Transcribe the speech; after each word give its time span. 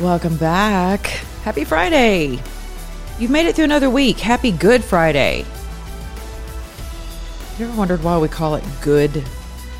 Welcome 0.00 0.36
back. 0.38 1.06
Happy 1.44 1.62
Friday. 1.62 2.40
You've 3.20 3.30
made 3.30 3.46
it 3.46 3.54
through 3.54 3.66
another 3.66 3.88
week. 3.88 4.18
Happy 4.18 4.50
Good 4.50 4.82
Friday. 4.82 5.44
You 7.56 7.66
ever 7.66 7.78
wondered 7.78 8.02
why 8.02 8.18
we 8.18 8.26
call 8.26 8.56
it 8.56 8.64
Good 8.82 9.22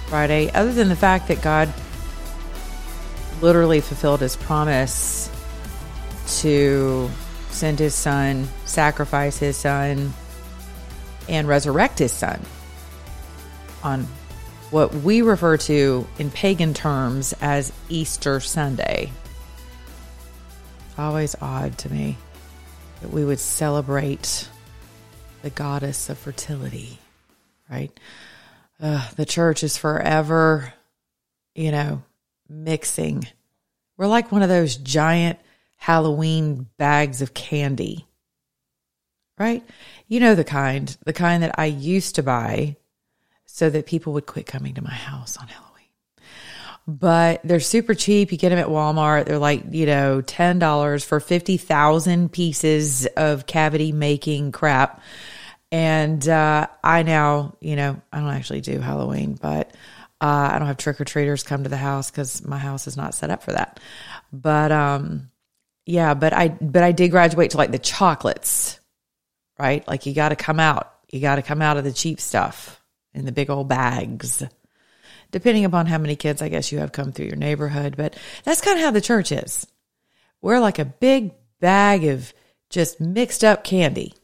Friday? 0.06 0.52
Other 0.52 0.72
than 0.72 0.88
the 0.88 0.94
fact 0.94 1.26
that 1.28 1.42
God 1.42 1.68
literally 3.42 3.80
fulfilled 3.80 4.20
his 4.20 4.36
promise 4.36 5.28
to 6.42 7.10
send 7.50 7.80
his 7.80 7.96
son, 7.96 8.46
sacrifice 8.66 9.36
his 9.38 9.56
son, 9.56 10.12
and 11.28 11.48
resurrect 11.48 11.98
his 11.98 12.12
son 12.12 12.40
on 13.82 14.06
what 14.70 14.94
we 14.94 15.22
refer 15.22 15.56
to 15.56 16.06
in 16.20 16.30
pagan 16.30 16.72
terms 16.72 17.34
as 17.40 17.72
Easter 17.88 18.38
Sunday. 18.38 19.10
Always 20.96 21.34
odd 21.40 21.76
to 21.78 21.92
me 21.92 22.16
that 23.00 23.10
we 23.10 23.24
would 23.24 23.40
celebrate 23.40 24.48
the 25.42 25.50
goddess 25.50 26.08
of 26.08 26.18
fertility, 26.18 26.98
right? 27.68 27.90
Uh, 28.80 29.08
the 29.16 29.26
church 29.26 29.62
is 29.64 29.76
forever, 29.76 30.72
you 31.54 31.72
know, 31.72 32.02
mixing. 32.48 33.26
We're 33.96 34.06
like 34.06 34.32
one 34.32 34.42
of 34.42 34.48
those 34.48 34.76
giant 34.76 35.38
Halloween 35.76 36.68
bags 36.76 37.22
of 37.22 37.34
candy, 37.34 38.06
right? 39.36 39.62
You 40.08 40.20
know 40.20 40.34
the 40.34 40.44
kind, 40.44 40.96
the 41.04 41.12
kind 41.12 41.42
that 41.42 41.58
I 41.58 41.66
used 41.66 42.14
to 42.14 42.22
buy 42.22 42.76
so 43.46 43.68
that 43.70 43.86
people 43.86 44.12
would 44.12 44.26
quit 44.26 44.46
coming 44.46 44.74
to 44.74 44.82
my 44.82 44.94
house 44.94 45.36
on 45.36 45.48
Halloween 45.48 45.63
but 46.86 47.40
they're 47.44 47.60
super 47.60 47.94
cheap. 47.94 48.30
You 48.30 48.38
get 48.38 48.50
them 48.50 48.58
at 48.58 48.66
Walmart. 48.66 49.24
They're 49.24 49.38
like, 49.38 49.64
you 49.70 49.86
know, 49.86 50.20
$10 50.20 51.04
for 51.04 51.20
50,000 51.20 52.30
pieces 52.30 53.06
of 53.16 53.46
cavity 53.46 53.92
making 53.92 54.52
crap. 54.52 55.02
And 55.72 56.26
uh, 56.28 56.66
I 56.82 57.02
now, 57.02 57.56
you 57.60 57.76
know, 57.76 58.00
I 58.12 58.20
don't 58.20 58.28
actually 58.28 58.60
do 58.60 58.80
Halloween, 58.80 59.38
but 59.40 59.70
uh, 60.20 60.50
I 60.52 60.58
don't 60.58 60.68
have 60.68 60.76
trick 60.76 61.00
or 61.00 61.04
treaters 61.04 61.42
come 61.42 61.62
to 61.64 61.68
the 61.68 61.76
house 61.76 62.10
because 62.10 62.46
my 62.46 62.58
house 62.58 62.86
is 62.86 62.96
not 62.96 63.14
set 63.14 63.30
up 63.30 63.42
for 63.42 63.52
that. 63.52 63.80
But 64.32 64.70
um, 64.70 65.30
yeah, 65.86 66.14
but 66.14 66.32
I 66.32 66.48
but 66.48 66.82
I 66.82 66.92
did 66.92 67.10
graduate 67.10 67.50
to 67.52 67.56
like 67.56 67.72
the 67.72 67.78
chocolates, 67.78 68.78
right? 69.58 69.86
Like 69.88 70.06
you 70.06 70.14
got 70.14 70.28
to 70.28 70.36
come 70.36 70.60
out, 70.60 70.94
you 71.10 71.20
got 71.20 71.36
to 71.36 71.42
come 71.42 71.60
out 71.60 71.76
of 71.76 71.84
the 71.84 71.92
cheap 71.92 72.20
stuff 72.20 72.80
in 73.12 73.24
the 73.24 73.32
big 73.32 73.50
old 73.50 73.68
bags 73.68 74.44
depending 75.34 75.64
upon 75.64 75.86
how 75.86 75.98
many 75.98 76.14
kids 76.14 76.40
I 76.40 76.48
guess 76.48 76.70
you 76.70 76.78
have 76.78 76.92
come 76.92 77.10
through 77.10 77.26
your 77.26 77.34
neighborhood. 77.34 77.96
But 77.96 78.16
that's 78.44 78.60
kind 78.60 78.78
of 78.78 78.84
how 78.84 78.92
the 78.92 79.00
church 79.00 79.32
is. 79.32 79.66
We're 80.40 80.60
like 80.60 80.78
a 80.78 80.84
big 80.84 81.32
bag 81.58 82.04
of 82.04 82.32
just 82.70 83.00
mixed 83.00 83.42
up 83.42 83.64
candy. 83.64 84.14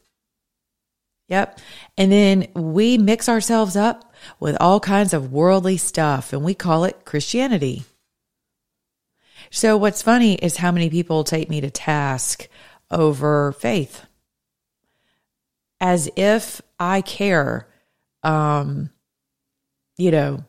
Yep. 1.27 1.59
And 1.97 2.13
then 2.13 2.47
we 2.55 2.97
mix 2.97 3.27
ourselves 3.27 3.75
up 3.75 4.13
with 4.39 4.55
all 4.61 4.79
kinds 4.79 5.13
of 5.13 5.33
worldly 5.33 5.75
stuff 5.75 6.31
and 6.31 6.45
we 6.45 6.53
call 6.53 6.85
it 6.85 7.03
Christianity. 7.03 7.83
So 9.49 9.75
what's 9.75 10.01
funny 10.01 10.35
is 10.35 10.55
how 10.55 10.71
many 10.71 10.89
people 10.89 11.25
take 11.25 11.49
me 11.49 11.59
to 11.59 11.69
task 11.69 12.47
over 12.89 13.51
faith 13.51 14.05
as 15.81 16.09
if 16.15 16.61
I 16.79 17.01
care, 17.01 17.67
um, 18.23 18.91
you 19.97 20.11
know, 20.11 20.45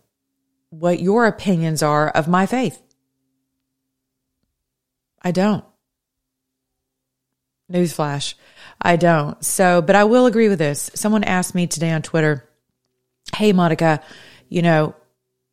what 0.72 1.00
your 1.00 1.26
opinions 1.26 1.82
are 1.82 2.08
of 2.08 2.28
my 2.28 2.46
faith. 2.46 2.80
I 5.20 5.30
don't. 5.30 5.64
Newsflash. 7.70 8.34
I 8.80 8.96
don't. 8.96 9.42
So, 9.44 9.82
but 9.82 9.96
I 9.96 10.04
will 10.04 10.24
agree 10.24 10.48
with 10.48 10.58
this. 10.58 10.90
Someone 10.94 11.24
asked 11.24 11.54
me 11.54 11.66
today 11.66 11.90
on 11.90 12.00
Twitter, 12.00 12.48
Hey, 13.36 13.52
Monica, 13.52 14.00
you 14.48 14.62
know, 14.62 14.94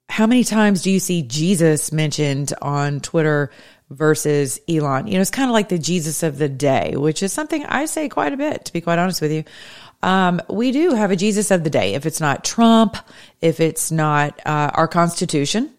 how 0.07 0.25
many 0.25 0.45
times 0.45 0.83
do 0.83 0.89
you 0.89 0.99
see 1.01 1.21
Jesus 1.21 1.91
mentioned 1.91 2.53
on 2.61 3.01
Twitter 3.01 3.51
versus 3.89 4.59
Elon? 4.69 5.07
You 5.07 5.15
know, 5.15 5.21
it's 5.21 5.31
kind 5.31 5.49
of 5.49 5.53
like 5.53 5.67
the 5.67 5.77
Jesus 5.77 6.23
of 6.23 6.37
the 6.37 6.49
day, 6.49 6.95
which 6.95 7.21
is 7.21 7.33
something 7.33 7.65
I 7.65 7.85
say 7.85 8.07
quite 8.07 8.33
a 8.33 8.37
bit, 8.37 8.65
to 8.65 8.73
be 8.73 8.81
quite 8.81 8.99
honest 8.99 9.21
with 9.21 9.33
you. 9.33 9.43
Um, 10.01 10.41
we 10.49 10.71
do 10.71 10.91
have 10.91 11.11
a 11.11 11.15
Jesus 11.15 11.51
of 11.51 11.63
the 11.63 11.69
day. 11.69 11.93
If 11.93 12.05
it's 12.05 12.21
not 12.21 12.43
Trump, 12.43 12.95
if 13.41 13.59
it's 13.59 13.91
not 13.91 14.39
uh, 14.45 14.71
our 14.73 14.87
Constitution, 14.87 15.71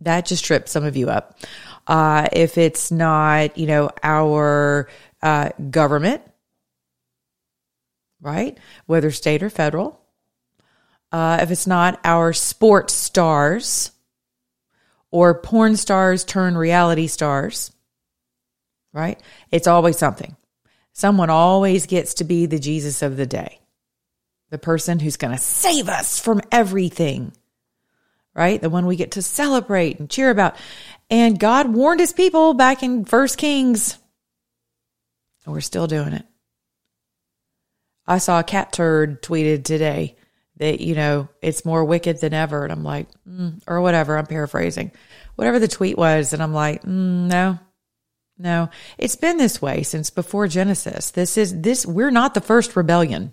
that 0.00 0.26
just 0.26 0.44
trips 0.44 0.72
some 0.72 0.84
of 0.84 0.96
you 0.96 1.08
up. 1.10 1.38
Uh, 1.86 2.28
if 2.32 2.58
it's 2.58 2.90
not, 2.90 3.56
you 3.56 3.66
know, 3.66 3.90
our 4.02 4.88
uh, 5.22 5.50
government, 5.70 6.22
right? 8.20 8.58
Whether 8.86 9.10
state 9.10 9.42
or 9.42 9.50
federal. 9.50 10.00
Uh, 11.12 11.38
if 11.40 11.50
it's 11.50 11.66
not 11.66 12.00
our 12.04 12.32
sports 12.32 12.92
stars 12.92 13.92
or 15.10 15.40
porn 15.40 15.76
stars 15.76 16.24
turn 16.24 16.56
reality 16.56 17.06
stars, 17.06 17.72
right? 18.92 19.20
It's 19.50 19.66
always 19.66 19.96
something. 19.96 20.36
Someone 20.96 21.28
always 21.28 21.84
gets 21.84 22.14
to 22.14 22.24
be 22.24 22.46
the 22.46 22.58
Jesus 22.58 23.02
of 23.02 23.18
the 23.18 23.26
day, 23.26 23.60
the 24.48 24.56
person 24.56 24.98
who's 24.98 25.18
going 25.18 25.36
to 25.36 25.38
save 25.38 25.90
us 25.90 26.18
from 26.18 26.40
everything, 26.50 27.32
right? 28.34 28.62
The 28.62 28.70
one 28.70 28.86
we 28.86 28.96
get 28.96 29.10
to 29.10 29.20
celebrate 29.20 30.00
and 30.00 30.08
cheer 30.08 30.30
about. 30.30 30.56
And 31.10 31.38
God 31.38 31.68
warned 31.68 32.00
his 32.00 32.14
people 32.14 32.54
back 32.54 32.82
in 32.82 33.04
First 33.04 33.36
Kings. 33.36 33.98
And 35.44 35.52
we're 35.52 35.60
still 35.60 35.86
doing 35.86 36.14
it. 36.14 36.24
I 38.06 38.16
saw 38.16 38.40
a 38.40 38.44
Catturd 38.44 39.20
tweeted 39.20 39.64
today 39.64 40.16
that, 40.56 40.80
you 40.80 40.94
know, 40.94 41.28
it's 41.42 41.66
more 41.66 41.84
wicked 41.84 42.22
than 42.22 42.32
ever. 42.32 42.64
And 42.64 42.72
I'm 42.72 42.84
like, 42.84 43.08
mm, 43.28 43.60
or 43.66 43.82
whatever. 43.82 44.16
I'm 44.16 44.24
paraphrasing. 44.24 44.92
Whatever 45.34 45.58
the 45.58 45.68
tweet 45.68 45.98
was. 45.98 46.32
And 46.32 46.42
I'm 46.42 46.54
like, 46.54 46.84
mm, 46.84 47.26
no, 47.28 47.58
no. 48.38 48.68
It's 48.98 49.16
been 49.16 49.38
this 49.38 49.62
way 49.62 49.82
since 49.82 50.10
before 50.10 50.48
Genesis. 50.48 51.10
This 51.10 51.38
is, 51.38 51.60
this, 51.60 51.86
we're 51.86 52.10
not 52.10 52.34
the 52.34 52.40
first 52.40 52.76
rebellion. 52.76 53.32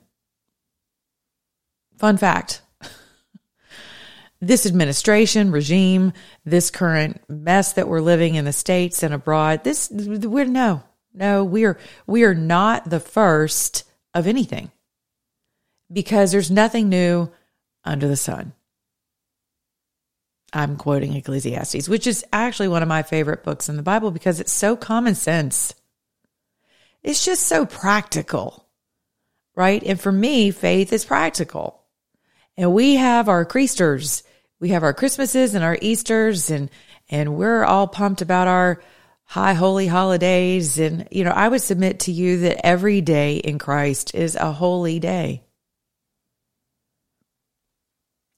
Fun 1.97 2.17
fact. 2.17 2.61
this 4.41 4.65
administration, 4.65 5.51
regime, 5.51 6.13
this 6.45 6.71
current 6.71 7.21
mess 7.29 7.73
that 7.73 7.87
we're 7.87 8.01
living 8.01 8.35
in 8.35 8.45
the 8.45 8.53
States 8.53 9.03
and 9.03 9.13
abroad, 9.13 9.63
this, 9.63 9.89
we're, 9.91 10.45
no, 10.45 10.83
no, 11.13 11.43
we 11.43 11.65
are, 11.65 11.77
we 12.07 12.23
are 12.23 12.35
not 12.35 12.89
the 12.89 12.99
first 12.99 13.83
of 14.13 14.27
anything 14.27 14.71
because 15.91 16.31
there's 16.31 16.51
nothing 16.51 16.89
new 16.89 17.29
under 17.83 18.07
the 18.07 18.15
sun. 18.15 18.53
I'm 20.53 20.77
quoting 20.77 21.15
Ecclesiastes, 21.15 21.89
which 21.89 22.05
is 22.05 22.23
actually 22.31 22.67
one 22.67 22.83
of 22.83 22.87
my 22.87 23.01
favorite 23.01 23.43
books 23.43 23.69
in 23.69 23.75
the 23.75 23.83
Bible 23.83 24.11
because 24.11 24.39
it's 24.39 24.51
so 24.51 24.75
common 24.75 25.15
sense. 25.15 25.73
It's 27.01 27.25
just 27.25 27.47
so 27.47 27.65
practical, 27.65 28.67
right? 29.55 29.81
And 29.83 29.99
for 29.99 30.11
me, 30.11 30.51
faith 30.51 30.93
is 30.93 31.05
practical. 31.05 31.83
And 32.55 32.71
we 32.71 32.95
have 32.95 33.29
our 33.29 33.45
Creasters, 33.45 34.21
we 34.59 34.69
have 34.69 34.83
our 34.83 34.93
Christmases 34.93 35.55
and 35.55 35.63
our 35.63 35.77
Easters, 35.81 36.51
and 36.51 36.69
and 37.09 37.35
we're 37.35 37.65
all 37.65 37.87
pumped 37.87 38.21
about 38.21 38.47
our 38.47 38.81
high 39.25 39.53
holy 39.53 39.87
holidays. 39.87 40.77
And 40.77 41.07
you 41.11 41.23
know, 41.23 41.31
I 41.31 41.47
would 41.47 41.61
submit 41.61 42.01
to 42.01 42.11
you 42.11 42.37
that 42.41 42.65
every 42.65 43.01
day 43.01 43.37
in 43.37 43.57
Christ 43.57 44.13
is 44.13 44.35
a 44.35 44.51
holy 44.51 44.99
day. 44.99 45.43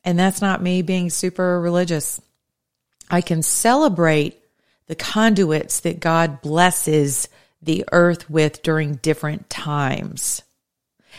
And 0.05 0.17
that's 0.19 0.41
not 0.41 0.61
me 0.61 0.83
being 0.83 1.09
super 1.09 1.59
religious. 1.59 2.21
I 3.09 3.21
can 3.21 3.41
celebrate 3.41 4.39
the 4.87 4.95
conduits 4.95 5.79
that 5.81 5.99
God 5.99 6.41
blesses 6.41 7.27
the 7.61 7.83
earth 7.91 8.29
with 8.29 8.61
during 8.61 8.95
different 8.97 9.49
times 9.49 10.43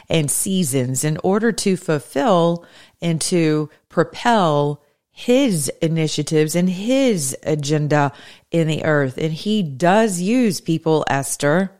and 0.08 0.30
seasons 0.30 1.02
in 1.02 1.18
order 1.24 1.50
to 1.50 1.76
fulfill 1.76 2.64
and 3.02 3.20
to 3.20 3.68
propel 3.88 4.82
his 5.10 5.68
initiatives 5.82 6.54
and 6.54 6.70
his 6.70 7.36
agenda 7.42 8.12
in 8.52 8.68
the 8.68 8.84
earth. 8.84 9.18
And 9.18 9.32
he 9.32 9.62
does 9.62 10.20
use 10.20 10.60
people, 10.60 11.04
Esther. 11.08 11.72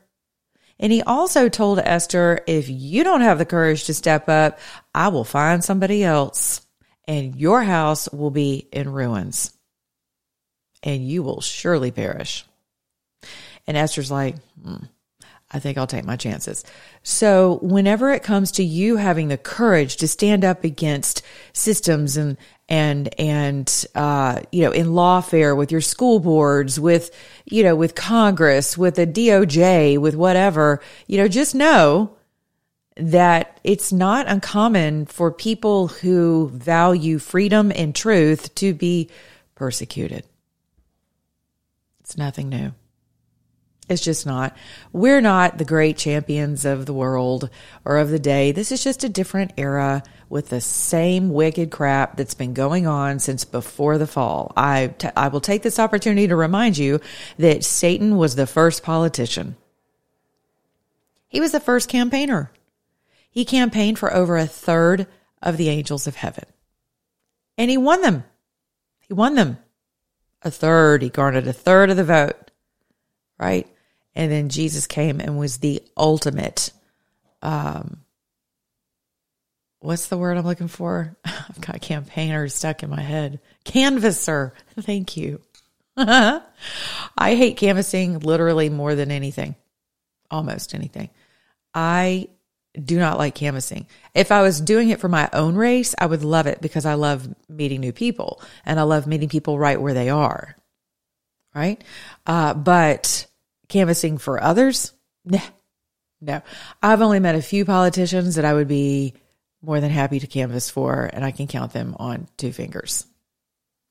And 0.79 0.91
he 0.91 1.01
also 1.03 1.47
told 1.47 1.79
Esther, 1.79 2.41
if 2.47 2.67
you 2.67 3.03
don't 3.03 3.21
have 3.21 3.37
the 3.37 3.45
courage 3.45 3.85
to 3.85 3.93
step 3.93 4.27
up, 4.27 4.59
I 4.93 5.07
will 5.07 5.23
find 5.23 5.63
somebody 5.63 6.03
else 6.03 6.66
and 7.07 7.35
your 7.35 7.63
house 7.63 8.09
will 8.11 8.31
be 8.31 8.67
in 8.71 8.91
ruins 8.91 9.53
and 10.83 11.07
you 11.07 11.23
will 11.23 11.41
surely 11.41 11.91
perish. 11.91 12.45
And 13.65 13.75
Esther's 13.75 14.11
like, 14.11 14.35
hmm, 14.61 14.85
I 15.49 15.59
think 15.59 15.77
I'll 15.77 15.87
take 15.87 16.05
my 16.05 16.17
chances. 16.17 16.65
So 17.03 17.59
whenever 17.61 18.11
it 18.11 18.23
comes 18.23 18.51
to 18.53 18.63
you 18.63 18.97
having 18.97 19.29
the 19.29 19.37
courage 19.37 19.97
to 19.97 20.07
stand 20.07 20.43
up 20.43 20.63
against 20.63 21.21
systems 21.53 22.17
and 22.17 22.37
and 22.69 23.09
and 23.17 23.85
uh, 23.95 24.41
you 24.51 24.63
know 24.63 24.71
in 24.71 24.87
lawfare 24.87 25.55
with 25.55 25.71
your 25.71 25.79
school 25.79 26.19
boards, 26.19 26.77
with 26.77 27.11
you 27.45 27.63
know 27.63 27.77
with 27.77 27.95
Congress, 27.95 28.77
with 28.77 28.95
the 28.95 29.07
DOJ, 29.07 29.97
with 29.97 30.15
whatever, 30.15 30.81
you 31.07 31.17
know, 31.17 31.29
just 31.29 31.55
know 31.55 32.16
that 32.99 33.59
it's 33.63 33.93
not 33.93 34.27
uncommon 34.27 35.05
for 35.05 35.31
people 35.31 35.87
who 35.87 36.49
value 36.53 37.19
freedom 37.19 37.71
and 37.75 37.95
truth 37.95 38.53
to 38.55 38.73
be 38.73 39.09
persecuted. 39.55 40.25
It's 42.01 42.17
nothing 42.17 42.49
new. 42.49 42.73
It's 43.89 44.03
just 44.03 44.25
not. 44.25 44.55
We're 44.91 45.21
not 45.21 45.57
the 45.57 45.65
great 45.65 45.97
champions 45.97 46.65
of 46.65 46.85
the 46.85 46.93
world 46.93 47.49
or 47.85 47.97
of 47.97 48.09
the 48.09 48.19
day. 48.19 48.51
This 48.51 48.71
is 48.71 48.83
just 48.83 49.05
a 49.05 49.09
different 49.09 49.53
era 49.57 50.03
with 50.29 50.49
the 50.49 50.59
same 50.59 51.29
wicked 51.29 51.71
crap 51.71 52.17
that's 52.17 52.33
been 52.33 52.53
going 52.53 52.85
on 52.85 53.19
since 53.19 53.45
before 53.45 53.97
the 53.97 54.07
fall. 54.07 54.51
I, 54.57 54.87
t- 54.87 55.07
I 55.15 55.29
will 55.29 55.39
take 55.39 55.61
this 55.61 55.79
opportunity 55.79 56.27
to 56.27 56.35
remind 56.35 56.77
you 56.77 56.99
that 57.37 57.63
Satan 57.63 58.17
was 58.17 58.35
the 58.35 58.47
first 58.47 58.83
politician. 58.83 59.55
He 61.29 61.39
was 61.39 61.53
the 61.53 61.61
first 61.61 61.87
campaigner. 61.87 62.51
He 63.29 63.45
campaigned 63.45 63.99
for 63.99 64.13
over 64.13 64.37
a 64.37 64.47
third 64.47 65.07
of 65.41 65.57
the 65.57 65.69
angels 65.69 66.07
of 66.07 66.15
heaven. 66.15 66.45
And 67.57 67.69
he 67.69 67.77
won 67.77 68.01
them. 68.01 68.23
He 68.99 69.13
won 69.13 69.35
them. 69.35 69.57
A 70.41 70.51
third. 70.51 71.01
He 71.01 71.09
garnered 71.09 71.47
a 71.47 71.53
third 71.53 71.89
of 71.89 71.97
the 71.97 72.03
vote. 72.03 72.51
Right? 73.39 73.67
And 74.15 74.31
then 74.31 74.49
Jesus 74.49 74.87
came 74.87 75.19
and 75.19 75.37
was 75.37 75.57
the 75.57 75.81
ultimate 75.95 76.71
um 77.43 78.01
what's 79.79 80.07
the 80.07 80.17
word 80.17 80.37
I'm 80.37 80.45
looking 80.45 80.67
for? 80.67 81.15
I've 81.25 81.61
got 81.61 81.81
campaigner 81.81 82.47
stuck 82.49 82.83
in 82.83 82.89
my 82.89 83.01
head. 83.01 83.39
Canvasser. 83.63 84.53
Thank 84.79 85.17
you. 85.17 85.41
I 85.97 86.41
hate 87.17 87.57
canvassing 87.57 88.19
literally 88.19 88.69
more 88.69 88.95
than 88.95 89.11
anything. 89.11 89.55
Almost 90.29 90.75
anything. 90.75 91.09
I 91.73 92.27
do 92.83 92.99
not 92.99 93.17
like 93.17 93.35
canvassing. 93.35 93.87
If 94.13 94.31
I 94.31 94.41
was 94.41 94.61
doing 94.61 94.89
it 94.89 94.99
for 94.99 95.09
my 95.09 95.29
own 95.33 95.55
race, 95.55 95.95
I 95.97 96.05
would 96.05 96.23
love 96.23 96.47
it 96.47 96.61
because 96.61 96.85
I 96.85 96.93
love 96.93 97.27
meeting 97.49 97.81
new 97.81 97.91
people 97.91 98.41
and 98.65 98.79
I 98.79 98.83
love 98.83 99.07
meeting 99.07 99.29
people 99.29 99.57
right 99.57 99.81
where 99.81 99.93
they 99.93 100.09
are. 100.09 100.55
Right? 101.55 101.83
Uh, 102.25 102.53
but 102.53 103.25
canvassing 103.67 104.17
for 104.17 104.41
others? 104.41 104.93
Nah, 105.25 105.39
no. 106.21 106.41
I've 106.81 107.01
only 107.01 107.19
met 107.19 107.35
a 107.35 107.41
few 107.41 107.65
politicians 107.65 108.35
that 108.35 108.45
I 108.45 108.53
would 108.53 108.67
be 108.67 109.15
more 109.61 109.81
than 109.81 109.89
happy 109.89 110.19
to 110.19 110.27
canvass 110.27 110.69
for, 110.69 111.09
and 111.11 111.25
I 111.25 111.31
can 111.31 111.47
count 111.47 111.73
them 111.73 111.95
on 111.99 112.27
two 112.37 112.53
fingers. 112.53 113.05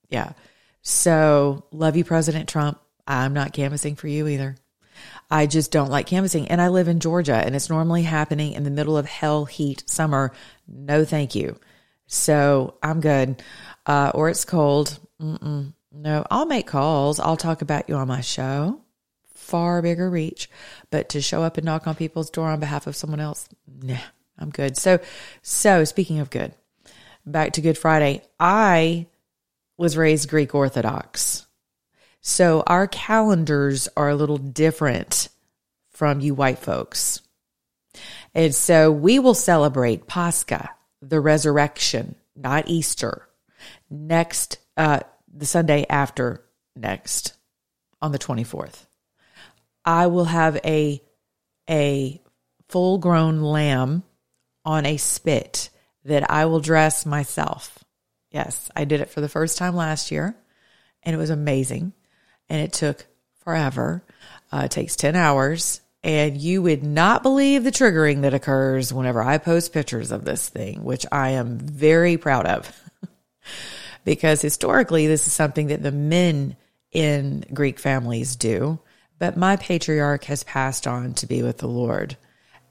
Yeah. 0.08 0.32
So, 0.82 1.64
love 1.72 1.96
you, 1.96 2.04
President 2.04 2.48
Trump. 2.48 2.78
I'm 3.06 3.34
not 3.34 3.52
canvassing 3.52 3.96
for 3.96 4.06
you 4.06 4.28
either. 4.28 4.56
I 5.30 5.46
just 5.46 5.72
don't 5.72 5.90
like 5.90 6.06
canvassing. 6.06 6.48
And 6.48 6.60
I 6.60 6.68
live 6.68 6.88
in 6.88 7.00
Georgia, 7.00 7.34
and 7.34 7.56
it's 7.56 7.70
normally 7.70 8.02
happening 8.02 8.52
in 8.52 8.64
the 8.64 8.70
middle 8.70 8.96
of 8.96 9.06
hell 9.06 9.44
heat 9.44 9.82
summer. 9.86 10.32
No, 10.68 11.04
thank 11.04 11.34
you. 11.34 11.58
So, 12.06 12.74
I'm 12.82 13.00
good. 13.00 13.42
Uh, 13.84 14.12
or 14.14 14.28
it's 14.28 14.44
cold. 14.44 14.98
Mm-mm. 15.20 15.72
No, 15.92 16.26
I'll 16.30 16.46
make 16.46 16.66
calls. 16.66 17.18
I'll 17.18 17.36
talk 17.36 17.62
about 17.62 17.88
you 17.88 17.96
on 17.96 18.08
my 18.08 18.20
show 18.20 18.80
far 19.46 19.80
bigger 19.80 20.10
reach. 20.10 20.50
But 20.90 21.08
to 21.10 21.20
show 21.20 21.42
up 21.42 21.56
and 21.56 21.64
knock 21.64 21.86
on 21.86 21.94
people's 21.94 22.30
door 22.30 22.48
on 22.48 22.60
behalf 22.60 22.86
of 22.86 22.96
someone 22.96 23.20
else, 23.20 23.48
nah, 23.66 23.96
I'm 24.38 24.50
good. 24.50 24.76
So, 24.76 24.98
so 25.42 25.84
speaking 25.84 26.18
of 26.18 26.30
good, 26.30 26.52
back 27.24 27.52
to 27.52 27.60
Good 27.60 27.78
Friday, 27.78 28.22
I 28.38 29.06
was 29.76 29.96
raised 29.96 30.28
Greek 30.28 30.54
Orthodox. 30.54 31.45
So 32.28 32.64
our 32.66 32.88
calendars 32.88 33.88
are 33.96 34.08
a 34.08 34.16
little 34.16 34.36
different 34.36 35.28
from 35.90 36.18
you 36.18 36.34
white 36.34 36.58
folks. 36.58 37.22
And 38.34 38.52
so 38.52 38.90
we 38.90 39.20
will 39.20 39.32
celebrate 39.32 40.08
Pascha, 40.08 40.70
the 41.00 41.20
resurrection, 41.20 42.16
not 42.34 42.66
Easter, 42.66 43.28
next, 43.88 44.58
uh, 44.76 45.00
the 45.32 45.46
Sunday 45.46 45.86
after 45.88 46.42
next 46.74 47.34
on 48.02 48.10
the 48.10 48.18
24th. 48.18 48.86
I 49.84 50.08
will 50.08 50.24
have 50.24 50.58
a 50.64 51.00
a 51.70 52.20
full 52.68 52.98
grown 52.98 53.40
lamb 53.40 54.02
on 54.64 54.84
a 54.84 54.96
spit 54.96 55.70
that 56.04 56.28
I 56.28 56.46
will 56.46 56.60
dress 56.60 57.06
myself. 57.06 57.84
Yes, 58.32 58.68
I 58.74 58.84
did 58.84 59.00
it 59.00 59.10
for 59.10 59.20
the 59.20 59.28
first 59.28 59.58
time 59.58 59.76
last 59.76 60.10
year 60.10 60.34
and 61.04 61.14
it 61.14 61.18
was 61.18 61.30
amazing. 61.30 61.92
And 62.48 62.60
it 62.60 62.72
took 62.72 63.06
forever. 63.44 64.02
Uh, 64.52 64.62
it 64.64 64.70
takes 64.70 64.96
10 64.96 65.16
hours. 65.16 65.80
And 66.02 66.36
you 66.36 66.62
would 66.62 66.84
not 66.84 67.22
believe 67.22 67.64
the 67.64 67.72
triggering 67.72 68.22
that 68.22 68.34
occurs 68.34 68.92
whenever 68.92 69.22
I 69.22 69.38
post 69.38 69.72
pictures 69.72 70.12
of 70.12 70.24
this 70.24 70.48
thing, 70.48 70.84
which 70.84 71.04
I 71.10 71.30
am 71.30 71.58
very 71.58 72.16
proud 72.16 72.46
of. 72.46 72.80
because 74.04 74.40
historically, 74.40 75.08
this 75.08 75.26
is 75.26 75.32
something 75.32 75.68
that 75.68 75.82
the 75.82 75.90
men 75.90 76.56
in 76.92 77.44
Greek 77.52 77.80
families 77.80 78.36
do 78.36 78.78
but 79.18 79.36
my 79.36 79.56
patriarch 79.56 80.24
has 80.24 80.42
passed 80.44 80.86
on 80.86 81.14
to 81.14 81.26
be 81.26 81.42
with 81.42 81.58
the 81.58 81.68
Lord. 81.68 82.16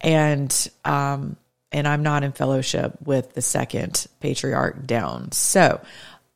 And 0.02 0.70
um 0.84 1.38
and 1.72 1.88
I'm 1.88 2.04
not 2.04 2.24
in 2.24 2.32
fellowship 2.32 2.96
with 3.04 3.34
the 3.34 3.42
second 3.42 4.08
patriarch 4.22 4.86
down. 4.86 5.34
So 5.34 5.82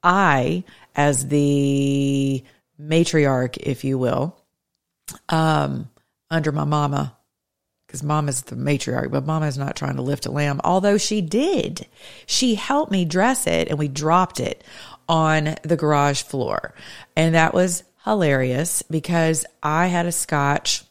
I, 0.03 0.65
as 0.95 1.27
the 1.27 2.43
matriarch, 2.79 3.57
if 3.57 3.83
you 3.83 3.97
will, 3.97 4.37
um, 5.27 5.89
under 6.29 6.51
my 6.51 6.63
mama, 6.63 7.15
because 7.85 8.03
mama's 8.03 8.43
the 8.43 8.55
matriarch, 8.55 9.11
but 9.11 9.25
mama 9.25 9.47
is 9.47 9.57
not 9.57 9.75
trying 9.75 9.95
to 9.95 10.01
lift 10.01 10.25
a 10.25 10.31
lamb, 10.31 10.61
although 10.63 10.97
she 10.97 11.21
did. 11.21 11.87
She 12.25 12.55
helped 12.55 12.91
me 12.91 13.05
dress 13.05 13.47
it 13.47 13.67
and 13.67 13.79
we 13.79 13.87
dropped 13.87 14.39
it 14.39 14.63
on 15.07 15.55
the 15.63 15.75
garage 15.75 16.21
floor. 16.21 16.75
And 17.15 17.33
that 17.33 17.53
was 17.53 17.83
hilarious 18.05 18.83
because 18.83 19.45
I 19.63 19.87
had 19.87 20.05
a 20.05 20.11
scotch 20.11 20.83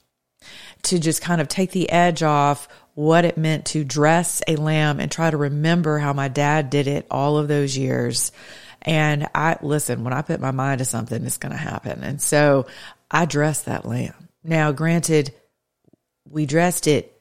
to 0.82 0.98
just 0.98 1.22
kind 1.22 1.40
of 1.40 1.48
take 1.48 1.70
the 1.70 1.90
edge 1.90 2.22
off 2.22 2.68
what 2.94 3.24
it 3.24 3.38
meant 3.38 3.66
to 3.66 3.84
dress 3.84 4.42
a 4.48 4.56
lamb 4.56 4.98
and 4.98 5.10
try 5.10 5.30
to 5.30 5.36
remember 5.36 5.98
how 5.98 6.12
my 6.12 6.26
dad 6.26 6.68
did 6.68 6.88
it 6.88 7.06
all 7.10 7.38
of 7.38 7.46
those 7.46 7.78
years. 7.78 8.32
And 8.88 9.28
I 9.34 9.58
listen, 9.60 10.02
when 10.02 10.14
I 10.14 10.22
put 10.22 10.40
my 10.40 10.50
mind 10.50 10.78
to 10.78 10.86
something, 10.86 11.22
it's 11.26 11.36
going 11.36 11.52
to 11.52 11.58
happen. 11.58 12.02
And 12.02 12.22
so 12.22 12.66
I 13.10 13.26
dressed 13.26 13.66
that 13.66 13.84
lamb. 13.84 14.14
Now, 14.42 14.72
granted, 14.72 15.34
we 16.26 16.46
dressed 16.46 16.86
it. 16.86 17.14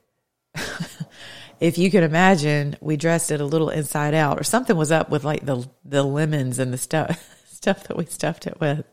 if 1.59 1.77
you 1.77 1.91
can 1.91 2.03
imagine, 2.03 2.77
we 2.79 2.95
dressed 2.95 3.31
it 3.31 3.41
a 3.41 3.45
little 3.45 3.69
inside 3.69 4.13
out, 4.13 4.39
or 4.39 4.43
something 4.43 4.77
was 4.77 4.93
up 4.93 5.09
with 5.09 5.25
like 5.25 5.45
the 5.45 5.69
the 5.83 6.03
lemons 6.03 6.57
and 6.57 6.71
the 6.71 6.77
stuff 6.77 7.45
stuff 7.51 7.83
that 7.83 7.97
we 7.97 8.05
stuffed 8.05 8.47
it 8.47 8.62
with. 8.62 8.86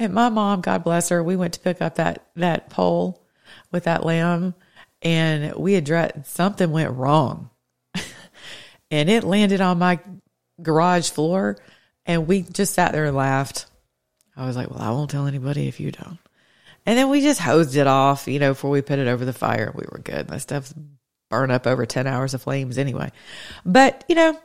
And 0.00 0.12
my 0.12 0.30
mom, 0.30 0.62
God 0.62 0.82
bless 0.82 1.10
her, 1.10 1.22
we 1.22 1.36
went 1.36 1.54
to 1.54 1.60
pick 1.60 1.80
up 1.80 1.94
that 1.94 2.26
that 2.34 2.70
pole 2.70 3.24
with 3.70 3.84
that 3.84 4.04
lamb, 4.04 4.56
and 5.00 5.54
we 5.54 5.74
had 5.74 5.84
dressed 5.84 6.26
something 6.26 6.72
went 6.72 6.96
wrong, 6.96 7.50
and 8.90 9.08
it 9.08 9.22
landed 9.22 9.60
on 9.60 9.78
my 9.78 10.00
garage 10.62 11.10
floor, 11.10 11.56
and 12.06 12.26
we 12.26 12.42
just 12.42 12.74
sat 12.74 12.92
there 12.92 13.04
and 13.04 13.16
laughed. 13.16 13.66
I 14.36 14.46
was 14.46 14.56
like, 14.56 14.70
"Well, 14.70 14.80
I 14.80 14.90
won't 14.90 15.10
tell 15.10 15.26
anybody 15.26 15.68
if 15.68 15.80
you 15.80 15.90
don't." 15.90 16.18
And 16.86 16.96
then 16.96 17.10
we 17.10 17.20
just 17.20 17.40
hosed 17.40 17.76
it 17.76 17.86
off, 17.86 18.26
you 18.26 18.38
know, 18.38 18.52
before 18.52 18.70
we 18.70 18.80
put 18.80 18.98
it 18.98 19.08
over 19.08 19.24
the 19.24 19.32
fire. 19.34 19.72
We 19.74 19.84
were 19.92 19.98
good. 19.98 20.28
That 20.28 20.40
stuff's 20.40 20.72
burned 21.28 21.52
up 21.52 21.66
over 21.66 21.84
10 21.84 22.06
hours 22.06 22.32
of 22.32 22.40
flames 22.40 22.78
anyway. 22.78 23.12
But, 23.64 24.04
you 24.08 24.14
know, 24.14 24.38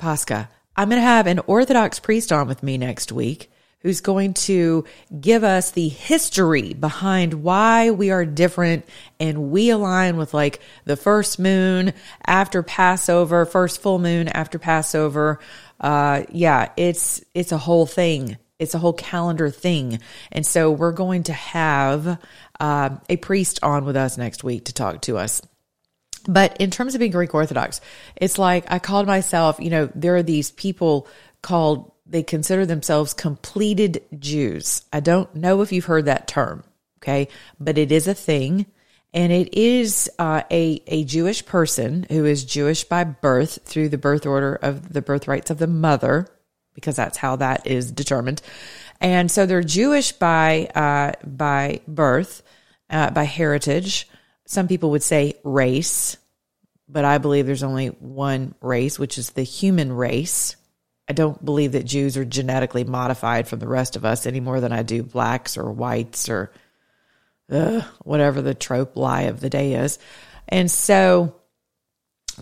Pascha, 0.00 0.48
I'm 0.74 0.88
going 0.88 1.00
to 1.00 1.06
have 1.06 1.28
an 1.28 1.38
Orthodox 1.46 2.00
priest 2.00 2.32
on 2.32 2.48
with 2.48 2.64
me 2.64 2.76
next 2.76 3.12
week 3.12 3.52
who's 3.80 4.00
going 4.00 4.34
to 4.34 4.84
give 5.20 5.42
us 5.42 5.70
the 5.70 5.88
history 5.88 6.74
behind 6.74 7.34
why 7.34 7.90
we 7.90 8.10
are 8.10 8.24
different 8.24 8.84
and 9.18 9.50
we 9.50 9.70
align 9.70 10.16
with 10.16 10.34
like 10.34 10.60
the 10.84 10.96
first 10.96 11.38
moon 11.38 11.92
after 12.26 12.62
Passover, 12.62 13.46
first 13.46 13.80
full 13.80 13.98
moon 13.98 14.28
after 14.28 14.58
Passover, 14.58 15.40
Uh, 15.80 16.24
yeah, 16.30 16.68
it's 16.76 17.24
it's 17.32 17.52
a 17.52 17.58
whole 17.58 17.86
thing. 17.86 18.36
It's 18.58 18.74
a 18.74 18.78
whole 18.78 18.92
calendar 18.92 19.48
thing, 19.48 20.00
and 20.30 20.44
so 20.44 20.70
we're 20.70 20.92
going 20.92 21.22
to 21.24 21.32
have 21.32 22.18
uh, 22.60 22.90
a 23.08 23.16
priest 23.16 23.60
on 23.62 23.86
with 23.86 23.96
us 23.96 24.18
next 24.18 24.44
week 24.44 24.66
to 24.66 24.74
talk 24.74 25.00
to 25.02 25.16
us. 25.16 25.40
But 26.28 26.58
in 26.60 26.70
terms 26.70 26.94
of 26.94 26.98
being 26.98 27.12
Greek 27.12 27.34
Orthodox, 27.34 27.80
it's 28.14 28.38
like 28.38 28.70
I 28.70 28.78
called 28.78 29.06
myself. 29.06 29.58
You 29.58 29.70
know, 29.70 29.90
there 29.94 30.16
are 30.16 30.22
these 30.22 30.50
people 30.50 31.08
called 31.40 31.89
they 32.10 32.22
consider 32.22 32.66
themselves 32.66 33.14
completed 33.14 34.02
Jews. 34.18 34.84
I 34.92 35.00
don't 35.00 35.34
know 35.34 35.62
if 35.62 35.72
you've 35.72 35.84
heard 35.84 36.06
that 36.06 36.26
term, 36.26 36.64
okay, 36.98 37.28
but 37.58 37.78
it 37.78 37.92
is 37.92 38.08
a 38.08 38.14
thing. 38.14 38.66
And 39.12 39.32
it 39.32 39.54
is 39.54 40.08
uh, 40.18 40.42
a, 40.50 40.82
a 40.86 41.04
Jewish 41.04 41.44
person 41.44 42.06
who 42.10 42.24
is 42.24 42.44
Jewish 42.44 42.84
by 42.84 43.04
birth 43.04 43.60
through 43.64 43.88
the 43.88 43.98
birth 43.98 44.24
order 44.24 44.54
of 44.54 44.92
the 44.92 45.02
birthrights 45.02 45.50
of 45.50 45.58
the 45.58 45.66
mother, 45.66 46.28
because 46.74 46.96
that's 46.96 47.16
how 47.16 47.36
that 47.36 47.66
is 47.66 47.90
determined. 47.90 48.40
And 49.00 49.30
so 49.30 49.46
they're 49.46 49.62
Jewish 49.62 50.12
by, 50.12 50.66
uh, 50.74 51.12
by 51.26 51.80
birth, 51.88 52.42
uh, 52.88 53.10
by 53.10 53.24
heritage. 53.24 54.08
Some 54.46 54.68
people 54.68 54.90
would 54.90 55.02
say 55.02 55.34
race, 55.42 56.16
but 56.88 57.04
I 57.04 57.18
believe 57.18 57.46
there's 57.46 57.62
only 57.62 57.88
one 57.88 58.54
race, 58.60 58.98
which 58.98 59.18
is 59.18 59.30
the 59.30 59.42
human 59.42 59.92
race. 59.92 60.56
I 61.10 61.12
don't 61.12 61.44
believe 61.44 61.72
that 61.72 61.86
Jews 61.86 62.16
are 62.16 62.24
genetically 62.24 62.84
modified 62.84 63.48
from 63.48 63.58
the 63.58 63.66
rest 63.66 63.96
of 63.96 64.04
us 64.04 64.26
any 64.26 64.38
more 64.38 64.60
than 64.60 64.70
I 64.70 64.84
do 64.84 65.02
blacks 65.02 65.56
or 65.56 65.68
whites 65.72 66.28
or 66.28 66.52
uh, 67.50 67.80
whatever 68.04 68.40
the 68.40 68.54
trope 68.54 68.96
lie 68.96 69.22
of 69.22 69.40
the 69.40 69.50
day 69.50 69.74
is. 69.74 69.98
And 70.46 70.70
so, 70.70 71.34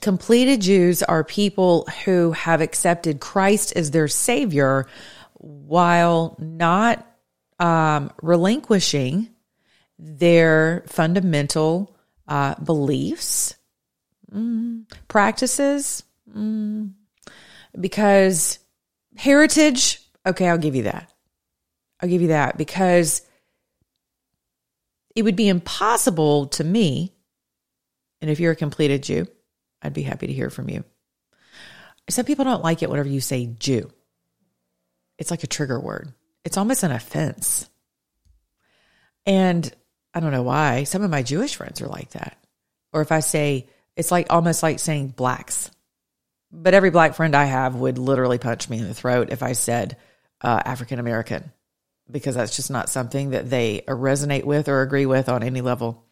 completed 0.02 0.60
Jews 0.60 1.02
are 1.02 1.24
people 1.24 1.88
who 2.04 2.32
have 2.32 2.60
accepted 2.60 3.20
Christ 3.20 3.72
as 3.74 3.90
their 3.90 4.06
Savior 4.06 4.86
while 5.32 6.36
not 6.38 7.06
um, 7.58 8.12
relinquishing 8.20 9.30
their 9.98 10.84
fundamental 10.88 11.96
uh, 12.28 12.54
beliefs, 12.56 13.56
mm, 14.30 14.84
practices, 15.08 16.02
mm, 16.30 16.92
because 17.80 18.58
heritage, 19.16 20.00
okay, 20.26 20.48
I'll 20.48 20.58
give 20.58 20.74
you 20.74 20.84
that. 20.84 21.12
I'll 22.00 22.08
give 22.08 22.22
you 22.22 22.28
that 22.28 22.56
because 22.56 23.22
it 25.14 25.22
would 25.22 25.36
be 25.36 25.48
impossible 25.48 26.46
to 26.48 26.64
me, 26.64 27.12
and 28.20 28.30
if 28.30 28.40
you're 28.40 28.52
a 28.52 28.56
completed 28.56 29.02
Jew, 29.02 29.26
I'd 29.82 29.94
be 29.94 30.02
happy 30.02 30.26
to 30.28 30.32
hear 30.32 30.50
from 30.50 30.68
you. 30.68 30.84
Some 32.10 32.24
people 32.24 32.44
don't 32.44 32.62
like 32.64 32.82
it 32.82 32.90
whenever 32.90 33.08
you 33.08 33.20
say 33.20 33.46
Jew. 33.46 33.90
It's 35.18 35.30
like 35.30 35.44
a 35.44 35.48
trigger 35.48 35.78
word. 35.78 36.12
It's 36.44 36.56
almost 36.56 36.82
an 36.82 36.92
offense. 36.92 37.68
And 39.26 39.70
I 40.14 40.20
don't 40.20 40.32
know 40.32 40.42
why. 40.42 40.84
Some 40.84 41.02
of 41.02 41.10
my 41.10 41.22
Jewish 41.22 41.56
friends 41.56 41.82
are 41.82 41.88
like 41.88 42.10
that. 42.10 42.38
Or 42.92 43.02
if 43.02 43.12
I 43.12 43.20
say, 43.20 43.68
it's 43.96 44.10
like 44.10 44.28
almost 44.30 44.62
like 44.62 44.78
saying 44.78 45.08
blacks. 45.08 45.70
But 46.50 46.74
every 46.74 46.90
black 46.90 47.14
friend 47.14 47.34
I 47.34 47.44
have 47.44 47.74
would 47.74 47.98
literally 47.98 48.38
punch 48.38 48.68
me 48.68 48.78
in 48.78 48.88
the 48.88 48.94
throat 48.94 49.28
if 49.30 49.42
I 49.42 49.52
said 49.52 49.96
uh, 50.40 50.62
African 50.64 50.98
American 50.98 51.52
because 52.10 52.34
that's 52.34 52.56
just 52.56 52.70
not 52.70 52.88
something 52.88 53.30
that 53.30 53.50
they 53.50 53.82
resonate 53.86 54.44
with 54.44 54.68
or 54.68 54.82
agree 54.82 55.06
with 55.06 55.28
on 55.28 55.42
any 55.42 55.60
level. 55.60 56.04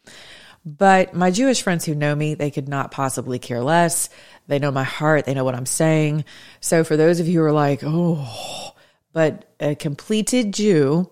But 0.65 1.13
my 1.13 1.31
Jewish 1.31 1.61
friends 1.61 1.85
who 1.85 1.95
know 1.95 2.13
me, 2.13 2.33
they 2.33 2.51
could 2.51 2.67
not 2.67 2.91
possibly 2.91 3.39
care 3.39 3.61
less. 3.61 4.09
They 4.47 4.59
know 4.59 4.71
my 4.71 4.83
heart, 4.83 5.25
they 5.25 5.33
know 5.33 5.43
what 5.43 5.55
I'm 5.55 5.65
saying. 5.65 6.25
So 6.59 6.83
for 6.83 6.97
those 6.97 7.19
of 7.19 7.27
you 7.27 7.39
who 7.39 7.45
are 7.45 7.51
like, 7.51 7.81
oh, 7.83 8.73
but 9.13 9.49
a 9.59 9.75
completed 9.75 10.53
Jew, 10.53 11.09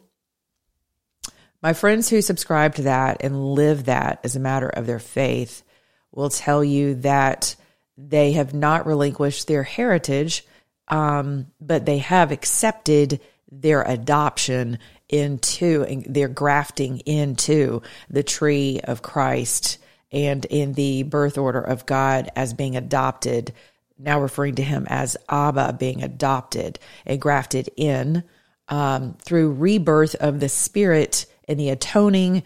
my 1.62 1.74
friends 1.74 2.10
who 2.10 2.22
subscribe 2.22 2.76
to 2.76 2.84
that 2.84 3.24
and 3.24 3.54
live 3.54 3.86
that 3.86 4.20
as 4.24 4.36
a 4.36 4.42
matter 4.42 4.70
of 4.70 4.86
their 4.86 5.00
faith 5.00 5.64
will 6.12 6.30
tell 6.30 6.64
you 6.64 6.96
that 6.96 7.56
they 7.98 8.34
have 8.34 8.54
not 8.54 8.86
relinquished 8.86 9.48
their 9.48 9.64
heritage, 9.64 10.46
um, 10.88 11.48
but 11.60 11.86
they 11.86 12.00
have 12.00 12.32
accepted 12.32 13.20
their 13.52 13.84
adoption 13.84 14.80
into 15.10 15.86
their 16.08 16.28
grafting 16.28 17.00
into 17.00 17.82
the 18.10 18.24
tree 18.24 18.80
of 18.84 19.02
Christ 19.02 19.78
and 20.12 20.46
in 20.46 20.74
the 20.74 21.04
birth 21.04 21.38
order 21.38 21.62
of 21.62 21.86
God 21.86 22.30
as 22.36 22.54
being 22.54 22.76
adopted, 22.76 23.54
now 23.98 24.20
referring 24.20 24.56
to 24.56 24.64
him 24.64 24.86
as 24.90 25.18
Abba 25.30 25.74
being 25.80 26.04
adopted 26.04 26.80
and 27.06 27.22
grafted 27.22 27.70
in 27.76 28.24
um, 28.68 29.16
through 29.22 29.52
rebirth 29.52 30.16
of 30.16 30.40
the 30.40 30.50
Spirit 30.50 31.26
and 31.48 31.60
the 31.60 31.70
atoning 31.70 32.44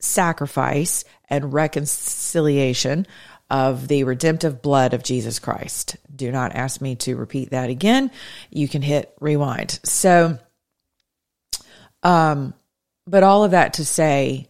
sacrifice 0.00 1.04
and 1.28 1.52
reconciliation 1.52 3.06
of 3.52 3.86
the 3.86 4.04
redemptive 4.04 4.62
blood 4.62 4.94
of 4.94 5.02
Jesus 5.02 5.38
Christ. 5.38 5.98
Do 6.14 6.32
not 6.32 6.54
ask 6.54 6.80
me 6.80 6.96
to 6.96 7.16
repeat 7.16 7.50
that 7.50 7.68
again. 7.68 8.10
You 8.50 8.66
can 8.66 8.80
hit 8.80 9.14
rewind. 9.20 9.78
So, 9.84 10.38
um, 12.02 12.54
but 13.06 13.22
all 13.22 13.44
of 13.44 13.50
that 13.50 13.74
to 13.74 13.84
say, 13.84 14.48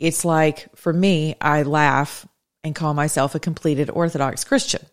it's 0.00 0.24
like 0.24 0.76
for 0.76 0.92
me, 0.92 1.36
I 1.40 1.62
laugh 1.62 2.26
and 2.64 2.74
call 2.74 2.94
myself 2.94 3.36
a 3.36 3.40
completed 3.40 3.90
Orthodox 3.90 4.42
Christian 4.42 4.84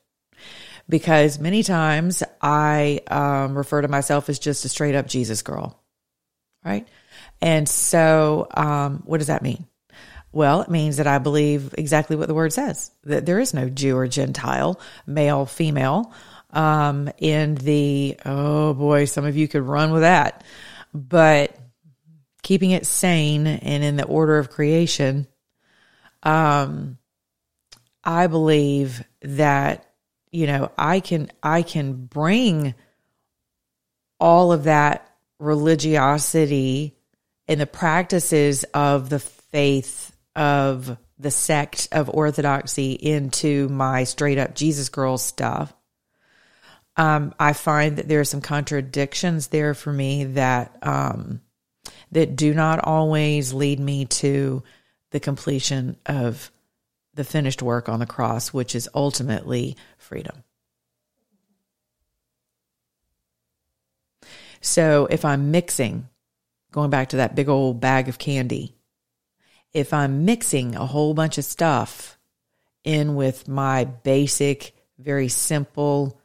because 0.88 1.40
many 1.40 1.64
times 1.64 2.22
I 2.40 3.02
um, 3.08 3.58
refer 3.58 3.82
to 3.82 3.88
myself 3.88 4.30
as 4.30 4.38
just 4.38 4.64
a 4.64 4.70
straight 4.70 4.94
up 4.94 5.08
Jesus 5.08 5.42
girl, 5.42 5.82
right? 6.64 6.88
And 7.42 7.68
so, 7.68 8.48
um, 8.54 9.02
what 9.06 9.18
does 9.18 9.28
that 9.28 9.42
mean? 9.42 9.66
Well, 10.32 10.62
it 10.62 10.70
means 10.70 10.98
that 10.98 11.08
I 11.08 11.18
believe 11.18 11.74
exactly 11.78 12.16
what 12.16 12.28
the 12.28 12.34
word 12.36 12.54
says 12.54 12.92
that 13.04 13.26
there 13.26 13.40
is 13.40 13.54
no 13.54 13.70
Jew 13.70 13.98
or 13.98 14.08
Gentile, 14.08 14.80
male, 15.08 15.46
female. 15.46 16.14
Um, 16.52 17.12
in 17.20 17.56
the, 17.56 18.18
oh 18.26 18.74
boy, 18.74 19.06
some 19.06 19.26
of 19.26 19.38
you 19.38 19.48
could 19.48 19.62
run 19.62 19.92
with 19.92 20.02
that. 20.02 20.44
But 20.94 21.56
keeping 22.42 22.72
it 22.72 22.86
sane 22.86 23.46
and 23.46 23.84
in 23.84 23.96
the 23.96 24.06
order 24.06 24.38
of 24.38 24.50
creation, 24.50 25.28
um, 26.24 26.98
I 28.04 28.28
believe 28.28 29.04
that, 29.22 29.88
you 30.32 30.48
know, 30.48 30.72
I 30.78 31.00
can, 31.00 31.32
I 31.44 31.62
can 31.62 32.06
bring 32.06 32.74
all 34.20 34.52
of 34.52 34.64
that 34.66 35.08
religiosity 35.40 36.96
and 37.48 37.60
the 37.60 37.68
practices 37.68 38.64
of 38.74 39.10
the 39.10 39.20
faith 39.20 40.16
of 40.40 40.98
the 41.20 41.30
sect 41.30 41.90
of 41.92 42.10
orthodoxy 42.10 42.94
into 42.94 43.68
my 43.68 44.06
straight 44.06 44.38
up 44.38 44.56
Jesus 44.56 44.88
girl 44.88 45.18
stuff. 45.18 45.74
Um, 46.96 47.36
I 47.38 47.52
find 47.52 47.98
that 47.98 48.08
there 48.08 48.22
are 48.22 48.26
some 48.26 48.42
contradictions 48.42 49.48
there 49.48 49.74
for 49.74 49.92
me 49.92 50.24
that 50.24 50.78
um, 50.82 51.42
that 52.14 52.38
do 52.38 52.54
not 52.54 52.80
always 52.84 53.54
lead 53.54 53.80
me 53.80 54.06
to 54.06 54.64
the 55.12 55.20
completion 55.20 55.98
of 56.06 56.52
the 57.16 57.24
finished 57.26 57.62
work 57.62 57.90
on 57.90 58.00
the 58.00 58.06
cross, 58.06 58.54
which 58.54 58.76
is 58.76 58.90
ultimately 58.96 59.76
freedom. 59.98 60.44
So 64.62 65.08
if 65.10 65.26
I'm 65.26 65.52
mixing, 65.52 66.08
going 66.72 66.90
back 66.90 67.10
to 67.10 67.18
that 67.18 67.36
big 67.36 67.50
old 67.50 67.82
bag 67.82 68.08
of 68.08 68.18
candy, 68.18 68.79
if 69.74 69.94
I'm 69.94 70.26
mixing 70.26 70.76
a 70.76 70.86
whole 70.86 71.14
bunch 71.14 71.38
of 71.38 71.46
stuff 71.46 72.18
in 72.84 73.16
with 73.16 73.48
my 73.48 73.86
basic, 73.86 74.74
very 74.98 75.28
simple 75.28 76.20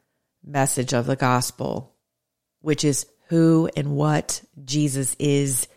message 0.45 0.93
of 0.93 1.07
the 1.07 1.17
gospel, 1.17 1.95
which 2.61 2.85
is 2.85 3.07
who 3.29 3.69
and 3.77 3.97
what 3.97 4.43
Jesus 4.65 5.17
is 5.19 5.69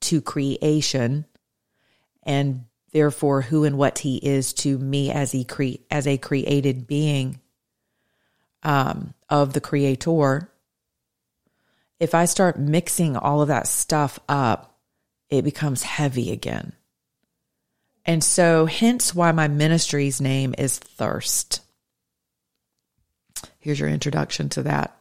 to 0.00 0.20
creation 0.20 1.24
and 2.22 2.64
therefore 2.92 3.42
who 3.42 3.64
and 3.64 3.78
what 3.78 3.98
he 3.98 4.16
is 4.16 4.52
to 4.52 4.78
me 4.78 5.10
as 5.10 5.32
he 5.32 5.44
cre- 5.44 5.80
as 5.90 6.06
a 6.06 6.18
created 6.18 6.86
being 6.86 7.40
um, 8.62 9.14
of 9.28 9.52
the 9.54 9.60
creator 9.60 10.48
if 11.98 12.14
i 12.14 12.24
start 12.24 12.58
mixing 12.58 13.16
all 13.16 13.40
of 13.40 13.48
that 13.48 13.66
stuff 13.66 14.20
up 14.28 14.78
it 15.30 15.42
becomes 15.42 15.82
heavy 15.82 16.30
again 16.30 16.72
and 18.04 18.22
so, 18.22 18.66
hence 18.66 19.14
why 19.14 19.32
my 19.32 19.48
ministry's 19.48 20.20
name 20.20 20.54
is 20.58 20.78
Thirst. 20.78 21.60
Here's 23.58 23.78
your 23.78 23.88
introduction 23.88 24.48
to 24.50 24.64
that. 24.64 24.96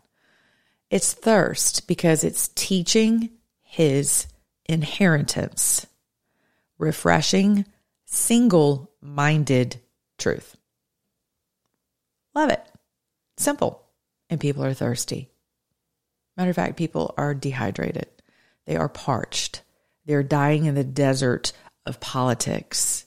It's 0.91 1.13
thirst 1.13 1.87
because 1.87 2.23
it's 2.23 2.49
teaching 2.49 3.29
his 3.63 4.27
inheritance, 4.65 5.87
refreshing, 6.77 7.65
single 8.05 8.91
minded 9.01 9.79
truth. 10.19 10.57
Love 12.35 12.49
it. 12.49 12.63
Simple. 13.37 13.83
And 14.29 14.39
people 14.39 14.63
are 14.63 14.73
thirsty. 14.73 15.29
Matter 16.37 16.51
of 16.51 16.55
fact, 16.55 16.77
people 16.77 17.13
are 17.17 17.33
dehydrated, 17.33 18.07
they 18.65 18.75
are 18.75 18.89
parched, 18.89 19.61
they're 20.05 20.23
dying 20.23 20.65
in 20.65 20.75
the 20.75 20.83
desert 20.83 21.51
of 21.85 21.99
politics 21.99 23.05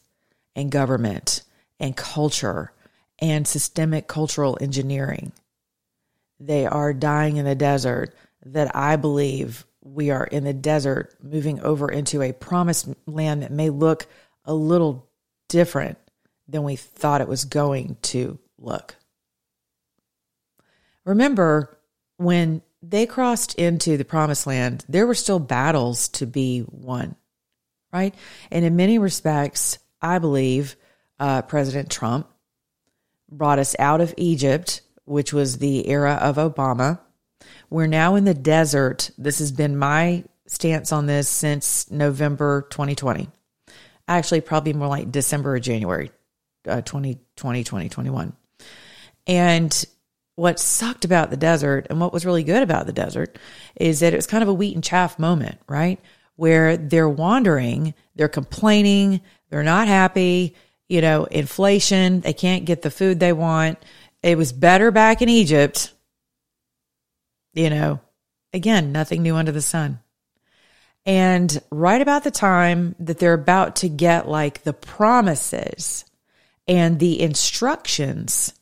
and 0.56 0.70
government 0.70 1.42
and 1.80 1.96
culture 1.96 2.72
and 3.18 3.46
systemic 3.46 4.06
cultural 4.06 4.58
engineering. 4.60 5.32
They 6.40 6.66
are 6.66 6.92
dying 6.92 7.36
in 7.36 7.44
the 7.44 7.54
desert 7.54 8.14
that 8.44 8.74
I 8.74 8.96
believe 8.96 9.64
we 9.80 10.10
are 10.10 10.24
in 10.24 10.44
the 10.44 10.52
desert 10.52 11.14
moving 11.22 11.60
over 11.60 11.90
into 11.90 12.22
a 12.22 12.32
promised 12.32 12.88
land 13.06 13.42
that 13.42 13.52
may 13.52 13.70
look 13.70 14.06
a 14.44 14.54
little 14.54 15.08
different 15.48 15.98
than 16.48 16.62
we 16.62 16.76
thought 16.76 17.20
it 17.20 17.28
was 17.28 17.44
going 17.44 17.96
to 18.02 18.38
look. 18.58 18.96
Remember, 21.04 21.78
when 22.16 22.62
they 22.82 23.06
crossed 23.06 23.54
into 23.54 23.96
the 23.96 24.04
promised 24.04 24.46
land, 24.46 24.84
there 24.88 25.06
were 25.06 25.14
still 25.14 25.38
battles 25.38 26.08
to 26.08 26.26
be 26.26 26.64
won, 26.70 27.16
right? 27.94 28.14
And 28.50 28.64
in 28.64 28.74
many 28.74 28.98
respects, 28.98 29.78
I 30.02 30.18
believe 30.18 30.74
uh, 31.20 31.42
President 31.42 31.90
Trump 31.90 32.28
brought 33.30 33.60
us 33.60 33.76
out 33.78 34.00
of 34.00 34.12
Egypt, 34.16 34.82
which 35.04 35.32
was 35.32 35.58
the 35.58 35.88
era 35.88 36.14
of 36.14 36.36
Obama. 36.36 36.98
We're 37.70 37.86
now 37.86 38.16
in 38.16 38.24
the 38.24 38.34
desert. 38.34 39.12
This 39.16 39.38
has 39.38 39.52
been 39.52 39.78
my 39.78 40.24
stance 40.46 40.90
on 40.90 41.06
this 41.06 41.28
since 41.28 41.90
November 41.90 42.66
2020. 42.70 43.28
Actually, 44.08 44.40
probably 44.40 44.72
more 44.72 44.88
like 44.88 45.12
December 45.12 45.54
or 45.54 45.60
January 45.60 46.10
uh, 46.68 46.82
2020, 46.82 47.64
2021. 47.64 48.32
And 49.26 49.84
what 50.34 50.58
sucked 50.58 51.04
about 51.04 51.30
the 51.30 51.36
desert 51.36 51.86
and 51.88 52.00
what 52.00 52.12
was 52.12 52.26
really 52.26 52.42
good 52.42 52.62
about 52.62 52.86
the 52.86 52.92
desert 52.92 53.38
is 53.76 54.00
that 54.00 54.12
it 54.12 54.16
was 54.16 54.26
kind 54.26 54.42
of 54.42 54.48
a 54.48 54.54
wheat 54.54 54.74
and 54.74 54.82
chaff 54.82 55.16
moment, 55.18 55.58
right? 55.68 56.00
Where 56.36 56.76
they're 56.76 57.08
wandering, 57.08 57.94
they're 58.16 58.28
complaining, 58.28 59.20
they're 59.50 59.62
not 59.62 59.88
happy, 59.88 60.56
you 60.88 61.00
know, 61.00 61.24
inflation, 61.24 62.20
they 62.20 62.32
can't 62.32 62.64
get 62.64 62.82
the 62.82 62.90
food 62.90 63.20
they 63.20 63.32
want. 63.32 63.78
It 64.22 64.36
was 64.36 64.52
better 64.52 64.90
back 64.90 65.22
in 65.22 65.28
Egypt. 65.28 65.92
You 67.52 67.70
know, 67.70 68.00
again, 68.52 68.90
nothing 68.90 69.22
new 69.22 69.36
under 69.36 69.52
the 69.52 69.62
sun. 69.62 70.00
And 71.06 71.60
right 71.70 72.00
about 72.00 72.24
the 72.24 72.30
time 72.30 72.94
that 72.98 73.18
they're 73.18 73.34
about 73.34 73.76
to 73.76 73.88
get 73.88 74.26
like 74.28 74.62
the 74.62 74.72
promises 74.72 76.04
and 76.66 76.98
the 76.98 77.20
instructions 77.20 78.54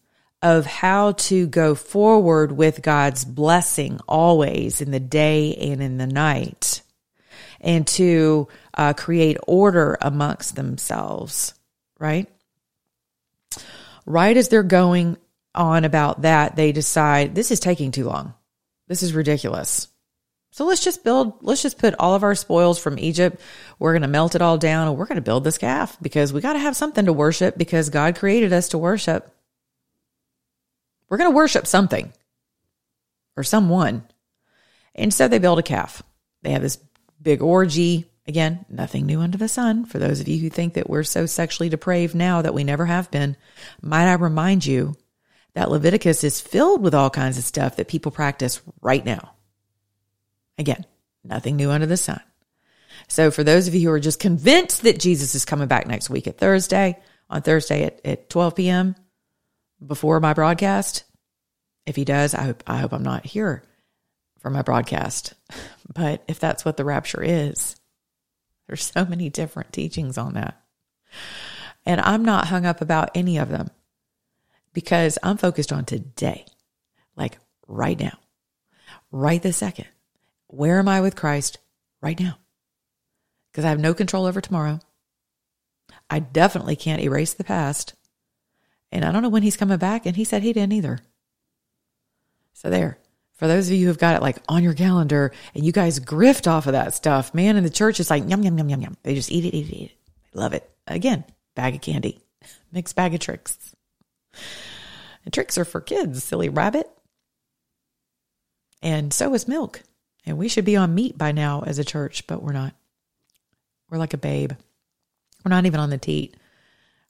of 0.42 0.66
how 0.66 1.12
to 1.12 1.46
go 1.46 1.74
forward 1.76 2.50
with 2.50 2.82
God's 2.82 3.24
blessing 3.24 4.00
always 4.08 4.80
in 4.80 4.90
the 4.90 5.00
day 5.00 5.54
and 5.54 5.80
in 5.80 5.98
the 5.98 6.06
night, 6.06 6.81
and 7.62 7.86
to 7.86 8.48
uh, 8.74 8.92
create 8.92 9.38
order 9.46 9.96
amongst 10.00 10.56
themselves, 10.56 11.54
right? 11.98 12.28
Right 14.04 14.36
as 14.36 14.48
they're 14.48 14.62
going 14.62 15.16
on 15.54 15.84
about 15.84 16.22
that, 16.22 16.56
they 16.56 16.72
decide 16.72 17.34
this 17.34 17.50
is 17.50 17.60
taking 17.60 17.92
too 17.92 18.04
long. 18.04 18.34
This 18.88 19.02
is 19.02 19.14
ridiculous. 19.14 19.88
So 20.50 20.66
let's 20.66 20.84
just 20.84 21.02
build, 21.02 21.42
let's 21.42 21.62
just 21.62 21.78
put 21.78 21.94
all 21.98 22.14
of 22.14 22.24
our 22.24 22.34
spoils 22.34 22.78
from 22.78 22.98
Egypt. 22.98 23.40
We're 23.78 23.92
going 23.92 24.02
to 24.02 24.08
melt 24.08 24.34
it 24.34 24.42
all 24.42 24.58
down 24.58 24.88
and 24.88 24.98
we're 24.98 25.06
going 25.06 25.16
to 25.16 25.22
build 25.22 25.44
this 25.44 25.56
calf 25.56 25.96
because 26.02 26.32
we 26.32 26.42
got 26.42 26.52
to 26.54 26.58
have 26.58 26.76
something 26.76 27.06
to 27.06 27.12
worship 27.12 27.56
because 27.56 27.88
God 27.88 28.18
created 28.18 28.52
us 28.52 28.68
to 28.70 28.78
worship. 28.78 29.34
We're 31.08 31.16
going 31.16 31.30
to 31.30 31.36
worship 31.36 31.66
something 31.66 32.12
or 33.34 33.44
someone. 33.44 34.04
And 34.94 35.14
so 35.14 35.26
they 35.26 35.38
build 35.38 35.58
a 35.58 35.62
calf. 35.62 36.02
They 36.42 36.50
have 36.50 36.62
this 36.62 36.78
big 37.22 37.42
orgy. 37.42 38.06
Again, 38.26 38.64
nothing 38.68 39.06
new 39.06 39.20
under 39.20 39.38
the 39.38 39.48
sun. 39.48 39.84
For 39.84 39.98
those 39.98 40.20
of 40.20 40.28
you 40.28 40.38
who 40.38 40.48
think 40.48 40.74
that 40.74 40.88
we're 40.88 41.02
so 41.02 41.26
sexually 41.26 41.68
depraved 41.68 42.14
now 42.14 42.42
that 42.42 42.54
we 42.54 42.64
never 42.64 42.86
have 42.86 43.10
been, 43.10 43.36
might 43.80 44.08
I 44.08 44.14
remind 44.14 44.64
you 44.64 44.94
that 45.54 45.70
Leviticus 45.70 46.24
is 46.24 46.40
filled 46.40 46.82
with 46.82 46.94
all 46.94 47.10
kinds 47.10 47.36
of 47.36 47.44
stuff 47.44 47.76
that 47.76 47.88
people 47.88 48.12
practice 48.12 48.62
right 48.80 49.04
now. 49.04 49.34
Again, 50.56 50.86
nothing 51.24 51.56
new 51.56 51.70
under 51.70 51.86
the 51.86 51.96
sun. 51.96 52.20
So 53.08 53.30
for 53.30 53.42
those 53.42 53.68
of 53.68 53.74
you 53.74 53.88
who 53.88 53.94
are 53.94 54.00
just 54.00 54.20
convinced 54.20 54.82
that 54.82 55.00
Jesus 55.00 55.34
is 55.34 55.44
coming 55.44 55.68
back 55.68 55.86
next 55.86 56.08
week 56.08 56.26
at 56.26 56.38
Thursday, 56.38 56.98
on 57.28 57.42
Thursday 57.42 57.84
at, 57.84 58.00
at 58.04 58.30
12 58.30 58.54
p.m., 58.54 58.94
before 59.86 60.20
my 60.20 60.32
broadcast. 60.32 61.04
If 61.86 61.96
he 61.96 62.04
does, 62.04 62.34
I 62.34 62.44
hope 62.44 62.62
I 62.66 62.78
hope 62.78 62.92
I'm 62.92 63.02
not 63.02 63.26
here 63.26 63.64
for 64.42 64.50
my 64.50 64.62
broadcast. 64.62 65.34
But 65.94 66.22
if 66.26 66.40
that's 66.40 66.64
what 66.64 66.78
the 66.78 66.86
rapture 66.86 67.22
is, 67.22 67.76
there's 68.66 68.82
so 68.82 69.04
many 69.04 69.28
different 69.28 69.74
teachings 69.74 70.16
on 70.16 70.32
that. 70.34 70.62
And 71.84 72.00
I'm 72.00 72.24
not 72.24 72.46
hung 72.46 72.64
up 72.64 72.80
about 72.80 73.10
any 73.14 73.36
of 73.36 73.50
them 73.50 73.68
because 74.72 75.18
I'm 75.22 75.36
focused 75.36 75.70
on 75.70 75.84
today, 75.84 76.46
like 77.14 77.36
right 77.68 78.00
now, 78.00 78.16
right 79.10 79.42
this 79.42 79.58
second. 79.58 79.86
Where 80.46 80.78
am 80.78 80.88
I 80.88 81.02
with 81.02 81.16
Christ 81.16 81.58
right 82.00 82.18
now? 82.18 82.38
Because 83.50 83.66
I 83.66 83.70
have 83.70 83.80
no 83.80 83.92
control 83.92 84.24
over 84.24 84.40
tomorrow. 84.40 84.80
I 86.08 86.20
definitely 86.20 86.76
can't 86.76 87.02
erase 87.02 87.34
the 87.34 87.44
past. 87.44 87.94
And 88.90 89.04
I 89.04 89.12
don't 89.12 89.22
know 89.22 89.28
when 89.28 89.42
he's 89.42 89.58
coming 89.58 89.78
back. 89.78 90.06
And 90.06 90.16
he 90.16 90.24
said 90.24 90.42
he 90.42 90.54
didn't 90.54 90.72
either. 90.72 91.00
So 92.54 92.70
there. 92.70 92.98
For 93.42 93.48
those 93.48 93.68
of 93.68 93.74
you 93.74 93.88
who've 93.88 93.98
got 93.98 94.14
it 94.14 94.22
like 94.22 94.36
on 94.48 94.62
your 94.62 94.72
calendar 94.72 95.32
and 95.52 95.66
you 95.66 95.72
guys 95.72 95.98
grift 95.98 96.46
off 96.46 96.68
of 96.68 96.74
that 96.74 96.94
stuff, 96.94 97.34
man, 97.34 97.56
in 97.56 97.64
the 97.64 97.70
church 97.70 97.98
is 97.98 98.08
like 98.08 98.30
yum, 98.30 98.44
yum, 98.44 98.56
yum, 98.56 98.68
yum, 98.68 98.82
yum. 98.82 98.96
They 99.02 99.16
just 99.16 99.32
eat 99.32 99.44
it, 99.44 99.52
eat 99.52 99.68
it, 99.68 99.74
eat 99.74 99.90
it. 99.90 99.98
Love 100.32 100.52
it. 100.52 100.70
Again, 100.86 101.24
bag 101.56 101.74
of 101.74 101.80
candy, 101.80 102.20
mixed 102.72 102.94
bag 102.94 103.14
of 103.14 103.18
tricks. 103.18 103.74
And 105.24 105.34
tricks 105.34 105.58
are 105.58 105.64
for 105.64 105.80
kids, 105.80 106.22
silly 106.22 106.50
rabbit. 106.50 106.88
And 108.80 109.12
so 109.12 109.34
is 109.34 109.48
milk. 109.48 109.82
And 110.24 110.38
we 110.38 110.46
should 110.46 110.64
be 110.64 110.76
on 110.76 110.94
meat 110.94 111.18
by 111.18 111.32
now 111.32 111.64
as 111.66 111.80
a 111.80 111.84
church, 111.84 112.28
but 112.28 112.44
we're 112.44 112.52
not. 112.52 112.74
We're 113.90 113.98
like 113.98 114.14
a 114.14 114.18
babe. 114.18 114.52
We're 115.44 115.50
not 115.50 115.66
even 115.66 115.80
on 115.80 115.90
the 115.90 115.98
teat 115.98 116.36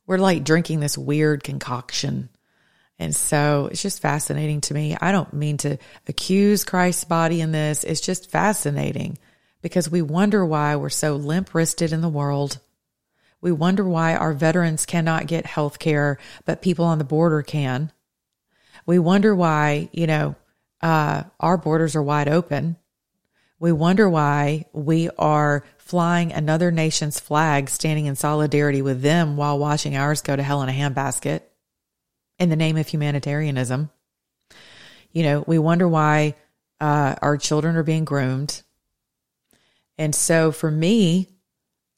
we're 0.07 0.19
like 0.19 0.45
drinking 0.45 0.81
this 0.81 0.99
weird 0.99 1.45
concoction. 1.45 2.29
And 3.03 3.17
so 3.17 3.69
it's 3.73 3.83
just 3.83 4.01
fascinating 4.01 4.61
to 4.63 4.75
me. 4.75 4.97
I 5.01 5.11
don't 5.11 5.33
mean 5.33 5.57
to 5.59 5.77
accuse 6.07 6.63
Christ's 6.63 7.03
body 7.03 7.41
in 7.41 7.51
this. 7.51 7.83
It's 7.83 8.01
just 8.01 8.31
fascinating 8.31 9.19
because 9.61 9.91
we 9.91 10.03
wonder 10.03 10.47
why 10.47 10.77
we're 10.77 10.89
so 10.89 11.17
limp 11.17 11.53
wristed 11.53 11.93
in 11.93 12.01
the 12.01 12.09
world. 12.09 12.61
We 13.41 13.51
wonder 13.51 13.85
why 13.85 14.15
our 14.15 14.33
veterans 14.33 14.87
cannot 14.87 15.27
get 15.27 15.47
health 15.47 15.81
care, 15.81 16.19
but 16.45 16.63
people 16.63 16.85
on 16.85 16.99
the 16.99 17.05
border 17.05 17.43
can. 17.43 17.91
We 18.87 19.01
wonder 19.01 19.35
why, 19.35 19.89
you 19.91 20.07
know, 20.07 20.37
uh, 20.81 21.25
our 21.41 21.57
borders 21.57 21.97
are 21.97 22.03
wide 22.05 22.29
open. 22.29 22.77
We 23.59 23.73
wonder 23.73 24.09
why 24.09 24.67
we 24.73 25.11
are 25.19 25.65
flying 25.79 26.33
another 26.33 26.71
nation's 26.71 27.19
flag, 27.19 27.69
standing 27.69 28.07
in 28.07 28.15
solidarity 28.15 28.81
with 28.81 29.03
them 29.03 29.37
while 29.37 29.59
watching 29.59 29.97
ours 29.97 30.23
go 30.23 30.37
to 30.37 30.43
hell 30.43 30.63
in 30.63 30.69
a 30.69 30.73
handbasket 30.73 31.41
in 32.43 32.49
the 32.49 32.57
name 32.57 32.77
of 32.77 32.89
humanitarianism. 32.89 33.89
You 35.13 35.23
know, 35.23 35.45
we 35.47 35.61
wonder 35.61 35.87
why 35.87 36.35
uh, 36.81 37.15
our 37.23 37.37
children 37.37 37.77
are 37.77 37.85
being 37.85 38.05
groomed. 38.05 38.63
And 39.97 40.13
so 40.13 40.51
for 40.51 40.69
me, 40.69 41.29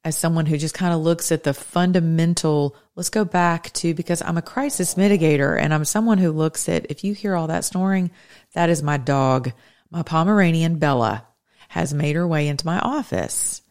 as 0.04 0.18
someone 0.18 0.44
who 0.44 0.58
just 0.58 0.74
kind 0.74 0.92
of 0.92 1.00
looks 1.00 1.32
at 1.32 1.44
the 1.44 1.54
fundamental, 1.54 2.76
let's 2.94 3.08
go 3.08 3.24
back 3.24 3.72
to 3.72 3.94
because 3.94 4.20
I'm 4.20 4.36
a 4.36 4.42
crisis 4.42 4.96
mitigator 4.96 5.58
and 5.58 5.72
I'm 5.72 5.86
someone 5.86 6.18
who 6.18 6.30
looks 6.30 6.68
at 6.68 6.90
if 6.90 7.04
you 7.04 7.14
hear 7.14 7.34
all 7.34 7.46
that 7.46 7.64
snoring, 7.64 8.10
that 8.52 8.68
is 8.68 8.82
my 8.82 8.98
dog. 8.98 9.50
My 9.90 10.02
Pomeranian 10.02 10.78
Bella 10.78 11.26
has 11.68 11.94
made 11.94 12.16
her 12.16 12.28
way 12.28 12.48
into 12.48 12.66
my 12.66 12.80
office 12.80 13.62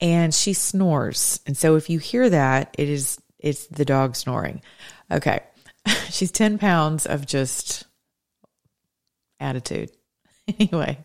and 0.00 0.34
she 0.34 0.54
snores. 0.54 1.38
And 1.46 1.56
so 1.56 1.76
if 1.76 1.88
you 1.88 2.00
hear 2.00 2.28
that, 2.30 2.74
it 2.76 2.88
is 2.88 3.20
it's 3.38 3.68
the 3.68 3.84
dog 3.84 4.16
snoring. 4.16 4.62
Okay. 5.08 5.40
She's 6.10 6.30
10 6.30 6.58
pounds 6.58 7.06
of 7.06 7.26
just 7.26 7.84
attitude. 9.40 9.90
anyway. 10.58 10.98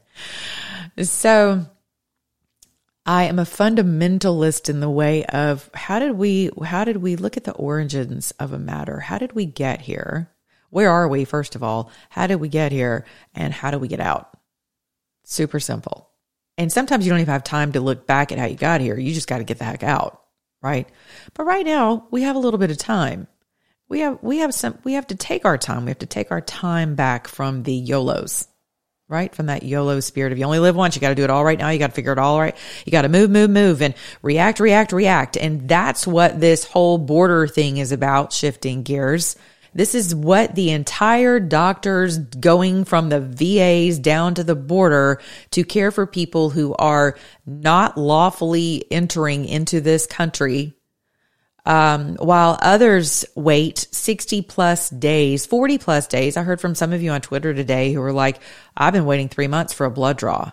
So 1.01 1.65
I 3.05 3.23
am 3.23 3.39
a 3.39 3.43
fundamentalist 3.43 4.69
in 4.69 4.79
the 4.79 4.89
way 4.89 5.25
of 5.25 5.69
how 5.73 5.99
did 5.99 6.11
we 6.13 6.49
how 6.63 6.83
did 6.83 6.97
we 6.97 7.15
look 7.15 7.37
at 7.37 7.43
the 7.43 7.53
origins 7.53 8.31
of 8.31 8.53
a 8.53 8.59
matter? 8.59 8.99
How 8.99 9.17
did 9.17 9.33
we 9.33 9.45
get 9.45 9.81
here? 9.81 10.31
Where 10.69 10.89
are 10.89 11.07
we 11.07 11.25
first 11.25 11.55
of 11.55 11.63
all? 11.63 11.91
How 12.09 12.27
did 12.27 12.35
we 12.35 12.47
get 12.47 12.71
here 12.71 13.05
and 13.33 13.53
how 13.53 13.71
do 13.71 13.79
we 13.79 13.87
get 13.87 13.99
out? 13.99 14.37
Super 15.23 15.59
simple. 15.59 16.09
And 16.57 16.71
sometimes 16.71 17.05
you 17.05 17.11
don't 17.11 17.19
even 17.21 17.31
have 17.31 17.43
time 17.43 17.71
to 17.71 17.81
look 17.81 18.05
back 18.05 18.31
at 18.31 18.37
how 18.37 18.45
you 18.45 18.55
got 18.55 18.81
here. 18.81 18.97
You 18.97 19.13
just 19.13 19.27
got 19.27 19.39
to 19.39 19.43
get 19.43 19.57
the 19.57 19.63
heck 19.63 19.83
out, 19.83 20.21
right? 20.61 20.87
But 21.33 21.45
right 21.45 21.65
now, 21.65 22.07
we 22.11 22.21
have 22.23 22.35
a 22.35 22.39
little 22.39 22.59
bit 22.59 22.71
of 22.71 22.77
time. 22.77 23.27
We 23.91 23.99
have 23.99 24.19
we 24.23 24.37
have 24.37 24.53
some 24.53 24.77
we 24.85 24.93
have 24.93 25.07
to 25.07 25.15
take 25.15 25.43
our 25.43 25.57
time. 25.57 25.83
We 25.83 25.89
have 25.89 25.99
to 25.99 26.05
take 26.05 26.31
our 26.31 26.39
time 26.39 26.95
back 26.95 27.27
from 27.27 27.63
the 27.63 27.73
YOLOs, 27.73 28.47
right? 29.09 29.35
From 29.35 29.47
that 29.47 29.63
YOLO 29.63 29.99
spirit 29.99 30.31
of 30.31 30.37
you 30.37 30.45
only 30.45 30.59
live 30.59 30.77
once, 30.77 30.95
you 30.95 31.01
got 31.01 31.09
to 31.09 31.15
do 31.15 31.25
it 31.25 31.29
all 31.29 31.43
right 31.43 31.59
now. 31.59 31.67
You 31.71 31.77
got 31.77 31.87
to 31.87 31.93
figure 31.93 32.13
it 32.13 32.17
all 32.17 32.39
right. 32.39 32.55
You 32.85 32.91
got 32.93 33.01
to 33.01 33.09
move, 33.09 33.29
move, 33.29 33.49
move 33.49 33.81
and 33.81 33.93
react, 34.21 34.61
react, 34.61 34.93
react. 34.93 35.35
And 35.35 35.67
that's 35.67 36.07
what 36.07 36.39
this 36.39 36.63
whole 36.63 36.99
border 36.99 37.47
thing 37.47 37.79
is 37.79 37.91
about, 37.91 38.31
shifting 38.31 38.83
gears. 38.83 39.35
This 39.73 39.93
is 39.93 40.15
what 40.15 40.55
the 40.55 40.69
entire 40.69 41.41
doctors 41.41 42.17
going 42.17 42.85
from 42.85 43.09
the 43.09 43.19
VAs 43.19 43.99
down 43.99 44.35
to 44.35 44.45
the 44.45 44.55
border 44.55 45.19
to 45.49 45.65
care 45.65 45.91
for 45.91 46.07
people 46.07 46.49
who 46.49 46.73
are 46.75 47.17
not 47.45 47.97
lawfully 47.97 48.85
entering 48.89 49.43
into 49.43 49.81
this 49.81 50.07
country 50.07 50.77
um, 51.65 52.15
while 52.15 52.57
others 52.61 53.25
wait 53.35 53.87
60 53.91 54.41
plus 54.43 54.89
days, 54.89 55.45
40 55.45 55.77
plus 55.77 56.07
days. 56.07 56.37
I 56.37 56.43
heard 56.43 56.61
from 56.61 56.75
some 56.75 56.93
of 56.93 57.01
you 57.01 57.11
on 57.11 57.21
Twitter 57.21 57.53
today 57.53 57.93
who 57.93 58.01
were 58.01 58.13
like, 58.13 58.39
I've 58.75 58.93
been 58.93 59.05
waiting 59.05 59.29
three 59.29 59.47
months 59.47 59.73
for 59.73 59.85
a 59.85 59.91
blood 59.91 60.17
draw. 60.17 60.51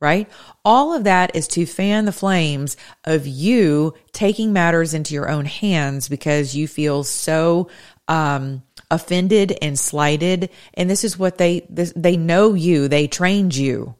Right? 0.00 0.30
All 0.64 0.94
of 0.94 1.04
that 1.04 1.34
is 1.34 1.48
to 1.48 1.66
fan 1.66 2.04
the 2.04 2.12
flames 2.12 2.76
of 3.04 3.26
you 3.26 3.94
taking 4.12 4.52
matters 4.52 4.94
into 4.94 5.12
your 5.12 5.28
own 5.28 5.44
hands 5.44 6.08
because 6.08 6.54
you 6.54 6.68
feel 6.68 7.02
so 7.02 7.68
um, 8.06 8.62
offended 8.92 9.58
and 9.60 9.76
slighted. 9.76 10.50
And 10.74 10.88
this 10.88 11.02
is 11.02 11.18
what 11.18 11.38
they, 11.38 11.66
this, 11.68 11.92
they 11.96 12.16
know 12.16 12.54
you. 12.54 12.86
They 12.86 13.08
trained 13.08 13.56
you. 13.56 13.96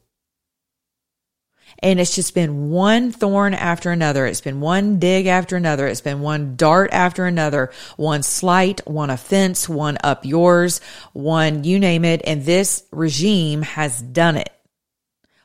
And 1.81 2.01
it's 2.01 2.15
just 2.15 2.35
been 2.35 2.71
one 2.71 3.13
thorn 3.13 3.55
after 3.55 3.93
another. 3.93 4.27
It's 4.27 4.41
been 4.41 4.61
one 4.61 4.99
dig 4.99 5.27
after 5.27 5.57
another. 5.57 5.87
It's 5.87 6.01
been 6.01 6.21
one 6.21 6.57
dart 6.57 6.91
after 6.93 7.25
another, 7.25 7.71
one 7.97 8.25
slight, 8.25 8.81
one 8.87 9.11
offense, 9.11 9.69
one 9.69 9.97
up 10.03 10.25
yours, 10.25 10.81
one 11.13 11.63
you 11.63 11.79
name 11.79 12.05
it. 12.05 12.23
And 12.25 12.45
this 12.45 12.83
regime 12.91 13.63
has 13.63 14.03
done 14.03 14.37
it. 14.37 14.51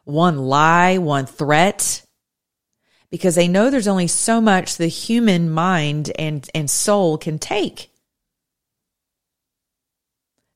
One 0.06 0.38
lie, 0.38 0.98
one 0.98 1.28
threat, 1.28 2.04
because 3.12 3.36
they 3.36 3.48
know 3.48 3.70
there's 3.70 3.88
only 3.88 4.08
so 4.08 4.42
much 4.42 4.78
the 4.78 4.88
human 4.88 5.52
mind 5.52 6.12
and, 6.18 6.50
and 6.56 6.68
soul 6.68 7.20
can 7.20 7.38
take. 7.38 7.92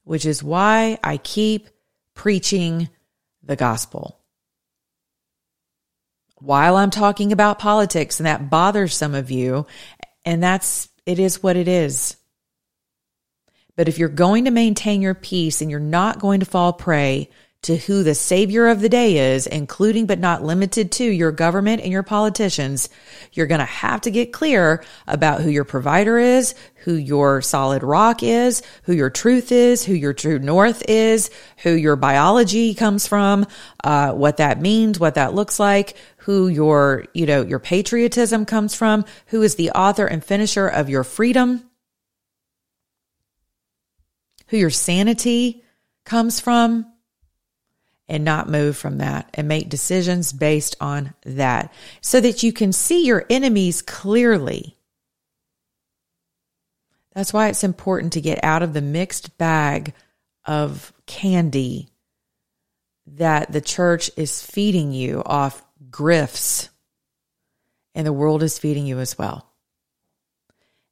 Which 0.03 0.25
is 0.25 0.43
why 0.43 0.97
I 1.03 1.17
keep 1.17 1.69
preaching 2.15 2.89
the 3.43 3.55
gospel 3.55 4.17
while 6.39 6.75
I'm 6.75 6.91
talking 6.91 7.31
about 7.31 7.59
politics 7.59 8.19
and 8.19 8.27
that 8.27 8.49
bothers 8.49 8.95
some 8.95 9.15
of 9.15 9.31
you. 9.31 9.65
And 10.25 10.41
that's, 10.41 10.89
it 11.05 11.19
is 11.19 11.41
what 11.41 11.55
it 11.55 11.67
is. 11.67 12.15
But 13.75 13.87
if 13.87 13.99
you're 13.99 14.09
going 14.09 14.45
to 14.45 14.51
maintain 14.51 15.01
your 15.01 15.13
peace 15.13 15.61
and 15.61 15.69
you're 15.69 15.79
not 15.79 16.19
going 16.19 16.39
to 16.39 16.45
fall 16.45 16.73
prey 16.73 17.29
to 17.63 17.75
who 17.75 18.03
the 18.03 18.15
savior 18.15 18.67
of 18.67 18.81
the 18.81 18.89
day 18.89 19.33
is, 19.33 19.47
including 19.47 20.05
but 20.05 20.19
not 20.19 20.43
limited 20.43 20.91
to 20.91 21.03
your 21.03 21.31
government 21.31 21.81
and 21.81 21.91
your 21.91 22.03
politicians, 22.03 22.87
you're 23.33 23.47
going 23.47 23.59
to 23.59 23.65
have 23.65 24.01
to 24.01 24.11
get 24.11 24.31
clear 24.31 24.83
about 25.07 25.41
who 25.41 25.49
your 25.49 25.63
provider 25.63 26.17
is, 26.17 26.53
who 26.75 26.93
your 26.93 27.41
solid 27.41 27.83
rock 27.83 28.21
is, 28.21 28.61
who 28.83 28.93
your 28.93 29.09
truth 29.09 29.51
is, 29.51 29.83
who 29.83 29.93
your 29.93 30.13
true 30.13 30.39
north 30.39 30.83
is, 30.87 31.31
who 31.63 31.71
your 31.71 31.95
biology 31.95 32.73
comes 32.73 33.07
from, 33.07 33.45
uh, 33.83 34.13
what 34.13 34.37
that 34.37 34.61
means, 34.61 34.99
what 34.99 35.15
that 35.15 35.33
looks 35.33 35.59
like, 35.59 35.97
who 36.27 36.49
your, 36.49 37.05
you 37.13 37.25
know, 37.25 37.41
your 37.41 37.57
patriotism 37.57 38.45
comes 38.45 38.75
from, 38.75 39.05
who 39.27 39.41
is 39.41 39.55
the 39.55 39.71
author 39.71 40.05
and 40.05 40.21
finisher 40.21 40.67
of 40.67 40.89
your 40.89 41.05
freedom, 41.05 41.63
who 44.47 44.57
your 44.57 44.69
sanity 44.69 45.63
comes 46.03 46.41
from, 46.41 46.85
and 48.09 48.25
not 48.25 48.49
move 48.49 48.75
from 48.75 48.97
that 48.97 49.29
and 49.35 49.47
make 49.47 49.69
decisions 49.69 50.33
based 50.33 50.75
on 50.81 51.13
that 51.23 51.71
so 52.01 52.19
that 52.19 52.43
you 52.43 52.51
can 52.51 52.73
see 52.73 53.05
your 53.05 53.25
enemies 53.29 53.81
clearly. 53.81 54.75
That's 57.15 57.31
why 57.31 57.47
it's 57.47 57.63
important 57.63 58.11
to 58.13 58.21
get 58.21 58.43
out 58.43 58.63
of 58.63 58.73
the 58.73 58.81
mixed 58.81 59.37
bag 59.37 59.93
of 60.43 60.91
candy 61.05 61.87
that 63.15 63.49
the 63.49 63.61
church 63.61 64.11
is 64.17 64.43
feeding 64.43 64.91
you 64.91 65.23
off 65.25 65.63
grifts, 65.97 66.69
and 67.95 68.05
the 68.05 68.13
world 68.13 68.43
is 68.43 68.59
feeding 68.59 68.85
you 68.85 68.99
as 68.99 69.17
well. 69.17 69.51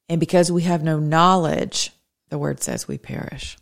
And 0.10 0.20
because 0.20 0.52
we 0.52 0.64
have 0.64 0.84
no 0.84 0.98
knowledge, 0.98 1.92
the 2.30 2.40
word 2.40 2.62
says 2.62 2.88
we 2.88 2.98
perish. 2.98 3.58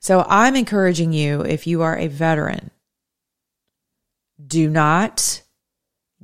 So 0.00 0.26
I'm 0.28 0.56
encouraging 0.56 1.12
you, 1.12 1.42
if 1.42 1.68
you 1.68 1.82
are 1.82 1.96
a 1.96 2.08
veteran, 2.08 2.72
do 4.44 4.68
not 4.68 5.42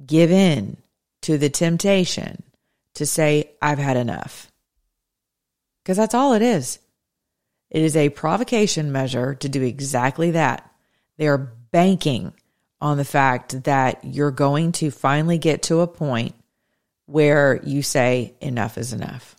give 0.05 0.33
in 0.33 0.77
to 1.23 1.39
the 1.39 1.49
temptation 1.49 2.43
to 2.95 3.07
say, 3.07 3.53
I've 3.63 3.79
had 3.79 3.97
enough. 3.97 4.51
Because 5.83 5.97
that's 5.97 6.15
all 6.15 6.33
it 6.33 6.43
is. 6.43 6.81
It 7.71 7.83
is 7.83 7.97
a 7.97 8.09
provocation 8.09 8.91
measure 8.91 9.37
to 9.37 9.49
do 9.49 9.63
exactly 9.63 10.33
that. 10.33 10.69
They 11.19 11.29
are 11.29 11.39
banking 11.39 12.33
on 12.81 12.97
the 12.97 13.05
fact 13.05 13.65
that 13.65 14.05
you're 14.05 14.31
going 14.31 14.73
to 14.73 14.91
finally 14.91 15.39
get 15.39 15.63
to 15.63 15.81
a 15.81 15.87
point 15.87 16.35
where 17.07 17.61
you 17.65 17.83
say, 17.83 18.35
enough 18.41 18.79
is 18.79 18.93
enough. 18.93 19.35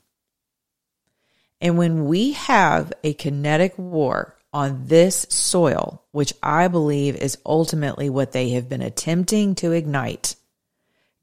And 1.62 1.78
when 1.78 2.06
we 2.06 2.34
have 2.34 2.91
a 3.04 3.13
kinetic 3.13 3.78
war 3.78 4.36
on 4.52 4.88
this 4.88 5.25
soil, 5.30 6.04
which 6.12 6.34
I 6.41 6.67
believe 6.67 7.15
is 7.15 7.38
ultimately 7.45 8.10
what 8.10 8.32
they 8.32 8.52
have 8.52 8.67
been 8.69 8.82
attempting 8.82 9.56
to 9.56 9.71
ignite, 9.71 10.36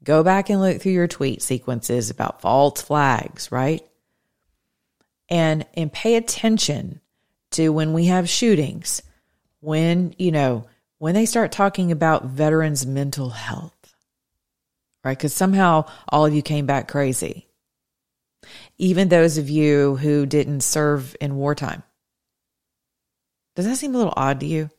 go 0.03 0.23
back 0.23 0.49
and 0.49 0.61
look 0.61 0.81
through 0.81 0.93
your 0.93 1.07
tweet 1.07 1.41
sequences 1.41 2.09
about 2.09 2.41
false 2.41 2.81
flags, 2.81 3.51
right? 3.51 3.85
And 5.29 5.65
and 5.73 5.91
pay 5.91 6.15
attention 6.15 7.01
to 7.51 7.69
when 7.69 7.93
we 7.93 8.05
have 8.05 8.29
shootings, 8.29 9.01
when, 9.59 10.15
you 10.17 10.31
know, 10.31 10.65
when 10.99 11.13
they 11.13 11.25
start 11.25 11.51
talking 11.51 11.91
about 11.91 12.25
veterans' 12.25 12.85
mental 12.85 13.29
health, 13.29 13.95
right? 15.03 15.17
Because 15.17 15.33
somehow 15.33 15.85
all 16.09 16.25
of 16.25 16.33
you 16.33 16.41
came 16.41 16.65
back 16.65 16.87
crazy. 16.87 17.47
Even 18.77 19.09
those 19.09 19.37
of 19.37 19.49
you 19.49 19.97
who 19.97 20.25
didn't 20.25 20.61
serve 20.61 21.15
in 21.19 21.35
wartime. 21.35 21.83
Does 23.55 23.65
that 23.65 23.77
seem 23.77 23.95
a 23.95 23.97
little 23.97 24.13
odd 24.15 24.39
to 24.41 24.45
you? 24.45 24.69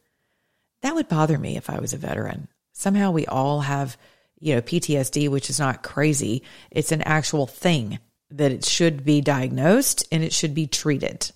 That 0.83 0.95
would 0.95 1.09
bother 1.09 1.39
me 1.39 1.57
if 1.57 1.69
I 1.69 1.81
was 1.81 1.93
a 1.93 1.99
veteran. 1.99 2.49
Somehow 2.73 3.11
we 3.11 3.27
all 3.27 3.61
have, 3.63 3.97
you 4.39 4.55
know, 4.55 4.63
PTSD, 4.63 5.29
which 5.29 5.51
is 5.51 5.59
not 5.59 5.83
crazy. 5.83 6.45
It's 6.71 6.93
an 6.93 7.03
actual 7.03 7.47
thing 7.47 7.99
that 8.31 8.53
it 8.53 8.65
should 8.65 9.05
be 9.05 9.21
diagnosed 9.21 10.07
and 10.13 10.23
it 10.23 10.33
should 10.33 10.55
be 10.55 10.67
treated. 10.67 11.33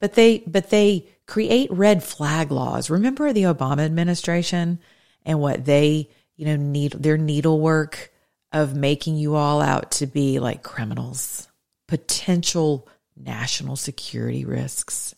But 0.00 0.14
they, 0.14 0.42
but 0.46 0.68
they 0.68 1.08
create 1.26 1.70
red 1.72 2.02
flag 2.02 2.50
laws. 2.50 2.90
Remember 2.90 3.32
the 3.32 3.44
Obama 3.44 3.80
administration 3.84 4.78
and 5.24 5.40
what 5.40 5.64
they, 5.64 6.08
you 6.36 6.46
know, 6.46 6.56
need 6.56 6.92
their 6.92 7.18
needlework 7.18 8.12
of 8.52 8.76
making 8.76 9.16
you 9.16 9.34
all 9.34 9.60
out 9.60 9.90
to 9.92 10.06
be 10.06 10.38
like 10.38 10.62
criminals, 10.62 11.48
potential 11.88 12.88
national 13.16 13.76
security 13.76 14.44
risks 14.44 15.14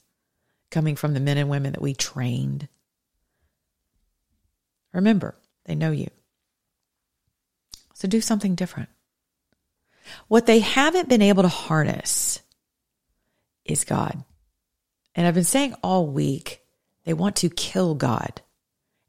coming 0.71 0.97
from 0.97 1.15
the 1.15 1.21
men 1.21 1.39
and 1.39 1.49
women 1.49 1.73
that 1.73 1.83
we 1.83 1.95
trained. 1.95 2.69
Remember, 4.93 5.37
they 5.67 5.75
know 5.75 5.91
you. 5.91 6.09
So 7.95 8.09
do 8.09 8.21
something 8.21 8.55
different. 8.55 8.89
What 10.29 10.47
they 10.47 10.61
haven't 10.61 11.09
been 11.09 11.23
able 11.23 11.43
to 11.43 11.49
harness 11.49 12.41
is 13.65 13.85
God. 13.85 14.25
And 15.19 15.27
I've 15.27 15.35
been 15.35 15.43
saying 15.43 15.75
all 15.83 16.07
week, 16.07 16.61
they 17.03 17.13
want 17.13 17.35
to 17.37 17.51
kill 17.51 17.97
God. 17.97 18.41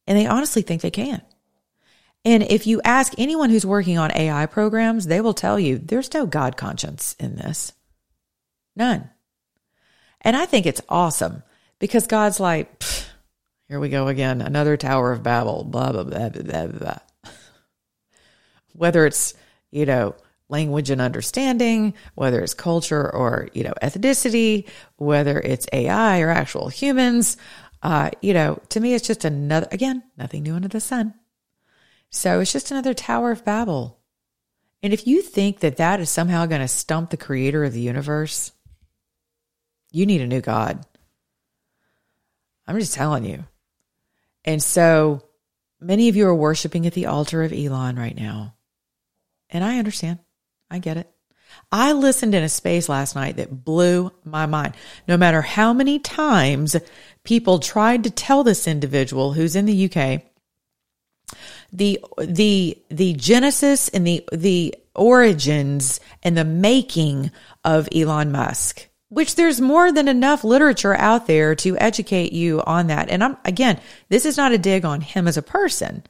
And 0.08 0.17
they 0.17 0.26
honestly 0.26 0.63
think 0.63 0.82
they 0.82 0.89
can. 0.89 1.22
And 2.26 2.41
if 2.41 2.65
you 2.65 2.82
ask 2.84 3.13
anyone 3.19 3.52
who's 3.52 3.63
working 3.63 4.00
on 4.00 4.12
AI 4.15 4.48
programs, 4.48 5.06
they 5.06 5.22
will 5.22 5.36
tell 5.36 5.60
you 5.60 5.78
there's 5.78 6.12
no 6.12 6.26
God 6.26 6.58
conscience 6.58 7.15
in 7.19 7.36
this. 7.36 7.74
None. 8.76 9.08
And 10.22 10.36
I 10.36 10.48
think 10.48 10.65
it's 10.65 10.82
awesome 10.89 11.43
because 11.78 12.08
God's 12.08 12.39
like, 12.39 12.82
here 13.67 13.80
we 13.80 13.89
go 13.89 14.08
again, 14.08 14.41
another 14.41 14.78
Tower 14.78 15.12
of 15.12 15.22
Babel, 15.22 15.63
blah, 15.63 15.91
blah, 15.91 16.06
blah, 16.06 16.30
blah, 16.30 16.67
blah. 16.67 16.98
Whether 18.74 19.06
it's, 19.06 19.36
you 19.69 19.86
know, 19.86 20.15
language 20.50 20.90
and 20.90 21.00
understanding, 21.00 21.94
whether 22.16 22.42
it's 22.42 22.54
culture 22.54 23.10
or, 23.10 23.48
you 23.54 23.64
know, 23.64 23.74
ethnicity, 23.82 24.68
whether 24.98 25.40
it's 25.40 25.68
AI 25.72 26.22
or 26.22 26.30
actual 26.30 26.68
humans. 26.68 27.38
Uh, 27.82 28.10
you 28.22 28.34
know, 28.34 28.60
to 28.70 28.80
me, 28.80 28.94
it's 28.94 29.08
just 29.08 29.24
another, 29.24 29.68
again, 29.72 30.04
nothing 30.18 30.44
new 30.44 30.56
under 30.56 30.68
the 30.68 30.82
sun. 30.82 31.14
So 32.10 32.40
it's 32.40 32.52
just 32.52 32.72
another 32.72 32.94
Tower 32.94 33.32
of 33.32 33.46
Babel. 33.46 34.00
And 34.82 34.94
if 34.94 35.06
you 35.06 35.22
think 35.22 35.60
that 35.60 35.78
that 35.78 36.00
is 36.00 36.10
somehow 36.10 36.46
going 36.46 36.62
to 36.62 36.68
stump 36.68 37.10
the 37.10 37.18
creator 37.18 37.64
of 37.64 37.74
the 37.74 37.82
universe, 37.82 38.52
you 39.92 40.06
need 40.06 40.22
a 40.22 40.28
new 40.28 40.42
God. 40.42 40.86
I'm 42.68 42.80
just 42.80 42.94
telling 42.94 43.26
you. 43.26 43.46
And 44.46 44.64
so 44.64 45.24
many 45.80 46.10
of 46.10 46.16
you 46.16 46.28
are 46.28 46.36
worshiping 46.36 46.86
at 46.86 46.94
the 46.94 47.08
altar 47.08 47.44
of 47.44 47.54
Elon 47.54 47.98
right 47.98 48.16
now. 48.16 48.56
And 49.50 49.64
I 49.64 49.80
understand. 49.80 50.20
I 50.69 50.79
get 50.79 50.97
it. 50.97 51.12
I 51.71 51.93
listened 51.93 52.36
in 52.36 52.43
a 52.43 52.49
space 52.49 52.89
last 52.89 53.15
night 53.15 53.38
that 53.38 53.63
blew 53.65 54.12
my 54.23 54.45
mind. 54.45 54.75
No 55.08 55.17
matter 55.17 55.41
how 55.41 55.73
many 55.73 55.99
times 55.99 56.75
people 57.23 57.60
tried 57.60 58.03
to 58.03 58.12
tell 58.12 58.43
this 58.43 58.67
individual 58.67 59.34
who's 59.34 59.55
in 59.55 59.65
the 59.65 59.86
UK 59.86 60.23
the 61.71 62.03
the 62.17 62.75
the 62.89 63.13
genesis 63.13 63.89
and 63.89 64.05
the 64.05 64.23
the 64.32 64.73
origins 64.95 65.99
and 66.23 66.36
the 66.36 66.43
making 66.43 67.29
of 67.63 67.88
Elon 67.93 68.32
Musk 68.32 68.89
which 69.10 69.36
there's 69.36 69.60
more 69.60 69.91
than 69.91 70.08
enough 70.08 70.43
literature 70.43 70.95
out 70.95 71.27
there 71.27 71.55
to 71.55 71.77
educate 71.79 72.32
you 72.32 72.62
on 72.62 72.88
that. 72.88 73.10
And 73.10 73.23
I'm, 73.23 73.38
again, 73.43 73.79
this 74.08 74.23
is 74.23 74.38
not 74.38 74.51
a 74.51 74.58
dig 74.58 74.86
on 74.86 75.01
him 75.01 75.27
as 75.27 75.36
a 75.36 75.41
person. 75.41 76.03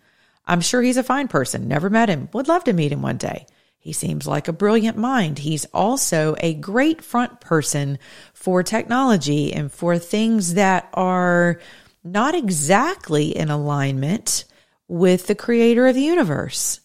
I'm 0.45 0.61
sure 0.61 0.81
he's 0.81 0.97
a 0.97 1.03
fine 1.03 1.29
person. 1.29 1.67
Never 1.67 1.89
met 1.89 2.09
him. 2.09 2.27
Would 2.33 2.49
love 2.49 2.65
to 2.65 2.73
meet 2.73 2.91
him 2.91 3.01
one 3.01 3.15
day. 3.15 3.45
He 3.79 3.93
seems 3.93 4.27
like 4.27 4.47
a 4.47 4.53
brilliant 4.53 4.97
mind. 4.97 5.39
He's 5.39 5.65
also 5.73 6.35
a 6.39 6.53
great 6.53 7.01
front 7.01 7.39
person 7.39 7.97
for 8.33 8.61
technology 8.61 9.53
and 9.53 9.71
for 9.71 9.97
things 9.97 10.55
that 10.55 10.89
are 10.93 11.59
not 12.03 12.35
exactly 12.35 13.35
in 13.35 13.49
alignment 13.49 14.43
with 14.87 15.27
the 15.27 15.35
creator 15.35 15.87
of 15.87 15.95
the 15.95 16.01
universe. 16.01 16.81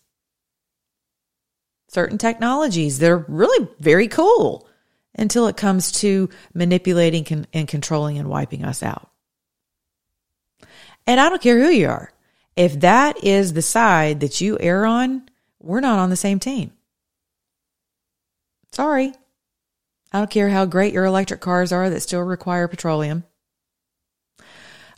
Certain 1.88 2.18
technologies 2.18 3.00
that 3.00 3.11
are 3.11 3.24
really 3.28 3.68
very 3.80 4.09
cool 4.09 4.68
until 5.16 5.46
it 5.48 5.57
comes 5.57 5.92
to 5.92 6.28
manipulating 6.54 7.46
and 7.52 7.68
controlling 7.68 8.18
and 8.18 8.28
wiping 8.28 8.64
us 8.64 8.83
out. 8.83 9.11
And 11.07 11.20
I 11.20 11.28
don't 11.28 11.42
care 11.42 11.59
who 11.59 11.70
you 11.70 11.88
are. 11.88 12.12
If 12.57 12.80
that 12.80 13.22
is 13.24 13.52
the 13.52 13.62
side 13.62 14.20
that 14.20 14.40
you 14.40 14.59
err 14.61 14.87
on, 14.87 15.28
we're 15.61 15.80
not 15.80 15.98
on 15.98 16.11
the 16.11 16.16
same 16.16 16.38
team. 16.38 16.72
Sorry. 18.74 19.12
I 20.12 20.18
don't 20.18 20.30
care 20.30 20.48
how 20.48 20.66
great 20.66 20.92
your 20.92 21.04
electric 21.04 21.40
cars 21.40 21.70
are 21.70 21.88
that 21.88 22.00
still 22.00 22.22
require 22.22 22.66
petroleum. 22.66 23.22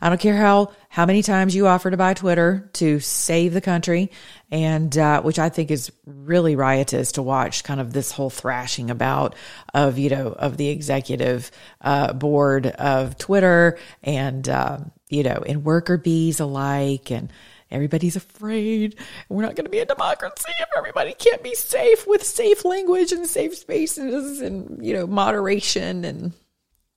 I 0.00 0.08
don't 0.08 0.20
care 0.20 0.36
how 0.36 0.72
how 0.88 1.04
many 1.04 1.22
times 1.22 1.54
you 1.54 1.66
offer 1.66 1.90
to 1.90 1.96
buy 1.96 2.14
Twitter 2.14 2.70
to 2.74 3.00
save 3.00 3.52
the 3.52 3.60
country, 3.60 4.10
and 4.50 4.96
uh, 4.96 5.20
which 5.22 5.38
I 5.38 5.50
think 5.50 5.70
is 5.70 5.92
really 6.06 6.56
riotous 6.56 7.12
to 7.12 7.22
watch. 7.22 7.64
Kind 7.64 7.80
of 7.80 7.92
this 7.92 8.12
whole 8.12 8.30
thrashing 8.30 8.90
about 8.90 9.34
of 9.74 9.98
you 9.98 10.08
know 10.08 10.28
of 10.28 10.56
the 10.56 10.68
executive 10.68 11.50
uh, 11.82 12.14
board 12.14 12.66
of 12.66 13.18
Twitter 13.18 13.78
and 14.02 14.48
uh, 14.48 14.78
you 15.10 15.22
know 15.22 15.42
and 15.46 15.64
worker 15.64 15.98
bees 15.98 16.40
alike 16.40 17.10
and. 17.10 17.30
Everybody's 17.70 18.16
afraid. 18.16 18.96
We're 19.28 19.42
not 19.42 19.56
going 19.56 19.64
to 19.64 19.70
be 19.70 19.80
a 19.80 19.86
democracy 19.86 20.52
if 20.60 20.68
everybody 20.76 21.14
can't 21.14 21.42
be 21.42 21.54
safe 21.54 22.06
with 22.06 22.22
safe 22.22 22.64
language 22.64 23.12
and 23.12 23.26
safe 23.26 23.56
spaces 23.56 24.40
and, 24.40 24.84
you 24.84 24.94
know, 24.94 25.06
moderation 25.06 26.04
and 26.04 26.32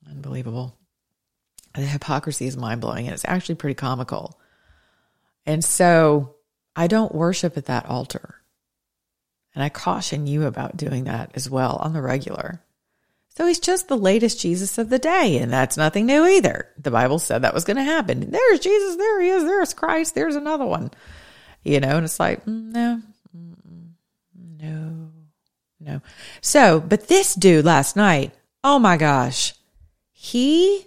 unbelievable 0.07 0.75
the 1.79 1.87
hypocrisy 1.87 2.45
is 2.45 2.57
mind 2.57 2.81
blowing 2.81 3.05
and 3.05 3.13
it's 3.13 3.25
actually 3.25 3.55
pretty 3.55 3.75
comical. 3.75 4.39
And 5.45 5.63
so 5.63 6.35
I 6.75 6.87
don't 6.87 7.13
worship 7.13 7.57
at 7.57 7.65
that 7.65 7.85
altar. 7.85 8.35
And 9.55 9.63
I 9.63 9.69
caution 9.69 10.27
you 10.27 10.45
about 10.45 10.77
doing 10.77 11.05
that 11.05 11.31
as 11.33 11.49
well 11.49 11.77
on 11.77 11.93
the 11.93 12.01
regular. 12.01 12.61
So 13.35 13.45
he's 13.45 13.59
just 13.59 13.87
the 13.87 13.97
latest 13.97 14.39
Jesus 14.39 14.77
of 14.77 14.89
the 14.89 14.99
day, 14.99 15.37
and 15.37 15.51
that's 15.51 15.77
nothing 15.77 16.05
new 16.05 16.25
either. 16.25 16.69
The 16.77 16.91
Bible 16.91 17.19
said 17.19 17.43
that 17.43 17.53
was 17.53 17.63
going 17.63 17.77
to 17.77 17.83
happen. 17.83 18.31
There's 18.31 18.59
Jesus, 18.59 18.97
there 18.97 19.21
he 19.21 19.29
is, 19.29 19.43
there's 19.43 19.73
Christ, 19.73 20.15
there's 20.15 20.35
another 20.35 20.65
one. 20.65 20.91
You 21.63 21.79
know, 21.79 21.97
and 21.97 22.05
it's 22.05 22.19
like, 22.19 22.45
mm, 22.45 22.73
no, 22.73 23.01
no, 24.33 25.11
no. 25.79 26.01
So, 26.41 26.79
but 26.79 27.07
this 27.07 27.35
dude 27.35 27.65
last 27.65 27.95
night, 27.95 28.33
oh 28.63 28.79
my 28.79 28.97
gosh, 28.97 29.53
he 30.11 30.85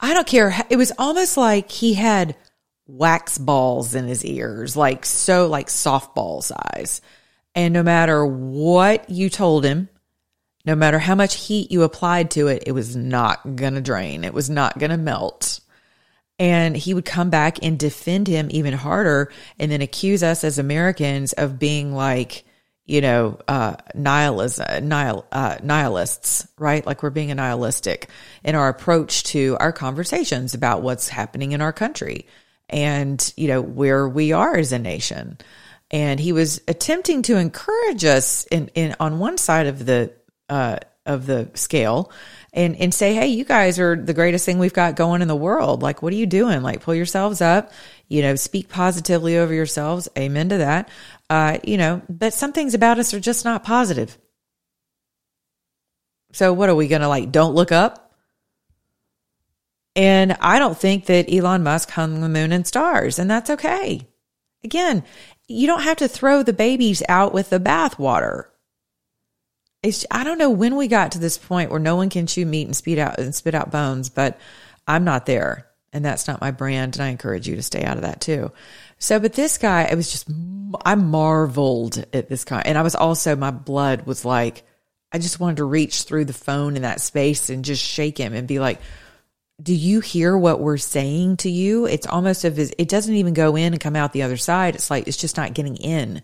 I 0.00 0.14
don't 0.14 0.26
care. 0.26 0.54
It 0.70 0.76
was 0.76 0.92
almost 0.98 1.36
like 1.36 1.70
he 1.70 1.94
had 1.94 2.34
wax 2.86 3.36
balls 3.36 3.94
in 3.94 4.06
his 4.06 4.24
ears, 4.24 4.76
like 4.76 5.04
so, 5.04 5.46
like 5.46 5.68
softball 5.68 6.42
size. 6.42 7.02
And 7.54 7.74
no 7.74 7.82
matter 7.82 8.24
what 8.24 9.10
you 9.10 9.28
told 9.28 9.64
him, 9.64 9.89
no 10.70 10.76
matter 10.76 11.00
how 11.00 11.16
much 11.16 11.34
heat 11.34 11.72
you 11.72 11.82
applied 11.82 12.30
to 12.30 12.46
it, 12.46 12.62
it 12.64 12.70
was 12.70 12.94
not 12.94 13.56
going 13.56 13.74
to 13.74 13.80
drain. 13.80 14.22
It 14.22 14.32
was 14.32 14.48
not 14.48 14.78
going 14.78 14.92
to 14.92 14.96
melt. 14.96 15.58
And 16.38 16.76
he 16.76 16.94
would 16.94 17.04
come 17.04 17.28
back 17.28 17.58
and 17.60 17.76
defend 17.76 18.28
him 18.28 18.46
even 18.52 18.74
harder 18.74 19.32
and 19.58 19.68
then 19.68 19.82
accuse 19.82 20.22
us 20.22 20.44
as 20.44 20.60
Americans 20.60 21.32
of 21.32 21.58
being 21.58 21.92
like, 21.92 22.44
you 22.86 23.00
know, 23.00 23.40
uh, 23.48 23.78
nihilism, 23.96 24.88
nihil, 24.88 25.26
uh, 25.32 25.56
nihilists, 25.60 26.46
right? 26.56 26.86
Like 26.86 27.02
we're 27.02 27.10
being 27.10 27.34
nihilistic 27.34 28.08
in 28.44 28.54
our 28.54 28.68
approach 28.68 29.24
to 29.24 29.56
our 29.58 29.72
conversations 29.72 30.54
about 30.54 30.82
what's 30.82 31.08
happening 31.08 31.50
in 31.50 31.60
our 31.60 31.72
country 31.72 32.28
and, 32.68 33.34
you 33.36 33.48
know, 33.48 33.60
where 33.60 34.08
we 34.08 34.30
are 34.30 34.56
as 34.56 34.70
a 34.70 34.78
nation. 34.78 35.36
And 35.90 36.20
he 36.20 36.30
was 36.30 36.60
attempting 36.68 37.22
to 37.22 37.38
encourage 37.38 38.04
us 38.04 38.44
in, 38.44 38.68
in 38.76 38.94
on 39.00 39.18
one 39.18 39.36
side 39.36 39.66
of 39.66 39.84
the, 39.84 40.12
uh, 40.50 40.76
of 41.06 41.26
the 41.26 41.50
scale 41.54 42.12
and, 42.52 42.76
and 42.76 42.92
say, 42.92 43.14
Hey, 43.14 43.28
you 43.28 43.44
guys 43.44 43.78
are 43.78 43.96
the 43.96 44.12
greatest 44.12 44.44
thing 44.44 44.58
we've 44.58 44.74
got 44.74 44.96
going 44.96 45.22
in 45.22 45.28
the 45.28 45.36
world. 45.36 45.82
Like, 45.82 46.02
what 46.02 46.12
are 46.12 46.16
you 46.16 46.26
doing? 46.26 46.62
Like, 46.62 46.82
pull 46.82 46.94
yourselves 46.94 47.40
up, 47.40 47.72
you 48.08 48.20
know, 48.20 48.34
speak 48.34 48.68
positively 48.68 49.38
over 49.38 49.54
yourselves. 49.54 50.08
Amen 50.18 50.50
to 50.50 50.58
that. 50.58 50.88
Uh, 51.30 51.58
you 51.64 51.78
know, 51.78 52.02
but 52.08 52.34
some 52.34 52.52
things 52.52 52.74
about 52.74 52.98
us 52.98 53.14
are 53.14 53.20
just 53.20 53.44
not 53.44 53.64
positive. 53.64 54.18
So 56.32 56.52
what 56.52 56.68
are 56.68 56.74
we 56.74 56.88
to 56.88 57.08
like? 57.08 57.32
Don't 57.32 57.54
look 57.54 57.72
up. 57.72 58.14
And 59.96 60.36
I 60.40 60.58
don't 60.58 60.78
think 60.78 61.06
that 61.06 61.32
Elon 61.32 61.64
Musk 61.64 61.90
hung 61.90 62.20
the 62.20 62.28
moon 62.28 62.52
and 62.52 62.66
stars, 62.66 63.18
and 63.18 63.28
that's 63.28 63.50
okay. 63.50 64.06
Again, 64.62 65.02
you 65.48 65.66
don't 65.66 65.82
have 65.82 65.96
to 65.98 66.08
throw 66.08 66.42
the 66.42 66.52
babies 66.52 67.02
out 67.08 67.34
with 67.34 67.50
the 67.50 67.58
bathwater. 67.58 68.49
It's 69.82 70.04
I 70.10 70.24
don't 70.24 70.38
know 70.38 70.50
when 70.50 70.76
we 70.76 70.88
got 70.88 71.12
to 71.12 71.18
this 71.18 71.38
point 71.38 71.70
where 71.70 71.80
no 71.80 71.96
one 71.96 72.10
can 72.10 72.26
chew 72.26 72.44
meat 72.44 72.66
and 72.66 72.76
spit 72.76 72.98
out 72.98 73.18
and 73.18 73.34
spit 73.34 73.54
out 73.54 73.70
bones, 73.70 74.10
but 74.10 74.38
I'm 74.86 75.04
not 75.04 75.26
there, 75.26 75.68
and 75.92 76.04
that's 76.04 76.28
not 76.28 76.40
my 76.40 76.50
brand, 76.50 76.96
and 76.96 77.04
I 77.04 77.08
encourage 77.08 77.48
you 77.48 77.56
to 77.56 77.62
stay 77.62 77.82
out 77.84 77.96
of 77.96 78.02
that 78.02 78.20
too. 78.20 78.52
So, 78.98 79.18
but 79.18 79.32
this 79.32 79.56
guy, 79.56 79.84
it 79.84 79.96
was 79.96 80.12
just, 80.12 80.28
I 80.84 80.94
marveled 80.94 82.04
at 82.12 82.28
this 82.28 82.44
guy. 82.44 82.62
And 82.64 82.76
I 82.76 82.82
was 82.82 82.94
also, 82.94 83.34
my 83.34 83.50
blood 83.50 84.06
was 84.06 84.26
like, 84.26 84.62
I 85.10 85.18
just 85.18 85.40
wanted 85.40 85.56
to 85.56 85.64
reach 85.64 86.02
through 86.02 86.26
the 86.26 86.34
phone 86.34 86.76
in 86.76 86.82
that 86.82 87.00
space 87.00 87.48
and 87.48 87.64
just 87.64 87.82
shake 87.82 88.18
him 88.18 88.34
and 88.34 88.46
be 88.46 88.58
like, 88.58 88.78
do 89.60 89.74
you 89.74 90.00
hear 90.00 90.36
what 90.36 90.60
we're 90.60 90.76
saying 90.76 91.38
to 91.38 91.50
you? 91.50 91.86
It's 91.86 92.06
almost 92.06 92.44
as 92.44 92.58
it 92.58 92.88
doesn't 92.88 93.14
even 93.14 93.32
go 93.32 93.56
in 93.56 93.72
and 93.72 93.80
come 93.80 93.96
out 93.96 94.12
the 94.12 94.22
other 94.22 94.36
side. 94.36 94.74
It's 94.74 94.90
like, 94.90 95.08
it's 95.08 95.16
just 95.16 95.38
not 95.38 95.54
getting 95.54 95.76
in. 95.76 96.22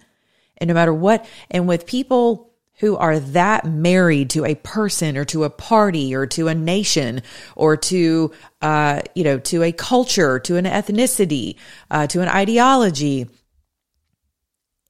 And 0.58 0.68
no 0.68 0.74
matter 0.74 0.92
what, 0.92 1.26
and 1.50 1.66
with 1.66 1.86
people 1.86 2.45
who 2.78 2.96
are 2.96 3.18
that 3.18 3.64
married 3.64 4.30
to 4.30 4.44
a 4.44 4.54
person 4.56 5.16
or 5.16 5.24
to 5.24 5.44
a 5.44 5.50
party 5.50 6.14
or 6.14 6.26
to 6.26 6.48
a 6.48 6.54
nation 6.54 7.22
or 7.54 7.76
to, 7.76 8.30
uh, 8.60 9.00
you 9.14 9.24
know, 9.24 9.38
to 9.38 9.62
a 9.62 9.72
culture, 9.72 10.38
to 10.40 10.56
an 10.56 10.66
ethnicity, 10.66 11.56
uh, 11.90 12.06
to 12.06 12.20
an 12.20 12.28
ideology. 12.28 13.28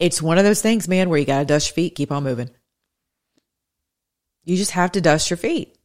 It's 0.00 0.20
one 0.20 0.38
of 0.38 0.44
those 0.44 0.60
things, 0.60 0.88
man, 0.88 1.08
where 1.08 1.18
you 1.18 1.24
got 1.24 1.38
to 1.40 1.44
dust 1.44 1.70
your 1.70 1.74
feet, 1.74 1.94
keep 1.94 2.10
on 2.10 2.24
moving. 2.24 2.50
You 4.44 4.56
just 4.56 4.72
have 4.72 4.92
to 4.92 5.00
dust 5.00 5.30
your 5.30 5.36
feet 5.36 5.76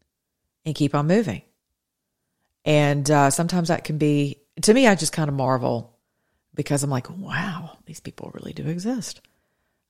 and 0.66 0.76
keep 0.76 0.96
on 0.96 1.08
moving. 1.08 1.44
And 2.66 3.10
uh, 3.10 3.30
sometimes 3.30 3.70
that 3.70 3.84
can 3.84 3.98
be, 3.98 4.42
to 4.64 4.74
me, 4.74 4.88
I 4.88 4.96
just 4.96 5.14
kind 5.14 5.30
of 5.30 5.36
marvel 5.36 5.98
because 6.54 6.84
I'm 6.84 6.90
like, 6.90 7.10
wow, 7.10 7.78
these 7.86 8.00
people 8.00 8.32
really 8.34 8.54
do 8.54 8.68
exist. 8.68 9.22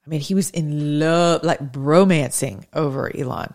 I 0.06 0.10
mean, 0.10 0.22
he 0.22 0.34
was 0.34 0.50
in 0.50 1.00
love, 1.00 1.44
like 1.44 1.60
romancing 1.76 2.66
over 2.74 3.16
Elon 3.16 3.54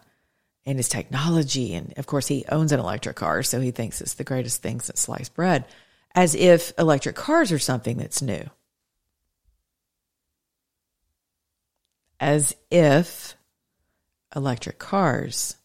and 0.64 0.78
his 0.78 0.88
technology. 0.88 1.74
And 1.74 1.96
of 1.98 2.06
course, 2.06 2.26
he 2.28 2.44
owns 2.50 2.72
an 2.72 2.80
electric 2.80 3.16
car, 3.16 3.42
so 3.42 3.61
he 3.61 3.70
thinks 3.70 4.00
it's 4.00 4.14
the 4.14 4.24
greatest 4.24 4.62
thing 4.62 4.80
since 4.80 5.00
sliced 5.00 5.35
bread, 5.35 5.64
as 6.14 6.35
if 6.35 6.72
electric 6.78 7.16
cars 7.16 7.50
are 7.52 7.59
something 7.59 7.96
that's 7.96 8.22
new. 8.22 8.44
As 12.18 12.54
if 12.70 13.35
electric 14.35 14.78
cars 14.78 15.56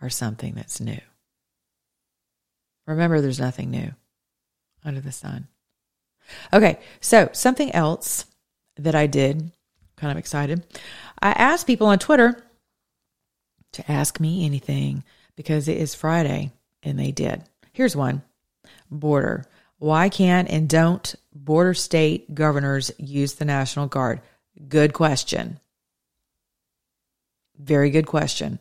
are 0.00 0.10
something 0.10 0.54
that's 0.54 0.80
new. 0.80 1.00
Remember, 2.86 3.20
there's 3.20 3.40
nothing 3.40 3.70
new 3.70 3.92
under 4.84 5.00
the 5.00 5.12
sun. 5.12 5.48
Okay, 6.52 6.78
so 7.00 7.28
something 7.32 7.72
else 7.72 8.26
that 8.76 8.94
I 8.94 9.06
did 9.06 9.52
kind 9.96 10.12
of 10.12 10.18
excited. 10.18 10.64
I 11.20 11.30
asked 11.32 11.66
people 11.66 11.86
on 11.86 11.98
Twitter 11.98 12.42
to 13.72 13.90
ask 13.90 14.20
me 14.20 14.44
anything 14.44 15.04
because 15.36 15.68
it 15.68 15.76
is 15.76 15.94
Friday, 15.94 16.52
and 16.82 16.98
they 16.98 17.10
did. 17.10 17.42
Here's 17.72 17.96
one 17.96 18.22
border. 18.90 19.44
Why 19.78 20.08
can't 20.08 20.48
and 20.48 20.68
don't 20.68 21.14
border 21.34 21.74
state 21.74 22.34
governors 22.34 22.90
use 22.98 23.34
the 23.34 23.44
National 23.44 23.86
Guard? 23.86 24.20
Good 24.68 24.92
question. 24.92 25.58
Very 27.58 27.90
good 27.90 28.06
question. 28.06 28.58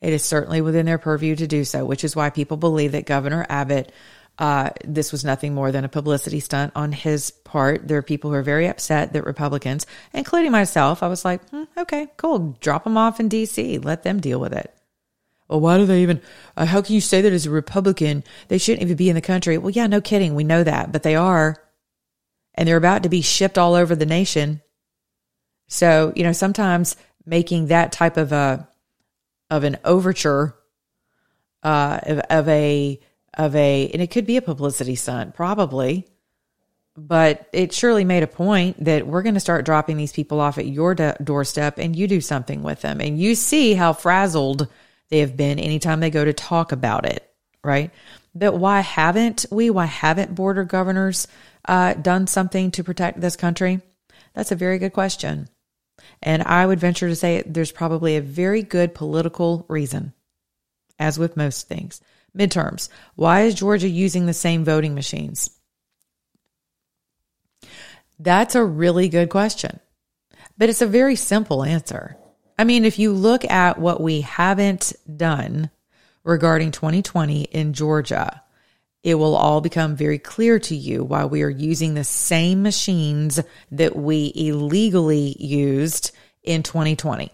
It 0.00 0.12
is 0.12 0.24
certainly 0.24 0.60
within 0.60 0.86
their 0.86 0.98
purview 0.98 1.36
to 1.36 1.46
do 1.46 1.64
so, 1.64 1.84
which 1.84 2.02
is 2.02 2.16
why 2.16 2.30
people 2.30 2.56
believe 2.56 2.92
that 2.92 3.06
Governor 3.06 3.46
Abbott, 3.48 3.92
uh, 4.38 4.70
this 4.84 5.12
was 5.12 5.24
nothing 5.24 5.54
more 5.54 5.70
than 5.70 5.84
a 5.84 5.88
publicity 5.88 6.40
stunt 6.40 6.72
on 6.74 6.92
his 6.92 7.30
part. 7.30 7.86
There 7.86 7.98
are 7.98 8.02
people 8.02 8.30
who 8.30 8.36
are 8.36 8.42
very 8.42 8.66
upset 8.66 9.12
that 9.12 9.24
Republicans, 9.24 9.86
including 10.12 10.52
myself, 10.52 11.02
I 11.02 11.08
was 11.08 11.24
like, 11.24 11.46
hmm, 11.50 11.64
okay, 11.76 12.08
cool, 12.16 12.56
drop 12.60 12.84
them 12.84 12.96
off 12.96 13.20
in 13.20 13.28
D.C., 13.28 13.78
let 13.78 14.02
them 14.02 14.20
deal 14.20 14.40
with 14.40 14.52
it. 14.52 14.74
Well, 15.48 15.60
why 15.60 15.76
do 15.76 15.84
they 15.84 16.02
even? 16.02 16.22
Uh, 16.56 16.64
how 16.64 16.80
can 16.80 16.94
you 16.94 17.00
say 17.00 17.20
that 17.20 17.32
as 17.32 17.44
a 17.44 17.50
Republican? 17.50 18.24
They 18.48 18.56
shouldn't 18.56 18.82
even 18.82 18.96
be 18.96 19.10
in 19.10 19.14
the 19.14 19.20
country. 19.20 19.58
Well, 19.58 19.70
yeah, 19.70 19.86
no 19.86 20.00
kidding. 20.00 20.34
We 20.34 20.44
know 20.44 20.64
that, 20.64 20.92
but 20.92 21.02
they 21.02 21.14
are, 21.14 21.62
and 22.54 22.66
they're 22.66 22.78
about 22.78 23.02
to 23.02 23.10
be 23.10 23.20
shipped 23.20 23.58
all 23.58 23.74
over 23.74 23.94
the 23.94 24.06
nation. 24.06 24.62
So 25.68 26.14
you 26.16 26.22
know, 26.22 26.32
sometimes 26.32 26.96
making 27.26 27.66
that 27.66 27.92
type 27.92 28.16
of 28.16 28.32
a 28.32 28.66
of 29.50 29.64
an 29.64 29.76
overture 29.84 30.56
uh, 31.62 32.00
of, 32.02 32.18
of 32.30 32.48
a 32.48 32.98
of 33.34 33.54
a, 33.56 33.88
and 33.88 34.02
it 34.02 34.10
could 34.10 34.26
be 34.26 34.36
a 34.36 34.42
publicity 34.42 34.94
stunt, 34.94 35.34
probably, 35.34 36.06
but 36.96 37.48
it 37.52 37.72
surely 37.72 38.04
made 38.04 38.22
a 38.22 38.26
point 38.26 38.84
that 38.84 39.06
we're 39.06 39.22
going 39.22 39.34
to 39.34 39.40
start 39.40 39.64
dropping 39.64 39.96
these 39.96 40.12
people 40.12 40.40
off 40.40 40.58
at 40.58 40.66
your 40.66 40.94
do- 40.94 41.14
doorstep, 41.22 41.78
and 41.78 41.96
you 41.96 42.06
do 42.06 42.20
something 42.20 42.62
with 42.62 42.82
them, 42.82 43.00
and 43.00 43.18
you 43.18 43.34
see 43.34 43.74
how 43.74 43.92
frazzled 43.92 44.68
they 45.08 45.20
have 45.20 45.36
been 45.36 45.58
anytime 45.58 46.00
they 46.00 46.10
go 46.10 46.24
to 46.24 46.32
talk 46.32 46.72
about 46.72 47.06
it, 47.06 47.30
right? 47.64 47.90
But 48.34 48.54
why 48.54 48.80
haven't 48.80 49.46
we? 49.50 49.70
Why 49.70 49.86
haven't 49.86 50.34
border 50.34 50.64
governors 50.64 51.28
uh, 51.66 51.94
done 51.94 52.26
something 52.26 52.70
to 52.72 52.84
protect 52.84 53.20
this 53.20 53.36
country? 53.36 53.80
That's 54.34 54.52
a 54.52 54.56
very 54.56 54.78
good 54.78 54.92
question. 54.92 55.48
And 56.22 56.42
I 56.42 56.66
would 56.66 56.80
venture 56.80 57.08
to 57.08 57.16
say 57.16 57.42
there's 57.44 57.72
probably 57.72 58.16
a 58.16 58.22
very 58.22 58.62
good 58.62 58.94
political 58.94 59.66
reason, 59.68 60.12
as 60.98 61.18
with 61.18 61.36
most 61.36 61.68
things. 61.68 62.00
Midterms. 62.36 62.88
Why 63.14 63.42
is 63.42 63.54
Georgia 63.54 63.88
using 63.88 64.26
the 64.26 64.32
same 64.32 64.64
voting 64.64 64.94
machines? 64.94 65.50
That's 68.18 68.54
a 68.54 68.64
really 68.64 69.08
good 69.08 69.30
question, 69.30 69.80
but 70.56 70.68
it's 70.68 70.82
a 70.82 70.86
very 70.86 71.16
simple 71.16 71.64
answer. 71.64 72.16
I 72.58 72.64
mean, 72.64 72.84
if 72.84 72.98
you 72.98 73.12
look 73.12 73.44
at 73.44 73.78
what 73.78 74.00
we 74.00 74.20
haven't 74.20 74.92
done 75.16 75.70
regarding 76.22 76.70
2020 76.70 77.42
in 77.42 77.72
Georgia, 77.72 78.42
it 79.02 79.16
will 79.16 79.34
all 79.34 79.60
become 79.60 79.96
very 79.96 80.18
clear 80.18 80.60
to 80.60 80.76
you 80.76 81.02
why 81.02 81.24
we 81.24 81.42
are 81.42 81.50
using 81.50 81.94
the 81.94 82.04
same 82.04 82.62
machines 82.62 83.40
that 83.72 83.96
we 83.96 84.32
illegally 84.36 85.36
used 85.40 86.12
in 86.42 86.62
2020. 86.62 87.32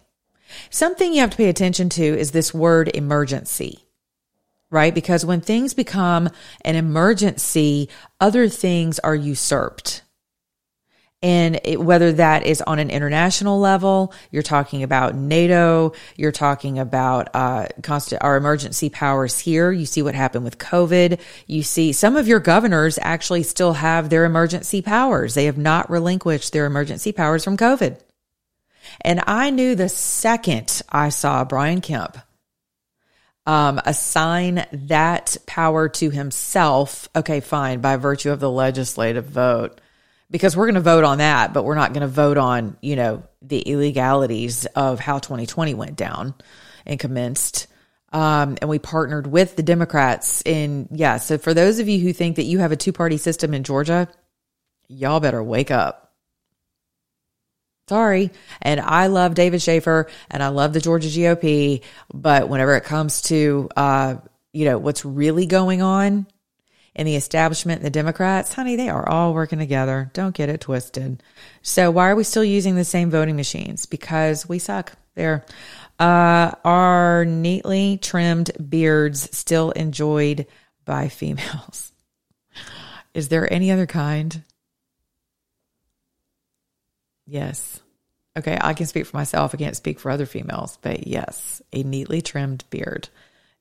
Something 0.70 1.12
you 1.12 1.20
have 1.20 1.30
to 1.30 1.37
pay 1.37 1.50
attention 1.50 1.90
to 1.90 2.02
is 2.02 2.30
this 2.30 2.54
word 2.54 2.88
emergency, 2.94 3.80
right? 4.70 4.94
Because 4.94 5.24
when 5.24 5.40
things 5.40 5.74
become 5.74 6.28
an 6.62 6.76
emergency, 6.76 7.88
other 8.20 8.48
things 8.48 8.98
are 8.98 9.14
usurped. 9.14 10.02
And 11.20 11.59
it, 11.64 11.81
whether 11.81 12.12
that 12.12 12.46
is 12.46 12.62
on 12.62 12.78
an 12.78 12.90
international 12.90 13.59
level, 13.59 14.12
you're 14.31 14.44
talking 14.44 14.85
about 14.85 15.16
NATO, 15.16 15.92
you're 16.16 16.31
talking 16.31 16.78
about 16.78 17.35
uh, 17.35 17.66
constant, 17.83 18.22
our 18.22 18.37
emergency 18.37 18.88
powers 18.88 19.37
here. 19.37 19.72
You 19.72 19.85
see 19.85 20.00
what 20.00 20.14
happened 20.14 20.44
with 20.44 20.59
COVID. 20.59 21.18
You 21.48 21.64
see 21.64 21.92
some 21.92 22.14
of 22.14 22.28
your 22.28 22.38
governors 22.38 23.00
actually 23.02 23.42
still 23.42 23.72
have 23.72 24.11
their 24.11 24.24
emergency 24.24 24.81
powers. 24.81 25.35
They 25.35 25.46
have 25.46 25.59
not 25.59 25.90
relinquished 25.90 26.52
their 26.52 26.66
emergency 26.66 27.11
powers 27.11 27.42
from 27.42 27.57
COVID. 27.57 27.98
And 29.00 29.20
I 29.26 29.50
knew 29.50 29.74
the 29.74 29.88
second 29.88 30.83
I 30.88 31.09
saw 31.09 31.44
Brian 31.44 31.81
Kemp 31.81 32.16
um, 33.48 33.80
assign 33.87 34.66
that 34.72 35.38
power 35.46 35.88
to 35.88 36.11
himself, 36.11 37.08
okay, 37.16 37.40
fine, 37.40 37.80
by 37.80 37.96
virtue 37.96 38.30
of 38.30 38.40
the 38.40 38.50
legislative 38.50 39.24
vote 39.24 39.80
because 40.30 40.54
we're 40.54 40.66
going 40.66 40.74
to 40.74 40.82
vote 40.82 41.02
on 41.02 41.16
that, 41.16 41.54
but 41.54 41.64
we're 41.64 41.74
not 41.74 41.94
going 41.94 42.02
to 42.02 42.08
vote 42.08 42.37
on, 42.37 42.76
you 42.82 42.94
know, 42.94 43.22
the 43.40 43.61
illegalities 43.61 44.66
of 44.66 45.00
how 45.00 45.18
2020 45.18 45.72
went 45.72 45.96
down 45.96 46.34
and 46.84 47.00
commenced. 47.00 47.68
Um, 48.12 48.58
and 48.61 48.68
we 48.68 48.78
partnered 48.78 49.26
with 49.26 49.56
the 49.56 49.62
Democrats 49.62 50.42
in, 50.44 50.87
yeah. 50.92 51.16
So 51.16 51.38
for 51.38 51.54
those 51.54 51.78
of 51.78 51.88
you 51.88 52.00
who 52.00 52.12
think 52.12 52.37
that 52.37 52.44
you 52.44 52.58
have 52.58 52.72
a 52.72 52.76
two 52.76 52.92
party 52.92 53.16
system 53.16 53.54
in 53.54 53.64
Georgia, 53.64 54.08
y'all 54.88 55.20
better 55.20 55.42
wake 55.42 55.70
up. 55.70 56.08
Sorry. 57.88 58.31
And 58.61 58.81
I 58.81 59.07
love 59.07 59.35
David 59.35 59.62
Shafer 59.62 60.09
and 60.31 60.42
I 60.42 60.48
love 60.48 60.72
the 60.72 60.81
Georgia 60.81 61.09
GOP. 61.09 61.83
But 62.12 62.48
whenever 62.48 62.74
it 62.74 62.85
comes 62.85 63.22
to, 63.22 63.68
uh, 63.77 64.16
you 64.53 64.64
know, 64.66 64.79
what's 64.79 65.05
really 65.05 65.46
going 65.46 65.83
on, 65.83 66.27
in 66.98 67.07
the 67.07 67.16
establishment 67.16 67.81
the 67.81 67.90
Democrats, 67.90 68.53
honey, 68.53 68.74
they 68.74 68.88
are 68.88 69.09
all 69.09 69.33
working 69.33 69.61
together. 69.61 70.11
Don't 70.14 70.35
get 70.35 70.48
it 70.48 70.61
twisted. 70.61 71.22
So 71.62 71.92
why 71.92 72.09
are 72.09 72.16
we 72.16 72.24
still 72.24 72.44
using 72.44 72.74
the 72.74 72.85
same 72.85 73.09
voting 73.09 73.37
machines? 73.37 73.87
Because 73.87 74.48
we 74.48 74.59
suck. 74.59 74.92
There. 75.14 75.46
Uh, 75.98 76.53
are 76.64 77.24
neatly 77.24 77.98
trimmed 77.98 78.51
beards 78.68 79.37
still 79.37 79.70
enjoyed 79.72 80.46
by 80.85 81.09
females? 81.09 81.92
Is 83.14 83.29
there 83.29 83.53
any 83.53 83.70
other 83.70 83.87
kind? 83.87 84.42
Yes. 87.28 87.80
Okay, 88.36 88.56
I 88.60 88.72
can 88.72 88.86
speak 88.86 89.06
for 89.06 89.16
myself. 89.16 89.54
I 89.54 89.58
can't 89.58 89.76
speak 89.76 90.00
for 90.00 90.10
other 90.10 90.26
females, 90.26 90.78
but 90.80 91.06
yes, 91.06 91.60
a 91.72 91.82
neatly 91.82 92.22
trimmed 92.22 92.64
beard 92.70 93.08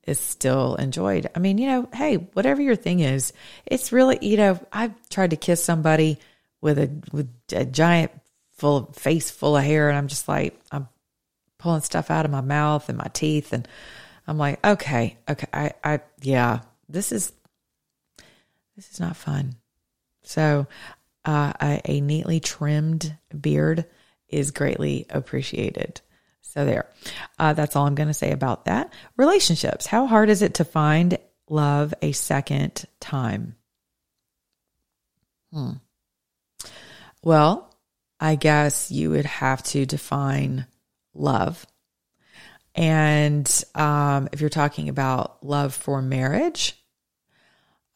is 0.05 0.19
still 0.19 0.75
enjoyed. 0.75 1.29
I 1.35 1.39
mean, 1.39 1.57
you 1.57 1.67
know, 1.67 1.89
hey, 1.93 2.15
whatever 2.15 2.61
your 2.61 2.75
thing 2.77 3.01
is, 3.01 3.33
it's 3.65 3.91
really, 3.91 4.17
you 4.21 4.37
know, 4.37 4.59
I've 4.71 4.93
tried 5.09 5.31
to 5.31 5.35
kiss 5.35 5.63
somebody 5.63 6.17
with 6.61 6.79
a 6.79 6.89
with 7.11 7.29
a 7.51 7.65
giant 7.65 8.11
full 8.53 8.85
face 8.93 9.29
full 9.29 9.57
of 9.57 9.63
hair, 9.63 9.89
and 9.89 9.97
I'm 9.97 10.07
just 10.07 10.27
like, 10.27 10.59
I'm 10.71 10.87
pulling 11.57 11.81
stuff 11.81 12.09
out 12.09 12.25
of 12.25 12.31
my 12.31 12.41
mouth 12.41 12.87
and 12.87 12.97
my 12.97 13.09
teeth, 13.13 13.51
and 13.51 13.67
I'm 14.27 14.37
like, 14.37 14.65
okay, 14.65 15.17
okay, 15.29 15.47
I, 15.51 15.73
I, 15.83 15.99
yeah, 16.21 16.59
this 16.87 17.11
is 17.11 17.33
this 18.75 18.91
is 18.91 18.99
not 18.99 19.17
fun. 19.17 19.55
So, 20.23 20.67
uh, 21.27 21.51
a, 21.61 21.81
a 21.85 22.01
neatly 22.01 22.39
trimmed 22.39 23.15
beard 23.39 23.85
is 24.29 24.51
greatly 24.51 25.05
appreciated. 25.09 26.01
So 26.41 26.65
there. 26.65 26.89
Uh, 27.37 27.53
that's 27.53 27.75
all 27.75 27.85
I'm 27.85 27.95
going 27.95 28.07
to 28.07 28.13
say 28.13 28.31
about 28.31 28.65
that. 28.65 28.93
Relationships. 29.17 29.85
How 29.85 30.07
hard 30.07 30.29
is 30.29 30.41
it 30.41 30.55
to 30.55 30.65
find 30.65 31.19
love 31.49 31.93
a 32.01 32.13
second 32.13 32.85
time? 32.99 33.55
Hmm. 35.51 35.73
Well, 37.23 37.75
I 38.19 38.35
guess 38.35 38.89
you 38.89 39.09
would 39.11 39.25
have 39.25 39.61
to 39.63 39.85
define 39.85 40.65
love. 41.13 41.65
And 42.73 43.63
um, 43.75 44.29
if 44.31 44.39
you're 44.39 44.49
talking 44.49 44.87
about 44.87 45.43
love 45.43 45.73
for 45.73 46.01
marriage, 46.01 46.81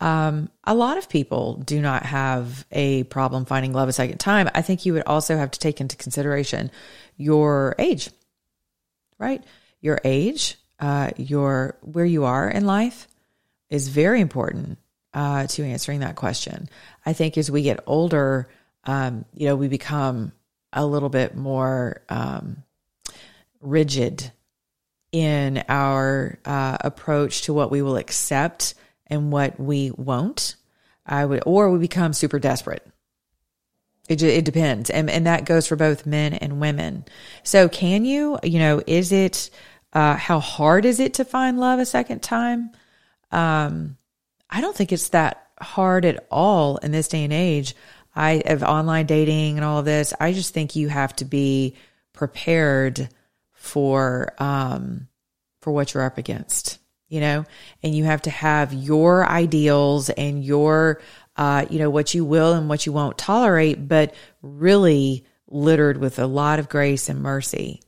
um, 0.02 0.50
a 0.66 0.76
lot 0.76 0.98
of 0.98 1.08
people 1.08 1.56
do 1.56 1.80
not 1.82 2.04
have 2.04 2.66
a 2.72 3.04
problem 3.04 3.46
finding 3.46 3.72
love 3.72 3.88
a 3.88 3.94
second 3.94 4.18
time. 4.18 4.50
I 4.54 4.62
think 4.62 4.86
you 4.86 4.94
would 4.94 5.04
also 5.06 5.38
have 5.38 5.52
to 5.52 5.60
take 5.60 5.80
into 5.80 5.96
consideration 5.96 6.72
your 7.18 7.76
age 7.80 8.10
right? 9.22 9.44
Your 9.80 10.00
age, 10.04 10.58
uh, 10.80 11.12
your 11.16 11.78
where 11.82 12.06
you 12.06 12.26
are 12.26 12.50
in 12.50 12.66
life 12.66 13.08
is 13.70 13.88
very 13.88 14.20
important 14.20 14.80
uh, 15.14 15.46
to 15.48 15.64
answering 15.64 16.00
that 16.00 16.16
question. 16.16 16.68
I 17.06 17.14
think 17.14 17.38
as 17.38 17.50
we 17.50 17.62
get 17.62 17.84
older, 17.86 18.50
um, 18.84 19.24
you 19.34 19.46
know, 19.46 19.56
we 19.56 19.68
become 19.68 20.34
a 20.74 20.86
little 20.86 21.10
bit 21.10 21.36
more 21.36 22.02
um, 22.10 22.64
rigid 23.62 24.32
in 25.12 25.64
our 25.70 26.40
uh, 26.44 26.78
approach 26.82 27.44
to 27.44 27.54
what 27.54 27.70
we 27.70 27.82
will 27.82 27.98
accept 27.98 28.74
and 29.12 29.32
what 29.32 29.60
we 29.60 29.92
won't. 29.92 30.56
I 31.06 31.26
would, 31.26 31.44
or 31.46 31.70
we 31.70 31.78
become 31.78 32.14
super 32.14 32.40
desperate 32.40 32.88
it, 34.12 34.22
it 34.22 34.46
depends. 34.46 34.90
And, 34.90 35.10
and 35.10 35.26
that 35.26 35.46
goes 35.46 35.68
for 35.68 35.76
both 35.76 36.06
men 36.06 36.34
and 36.34 36.60
women. 36.60 37.06
So 37.44 37.70
can 37.70 38.04
you, 38.04 38.40
you 38.44 38.60
know, 38.60 38.82
is 38.86 39.12
it, 39.12 39.50
uh, 39.94 40.16
how 40.16 40.40
hard 40.40 40.86
is 40.86 41.00
it 41.00 41.16
to 41.16 41.26
find 41.26 41.60
love 41.60 41.80
a 41.80 41.86
second 41.86 42.22
time? 42.22 42.72
Um, 43.32 43.98
I 44.50 44.60
don't 44.60 44.76
think 44.76 44.92
it's 44.92 45.10
that 45.10 45.48
hard 45.62 46.04
at 46.06 46.28
all 46.30 46.78
in 46.78 46.92
this 46.92 47.08
day 47.08 47.24
and 47.24 47.34
age. 47.34 47.76
I 48.14 48.44
of 48.46 48.64
online 48.64 49.06
dating 49.06 49.58
and 49.58 49.64
all 49.64 49.80
of 49.80 49.86
this. 49.86 50.14
I 50.20 50.34
just 50.34 50.54
think 50.54 50.76
you 50.76 50.90
have 50.90 51.16
to 51.18 51.26
be 51.26 51.76
prepared 52.12 53.08
for, 53.54 54.34
um, 54.38 55.08
for 55.62 55.72
what 55.72 55.94
you're 55.94 56.04
up 56.04 56.18
against. 56.18 56.80
You 57.12 57.20
know, 57.20 57.46
and 57.84 57.94
you 57.94 58.06
have 58.06 58.22
to 58.22 58.30
have 58.30 58.74
your 58.74 59.28
ideals 59.28 60.10
and 60.10 60.46
your, 60.46 61.02
uh, 61.36 61.66
you 61.70 61.78
know, 61.78 61.90
what 61.90 62.14
you 62.14 62.24
will 62.24 62.54
and 62.54 62.70
what 62.70 62.86
you 62.86 62.94
won't 62.94 63.18
tolerate, 63.18 63.86
but 63.86 64.16
really 64.42 65.26
littered 65.50 65.98
with 65.98 66.20
a 66.20 66.26
lot 66.26 66.58
of 66.58 66.70
grace 66.70 67.10
and 67.10 67.22
mercy 67.22 67.82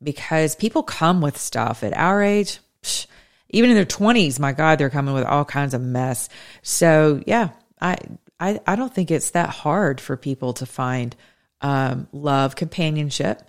because 0.00 0.54
people 0.54 0.84
come 0.84 1.20
with 1.20 1.36
stuff 1.36 1.82
at 1.82 1.96
our 1.96 2.22
age. 2.22 2.60
Psh, 2.82 3.08
even 3.48 3.70
in 3.70 3.76
their 3.76 3.84
20s, 3.84 4.38
my 4.38 4.52
God, 4.52 4.78
they're 4.78 4.88
coming 4.88 5.14
with 5.14 5.24
all 5.24 5.44
kinds 5.44 5.74
of 5.74 5.82
mess. 5.82 6.28
So, 6.62 7.20
yeah, 7.26 7.48
I, 7.80 7.96
I, 8.38 8.60
I 8.68 8.76
don't 8.76 8.94
think 8.94 9.10
it's 9.10 9.30
that 9.30 9.50
hard 9.50 10.00
for 10.00 10.16
people 10.16 10.52
to 10.54 10.66
find 10.66 11.16
um, 11.60 12.06
love, 12.12 12.54
companionship. 12.54 13.42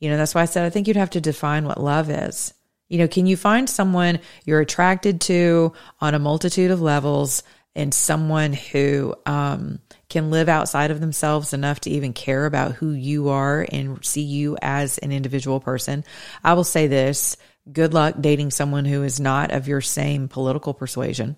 You 0.00 0.08
know, 0.08 0.16
that's 0.16 0.34
why 0.34 0.40
I 0.40 0.46
said 0.46 0.64
I 0.64 0.70
think 0.70 0.88
you'd 0.88 0.96
have 0.96 1.10
to 1.10 1.20
define 1.20 1.66
what 1.66 1.78
love 1.78 2.08
is. 2.08 2.54
You 2.92 2.98
know, 2.98 3.08
can 3.08 3.24
you 3.24 3.38
find 3.38 3.70
someone 3.70 4.18
you're 4.44 4.60
attracted 4.60 5.22
to 5.22 5.72
on 6.02 6.14
a 6.14 6.18
multitude 6.18 6.70
of 6.70 6.82
levels 6.82 7.42
and 7.74 7.94
someone 7.94 8.52
who 8.52 9.14
um, 9.24 9.78
can 10.10 10.30
live 10.30 10.50
outside 10.50 10.90
of 10.90 11.00
themselves 11.00 11.54
enough 11.54 11.80
to 11.80 11.90
even 11.90 12.12
care 12.12 12.44
about 12.44 12.72
who 12.72 12.90
you 12.90 13.30
are 13.30 13.66
and 13.72 14.04
see 14.04 14.20
you 14.20 14.58
as 14.60 14.98
an 14.98 15.10
individual 15.10 15.58
person? 15.58 16.04
I 16.44 16.52
will 16.52 16.64
say 16.64 16.86
this 16.86 17.38
good 17.72 17.94
luck 17.94 18.16
dating 18.20 18.50
someone 18.50 18.84
who 18.84 19.02
is 19.04 19.18
not 19.18 19.52
of 19.52 19.68
your 19.68 19.80
same 19.80 20.28
political 20.28 20.74
persuasion. 20.74 21.36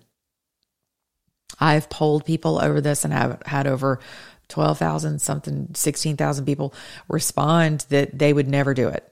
I've 1.57 1.89
polled 1.89 2.25
people 2.25 2.59
over 2.61 2.81
this 2.81 3.05
and 3.05 3.13
I've 3.13 3.41
had 3.45 3.65
over 3.65 4.01
12,000 4.49 5.21
something 5.21 5.69
16,000 5.73 6.43
people 6.43 6.73
respond 7.07 7.85
that 7.87 8.19
they 8.19 8.33
would 8.33 8.49
never 8.49 8.73
do 8.73 8.89
it 8.89 9.09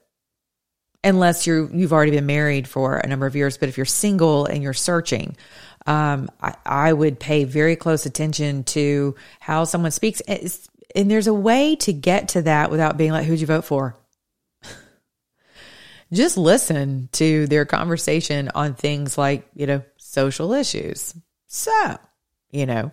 unless 1.04 1.46
you 1.46 1.70
you've 1.72 1.92
already 1.92 2.10
been 2.10 2.26
married 2.26 2.66
for 2.66 2.96
a 2.96 3.06
number 3.06 3.26
of 3.26 3.36
years 3.36 3.58
but 3.58 3.68
if 3.68 3.76
you're 3.76 3.84
single 3.84 4.46
and 4.46 4.62
you're 4.62 4.72
searching 4.72 5.36
um, 5.86 6.30
I, 6.40 6.54
I 6.64 6.92
would 6.92 7.20
pay 7.20 7.44
very 7.44 7.76
close 7.76 8.06
attention 8.06 8.64
to 8.64 9.14
how 9.40 9.64
someone 9.64 9.90
speaks. 9.90 10.20
And 10.20 11.10
there's 11.10 11.26
a 11.26 11.34
way 11.34 11.76
to 11.76 11.92
get 11.92 12.28
to 12.28 12.42
that 12.42 12.70
without 12.70 12.96
being 12.96 13.12
like 13.12 13.26
who'd 13.26 13.40
you 13.40 13.46
vote 13.46 13.64
for? 13.64 13.96
Just 16.12 16.36
listen 16.36 17.08
to 17.12 17.46
their 17.46 17.64
conversation 17.64 18.50
on 18.54 18.74
things 18.74 19.18
like 19.18 19.46
you 19.54 19.66
know 19.66 19.82
social 19.96 20.52
issues. 20.52 21.14
So 21.48 21.98
you 22.50 22.66
know 22.66 22.92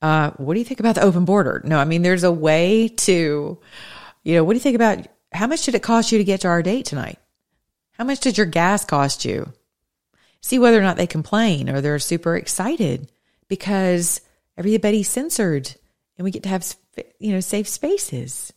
uh, 0.00 0.30
what 0.32 0.54
do 0.54 0.60
you 0.60 0.64
think 0.64 0.80
about 0.80 0.94
the 0.94 1.02
open 1.02 1.24
border? 1.24 1.60
No 1.64 1.78
i 1.78 1.84
mean 1.84 2.02
there's 2.02 2.24
a 2.24 2.32
way 2.32 2.88
to 2.88 3.58
you 4.22 4.34
know 4.34 4.44
what 4.44 4.52
do 4.52 4.56
you 4.56 4.62
think 4.62 4.76
about 4.76 5.06
how 5.32 5.46
much 5.46 5.64
did 5.64 5.74
it 5.74 5.82
cost 5.82 6.12
you 6.12 6.18
to 6.18 6.24
get 6.24 6.42
to 6.42 6.48
our 6.48 6.62
date 6.62 6.86
tonight 6.86 7.18
how 8.02 8.06
much 8.06 8.18
did 8.18 8.36
your 8.36 8.48
gas 8.48 8.84
cost 8.84 9.24
you? 9.24 9.52
See 10.40 10.58
whether 10.58 10.76
or 10.76 10.82
not 10.82 10.96
they 10.96 11.06
complain 11.06 11.70
or 11.70 11.80
they're 11.80 12.00
super 12.00 12.34
excited 12.34 13.08
because 13.46 14.20
everybody's 14.58 15.08
censored 15.08 15.72
and 16.18 16.24
we 16.24 16.32
get 16.32 16.42
to 16.42 16.48
have 16.48 16.66
you 17.20 17.30
know 17.30 17.38
safe 17.38 17.68
spaces. 17.68 18.52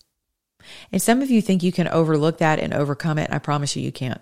And 0.91 0.99
some 0.99 1.21
of 1.21 1.29
you 1.29 1.43
think 1.43 1.61
you 1.61 1.71
can 1.71 1.87
overlook 1.87 2.39
that 2.39 2.57
and 2.57 2.73
overcome 2.73 3.19
it. 3.19 3.31
I 3.31 3.37
promise 3.37 3.75
you 3.75 3.83
you 3.83 3.91
can't. 3.91 4.19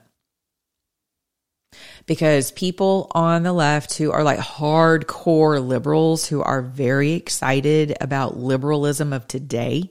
Because 2.06 2.52
people 2.52 3.10
on 3.12 3.44
the 3.44 3.54
left 3.54 3.98
who 3.98 4.12
are 4.12 4.26
like 4.26 4.40
hardcore 4.40 5.66
liberals 5.66 6.28
who 6.28 6.42
are 6.42 6.62
very 6.62 7.14
excited 7.14 7.96
about 8.02 8.36
liberalism 8.36 9.14
of 9.14 9.26
today 9.30 9.90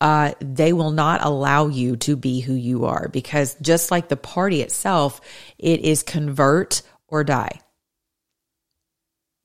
uh, 0.00 0.32
they 0.40 0.72
will 0.72 0.90
not 0.90 1.24
allow 1.24 1.66
you 1.66 1.96
to 1.96 2.16
be 2.16 2.40
who 2.40 2.54
you 2.54 2.86
are 2.86 3.08
because 3.08 3.54
just 3.60 3.90
like 3.90 4.08
the 4.08 4.16
party 4.16 4.62
itself, 4.62 5.20
it 5.58 5.80
is 5.80 6.02
convert 6.02 6.82
or 7.06 7.22
die. 7.22 7.60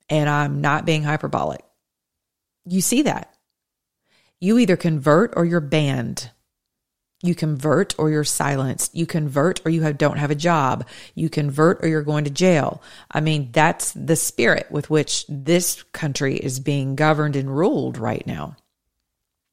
And 0.10 0.30
I'm 0.30 0.62
not 0.62 0.86
being 0.86 1.04
hyperbolic. 1.04 1.64
You 2.66 2.82
see 2.82 3.04
that. 3.04 3.34
You 4.40 4.58
either 4.60 4.78
convert 4.78 5.34
or 5.36 5.46
you're 5.46 5.60
banned. 5.60 6.30
You 7.22 7.34
convert 7.34 7.98
or 7.98 8.10
you're 8.10 8.24
silenced. 8.24 8.96
You 8.96 9.06
convert 9.06 9.66
or 9.66 9.72
you 9.72 9.82
have, 9.82 9.98
don't 9.98 10.18
have 10.18 10.32
a 10.32 10.36
job. 10.36 10.86
You 11.16 11.30
convert 11.30 11.84
or 11.84 11.88
you're 11.88 12.04
going 12.04 12.26
to 12.26 12.30
jail. 12.30 12.82
I 13.10 13.20
mean, 13.22 13.50
that's 13.52 13.92
the 13.94 14.16
spirit 14.16 14.68
with 14.70 14.90
which 14.90 15.26
this 15.28 15.84
country 15.92 16.36
is 16.36 16.60
being 16.60 16.96
governed 16.96 17.36
and 17.36 17.56
ruled 17.56 17.98
right 17.98 18.26
now. 18.28 18.58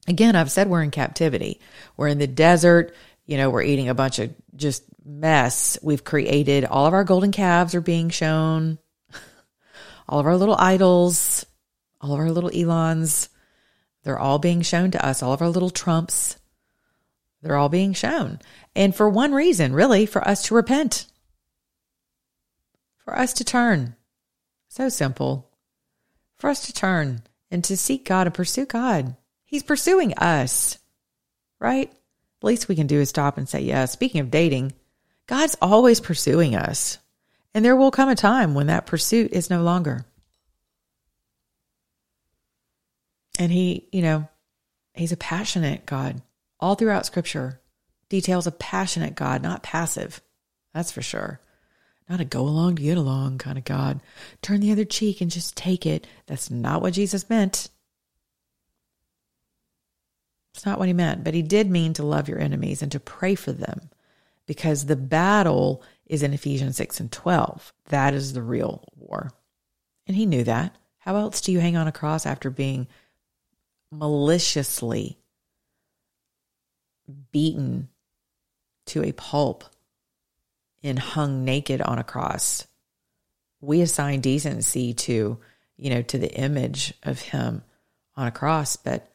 Again, 0.08 0.34
I've 0.34 0.50
said 0.50 0.68
we're 0.68 0.82
in 0.82 0.90
captivity. 0.90 1.60
We're 1.96 2.08
in 2.08 2.18
the 2.18 2.26
desert. 2.26 2.94
You 3.24 3.36
know, 3.36 3.50
we're 3.50 3.62
eating 3.62 3.88
a 3.88 3.94
bunch 3.94 4.18
of 4.18 4.34
just 4.56 4.84
mess. 5.04 5.78
We've 5.82 6.02
created 6.02 6.64
all 6.64 6.86
of 6.86 6.94
our 6.94 7.04
golden 7.04 7.32
calves 7.32 7.74
are 7.74 7.80
being 7.80 8.10
shown, 8.10 8.78
all 10.08 10.18
of 10.18 10.26
our 10.26 10.36
little 10.36 10.56
idols, 10.58 11.46
all 12.00 12.12
of 12.12 12.18
our 12.18 12.30
little 12.30 12.50
Elons. 12.52 13.28
They're 14.02 14.18
all 14.18 14.40
being 14.40 14.62
shown 14.62 14.90
to 14.92 15.06
us, 15.06 15.22
all 15.22 15.32
of 15.32 15.42
our 15.42 15.48
little 15.48 15.70
Trumps. 15.70 16.36
They're 17.42 17.56
all 17.56 17.68
being 17.68 17.92
shown. 17.92 18.40
And 18.74 18.94
for 18.94 19.08
one 19.08 19.32
reason, 19.32 19.72
really, 19.72 20.06
for 20.06 20.26
us 20.26 20.44
to 20.44 20.54
repent, 20.54 21.06
for 23.04 23.16
us 23.16 23.32
to 23.34 23.44
turn. 23.44 23.96
So 24.68 24.88
simple. 24.88 25.50
For 26.38 26.50
us 26.50 26.66
to 26.66 26.72
turn 26.72 27.22
and 27.50 27.62
to 27.64 27.76
seek 27.76 28.04
God 28.04 28.26
and 28.26 28.34
pursue 28.34 28.66
God. 28.66 29.16
He's 29.52 29.62
pursuing 29.62 30.14
us, 30.14 30.78
right? 31.60 31.92
The 32.40 32.46
least 32.46 32.68
we 32.68 32.74
can 32.74 32.86
do 32.86 33.00
is 33.00 33.10
stop 33.10 33.36
and 33.36 33.46
say, 33.46 33.60
yeah, 33.60 33.84
speaking 33.84 34.22
of 34.22 34.30
dating, 34.30 34.72
God's 35.26 35.58
always 35.60 36.00
pursuing 36.00 36.56
us. 36.56 36.96
And 37.52 37.62
there 37.62 37.76
will 37.76 37.90
come 37.90 38.08
a 38.08 38.14
time 38.14 38.54
when 38.54 38.68
that 38.68 38.86
pursuit 38.86 39.30
is 39.32 39.50
no 39.50 39.62
longer. 39.62 40.06
And 43.38 43.52
he, 43.52 43.88
you 43.92 44.00
know, 44.00 44.26
he's 44.94 45.12
a 45.12 45.18
passionate 45.18 45.84
God. 45.84 46.22
All 46.58 46.74
throughout 46.74 47.04
scripture 47.04 47.60
details 48.08 48.46
a 48.46 48.52
passionate 48.52 49.14
God, 49.14 49.42
not 49.42 49.62
passive. 49.62 50.22
That's 50.72 50.92
for 50.92 51.02
sure. 51.02 51.40
Not 52.08 52.20
a 52.20 52.24
go 52.24 52.40
along 52.40 52.76
to 52.76 52.82
get 52.82 52.96
along 52.96 53.36
kind 53.36 53.58
of 53.58 53.64
God. 53.64 54.00
Turn 54.40 54.60
the 54.60 54.72
other 54.72 54.86
cheek 54.86 55.20
and 55.20 55.30
just 55.30 55.58
take 55.58 55.84
it. 55.84 56.06
That's 56.26 56.50
not 56.50 56.80
what 56.80 56.94
Jesus 56.94 57.28
meant. 57.28 57.68
It's 60.54 60.66
not 60.66 60.78
what 60.78 60.88
he 60.88 60.94
meant, 60.94 61.24
but 61.24 61.34
he 61.34 61.42
did 61.42 61.70
mean 61.70 61.94
to 61.94 62.02
love 62.02 62.28
your 62.28 62.38
enemies 62.38 62.82
and 62.82 62.92
to 62.92 63.00
pray 63.00 63.34
for 63.34 63.52
them 63.52 63.90
because 64.46 64.86
the 64.86 64.96
battle 64.96 65.82
is 66.06 66.22
in 66.22 66.34
Ephesians 66.34 66.76
6 66.76 67.00
and 67.00 67.10
12. 67.12 67.72
That 67.86 68.12
is 68.12 68.32
the 68.32 68.42
real 68.42 68.84
war. 68.96 69.32
And 70.06 70.16
he 70.16 70.26
knew 70.26 70.44
that. 70.44 70.76
How 70.98 71.16
else 71.16 71.40
do 71.40 71.52
you 71.52 71.60
hang 71.60 71.76
on 71.76 71.88
a 71.88 71.92
cross 71.92 72.26
after 72.26 72.50
being 72.50 72.86
maliciously 73.90 75.18
beaten 77.30 77.88
to 78.86 79.02
a 79.02 79.12
pulp 79.12 79.64
and 80.82 80.98
hung 80.98 81.44
naked 81.44 81.80
on 81.80 81.98
a 81.98 82.04
cross? 82.04 82.66
We 83.60 83.80
assign 83.80 84.20
decency 84.20 84.92
to, 84.94 85.38
you 85.76 85.90
know, 85.90 86.02
to 86.02 86.18
the 86.18 86.32
image 86.32 86.94
of 87.02 87.20
him 87.20 87.62
on 88.16 88.26
a 88.26 88.32
cross, 88.32 88.76
but 88.76 89.11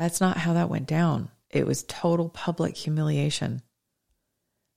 that's 0.00 0.20
not 0.20 0.38
how 0.38 0.54
that 0.54 0.70
went 0.70 0.86
down. 0.86 1.28
It 1.50 1.66
was 1.66 1.82
total 1.82 2.30
public 2.30 2.74
humiliation. 2.74 3.60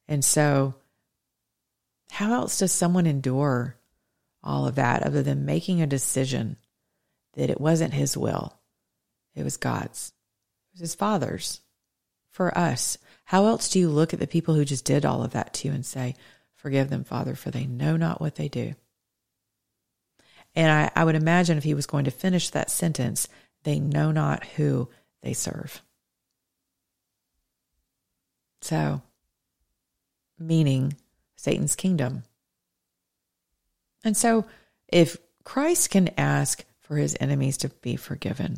And 0.05 0.23
so, 0.23 0.75
how 2.11 2.33
else 2.33 2.59
does 2.59 2.73
someone 2.73 3.07
endure 3.07 3.77
all 4.43 4.67
of 4.67 4.75
that 4.75 5.01
other 5.03 5.23
than 5.23 5.45
making 5.45 5.81
a 5.81 5.87
decision 5.87 6.57
that 7.35 7.49
it 7.49 7.61
wasn't 7.61 7.93
his 7.93 8.17
will? 8.17 8.59
It 9.33 9.45
was 9.45 9.55
God's, 9.55 10.11
it 10.67 10.73
was 10.73 10.81
his 10.81 10.95
father's 10.95 11.61
for 12.29 12.55
us. 12.57 12.97
How 13.23 13.45
else 13.45 13.69
do 13.69 13.79
you 13.79 13.87
look 13.87 14.13
at 14.13 14.19
the 14.19 14.27
people 14.27 14.55
who 14.55 14.65
just 14.65 14.83
did 14.83 15.05
all 15.05 15.23
of 15.23 15.31
that 15.31 15.53
to 15.53 15.69
you 15.69 15.73
and 15.73 15.85
say, 15.85 16.15
Forgive 16.53 16.89
them, 16.89 17.05
Father, 17.05 17.35
for 17.35 17.49
they 17.49 17.65
know 17.65 17.95
not 17.95 18.19
what 18.19 18.35
they 18.35 18.49
do? 18.49 18.73
And 20.53 20.69
I, 20.69 20.91
I 20.93 21.05
would 21.05 21.15
imagine 21.15 21.57
if 21.57 21.63
he 21.63 21.73
was 21.73 21.85
going 21.85 22.03
to 22.05 22.11
finish 22.11 22.49
that 22.49 22.69
sentence, 22.69 23.29
they 23.63 23.79
know 23.79 24.11
not 24.11 24.43
who 24.43 24.89
they 25.23 25.33
serve. 25.33 25.81
So, 28.61 29.01
meaning 30.37 30.95
Satan's 31.35 31.75
kingdom. 31.75 32.23
And 34.03 34.15
so, 34.15 34.45
if 34.87 35.17
Christ 35.43 35.89
can 35.89 36.09
ask 36.17 36.63
for 36.81 36.97
his 36.97 37.17
enemies 37.19 37.57
to 37.57 37.69
be 37.69 37.95
forgiven, 37.95 38.57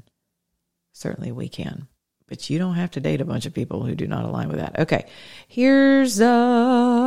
certainly 0.92 1.32
we 1.32 1.48
can. 1.48 1.88
But 2.28 2.50
you 2.50 2.58
don't 2.58 2.76
have 2.76 2.92
to 2.92 3.00
date 3.00 3.22
a 3.22 3.26
bunch 3.26 3.46
of 3.46 3.54
people 3.54 3.84
who 3.84 3.96
do 3.96 4.08
not 4.08 4.26
align 4.26 4.50
with 4.50 4.58
that. 4.58 4.80
Okay, 4.80 5.06
here's 5.48 6.20
uh 6.20 7.05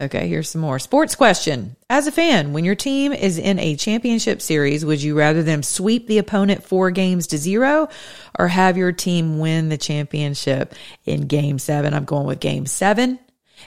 Okay, 0.00 0.28
here's 0.28 0.48
some 0.48 0.62
more. 0.62 0.78
Sports 0.78 1.14
question. 1.14 1.76
As 1.90 2.06
a 2.06 2.12
fan, 2.12 2.54
when 2.54 2.64
your 2.64 2.74
team 2.74 3.12
is 3.12 3.36
in 3.36 3.58
a 3.58 3.76
championship 3.76 4.40
series, 4.40 4.82
would 4.82 5.02
you 5.02 5.14
rather 5.18 5.42
them 5.42 5.62
sweep 5.62 6.06
the 6.06 6.16
opponent 6.16 6.64
four 6.64 6.90
games 6.90 7.26
to 7.28 7.36
zero 7.38 7.90
or 8.38 8.48
have 8.48 8.78
your 8.78 8.92
team 8.92 9.38
win 9.40 9.68
the 9.68 9.76
championship 9.76 10.74
in 11.04 11.26
game 11.26 11.58
seven? 11.58 11.92
I'm 11.92 12.06
going 12.06 12.26
with 12.26 12.40
game 12.40 12.64
seven. 12.64 13.18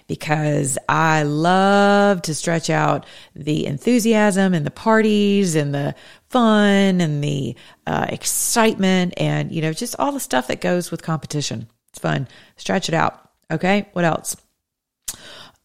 because 0.08 0.78
I 0.88 1.24
love 1.24 2.22
to 2.24 2.36
stretch 2.36 2.70
out 2.70 3.06
the 3.36 3.66
enthusiasm 3.66 4.54
and 4.54 4.66
the 4.66 4.72
parties 4.72 5.56
and 5.56 5.74
the 5.74 5.96
fun 6.30 7.02
and 7.02 7.24
the 7.24 7.56
uh, 7.86 8.08
excitement 8.10 9.14
and, 9.18 9.52
you 9.52 9.62
know, 9.62 9.74
just 9.74 9.96
all 10.00 10.12
the 10.12 10.20
stuff 10.20 10.48
that 10.48 10.62
goes 10.62 10.92
with 10.92 11.02
competition. 11.04 11.68
It's 11.90 12.00
fun. 12.00 12.28
Stretch 12.58 12.90
it 12.90 12.96
out. 12.96 13.30
Okay. 13.52 13.88
What 13.94 14.06
else? 14.06 14.36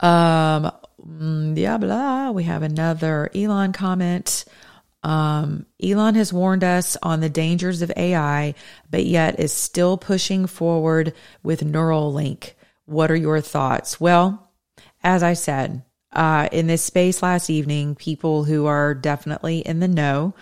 Um, 0.00 0.70
mm, 1.04 1.56
yeah, 1.56 1.78
blah. 1.78 2.30
We 2.30 2.44
have 2.44 2.62
another 2.62 3.30
Elon 3.34 3.72
comment. 3.72 4.44
Um, 5.02 5.66
Elon 5.82 6.16
has 6.16 6.32
warned 6.32 6.64
us 6.64 6.96
on 7.02 7.20
the 7.20 7.28
dangers 7.28 7.82
of 7.82 7.92
AI, 7.96 8.54
but 8.90 9.04
yet 9.04 9.38
is 9.38 9.52
still 9.52 9.96
pushing 9.96 10.46
forward 10.46 11.14
with 11.42 11.64
Neuralink. 11.64 12.52
What 12.84 13.10
are 13.10 13.16
your 13.16 13.40
thoughts? 13.40 14.00
Well, 14.00 14.50
as 15.02 15.22
I 15.22 15.34
said, 15.34 15.82
uh, 16.12 16.48
in 16.50 16.66
this 16.66 16.82
space 16.82 17.22
last 17.22 17.50
evening, 17.50 17.94
people 17.94 18.44
who 18.44 18.66
are 18.66 18.94
definitely 18.94 19.58
in 19.60 19.78
the 19.80 19.88
know, 19.88 20.34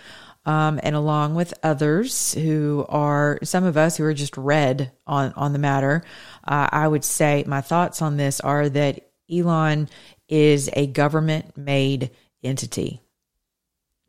um, 0.47 0.79
and 0.83 0.95
along 0.95 1.35
with 1.35 1.53
others 1.63 2.33
who 2.35 2.87
are 2.89 3.41
some 3.43 3.65
of 3.65 3.77
us 3.77 3.97
who 3.97 4.05
are 4.05 4.15
just 4.15 4.37
read 4.37 4.93
on 5.07 5.33
on 5.35 5.53
the 5.53 5.59
matter, 5.59 6.05
uh, 6.47 6.69
I 6.71 6.87
would 6.87 7.05
say 7.05 7.45
my 7.47 7.61
thoughts 7.61 8.01
on 8.01 8.17
this 8.17 8.39
are 8.41 8.69
that 8.69 9.06
Elon 9.31 9.89
is 10.29 10.71
a 10.73 10.87
government 10.87 11.57
made 11.57 12.11
entity. 12.43 13.01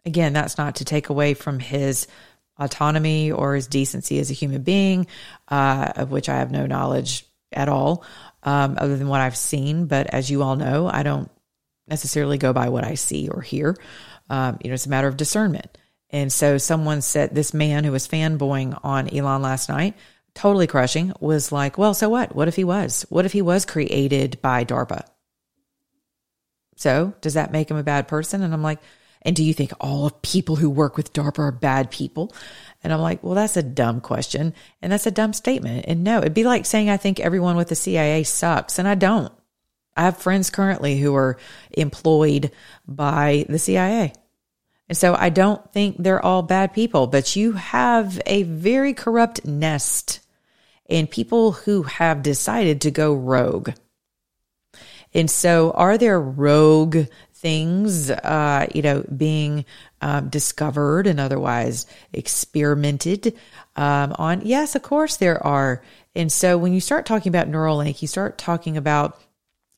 Again, 0.06 0.34
that's 0.34 0.58
not 0.58 0.78
to 0.78 0.86
take 0.86 1.10
away 1.10 1.34
from 1.34 1.60
his 1.60 2.08
autonomy 2.60 3.32
or 3.32 3.56
his 3.56 3.68
decency 3.68 4.20
as 4.20 4.32
a 4.32 4.34
human 4.34 4.64
being, 4.64 5.08
uh, 5.48 5.92
of 5.96 6.12
which 6.12 6.30
I 6.30 6.38
have 6.38 6.52
no 6.52 6.66
knowledge 6.66 7.26
at 7.52 7.70
all 7.70 8.04
um, 8.44 8.78
other 8.80 8.98
than 8.98 9.08
what 9.08 9.22
I've 9.22 9.38
seen. 9.38 9.86
But 9.86 10.08
as 10.08 10.30
you 10.30 10.44
all 10.44 10.56
know, 10.56 10.90
I 10.92 11.04
don't 11.04 11.30
necessarily 11.88 12.38
go 12.38 12.54
by 12.54 12.70
what 12.70 12.84
I 12.84 12.96
see 12.96 13.30
or 13.30 13.42
hear. 13.42 13.76
Um, 14.30 14.58
you 14.64 14.70
know, 14.70 14.74
it's 14.74 14.86
a 14.86 14.90
matter 14.90 15.08
of 15.08 15.18
discernment. 15.18 15.78
And 16.10 16.32
so 16.32 16.58
someone 16.58 17.02
said, 17.02 17.36
this 17.36 17.54
man 17.54 17.84
who 17.84 17.92
was 17.92 18.08
fanboying 18.08 18.80
on 18.84 19.14
Elon 19.14 19.42
last 19.42 19.70
night, 19.70 19.96
totally 20.38 20.68
crushing, 20.68 21.14
was 21.20 21.52
like, 21.52 21.80
well, 21.80 21.96
so 21.96 22.10
what? 22.10 22.36
What 22.36 22.48
if 22.48 22.56
he 22.56 22.64
was? 22.64 23.06
What 23.10 23.26
if 23.26 23.34
he 23.34 23.42
was 23.42 23.66
created 23.66 24.40
by 24.40 24.64
DARPA? 24.64 25.04
So 26.76 27.16
does 27.22 27.34
that 27.34 27.52
make 27.52 27.72
him 27.72 27.78
a 27.78 27.84
bad 27.84 28.08
person? 28.08 28.44
And 28.44 28.54
I'm 28.54 28.62
like, 28.62 28.80
and 29.24 29.36
do 29.36 29.44
you 29.44 29.52
think 29.52 29.72
all 29.80 30.06
of 30.06 30.22
people 30.22 30.56
who 30.56 30.70
work 30.70 30.96
with 30.96 31.12
DARPA 31.12 31.40
are 31.40 31.52
bad 31.52 31.90
people? 31.90 32.36
And 32.84 32.94
I'm 32.94 33.02
like, 33.02 33.24
well, 33.24 33.34
that's 33.34 33.58
a 33.58 33.64
dumb 33.64 34.00
question. 34.00 34.54
And 34.80 34.92
that's 34.92 35.08
a 35.08 35.12
dumb 35.12 35.34
statement. 35.34 35.86
And 35.88 36.04
no, 36.04 36.20
it'd 36.20 36.36
be 36.36 36.44
like 36.44 36.68
saying 36.68 36.92
I 36.92 36.98
think 36.98 37.20
everyone 37.20 37.56
with 37.56 37.70
the 37.70 37.76
CIA 37.76 38.24
sucks. 38.24 38.78
And 38.78 38.88
I 38.88 38.94
don't. 38.94 39.34
I 39.96 40.04
have 40.04 40.18
friends 40.18 40.52
currently 40.52 41.00
who 41.00 41.16
are 41.16 41.38
employed 41.72 42.52
by 42.88 43.48
the 43.50 43.58
CIA. 43.58 44.14
And 44.88 44.96
so 44.96 45.16
I 45.16 45.30
don't 45.30 45.74
think 45.74 45.98
they're 45.98 46.24
all 46.24 46.44
bad 46.44 46.74
people, 46.74 47.08
but 47.08 47.36
you 47.36 47.54
have 47.54 48.22
a 48.28 48.44
very 48.44 48.94
corrupt 48.94 49.46
nest 49.46 50.20
and 50.90 51.10
people 51.10 51.52
who 51.52 51.84
have 51.84 52.22
decided 52.24 52.82
to 52.82 52.92
go 52.92 53.14
rogue. 53.14 53.72
And 55.14 55.30
so 55.30 55.72
are 55.72 55.98
there 55.98 56.20
rogue 56.20 57.08
things, 57.34 58.10
uh, 58.10 58.68
you 58.74 58.82
know, 58.82 59.04
being 59.16 59.66
um, 60.02 60.30
discovered 60.30 61.08
and 61.08 61.20
otherwise 61.20 61.86
experimented 62.14 63.36
um, 63.76 64.14
on? 64.18 64.42
Yes, 64.46 64.76
of 64.76 64.82
course 64.82 65.18
there 65.18 65.46
are. 65.46 65.82
And 66.16 66.32
so 66.32 66.58
when 66.58 66.74
you 66.74 66.82
start 66.82 67.06
talking 67.06 67.30
about 67.30 67.48
Neuralink, 67.48 68.02
you 68.02 68.08
start 68.08 68.38
talking 68.38 68.78
about 68.78 69.20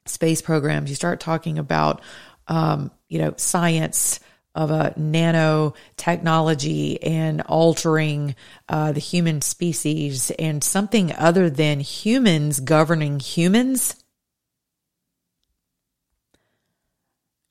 space 0.06 0.42
programs, 0.42 0.90
you 0.90 0.96
start 0.96 1.20
talking 1.20 1.60
about, 1.60 2.02
um, 2.48 2.92
you 3.08 3.20
know, 3.20 3.34
science 3.38 4.20
of 4.56 4.72
a 4.72 4.94
nanotechnology 4.98 6.98
and 7.02 7.42
altering 7.42 8.36
uh, 8.68 8.92
the 8.92 9.00
human 9.00 9.42
species 9.42 10.32
and 10.40 10.64
something 10.64 11.14
other 11.14 11.50
than 11.50 11.80
humans 11.80 12.60
governing 12.60 13.20
humans. 13.20 13.96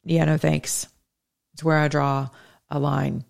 Yeah, 0.05 0.25
no 0.25 0.39
thanks. 0.39 0.89
It's 1.53 1.63
where 1.63 1.79
I 1.79 1.89
draw 1.89 2.31
a 2.71 2.79
line. 2.79 3.25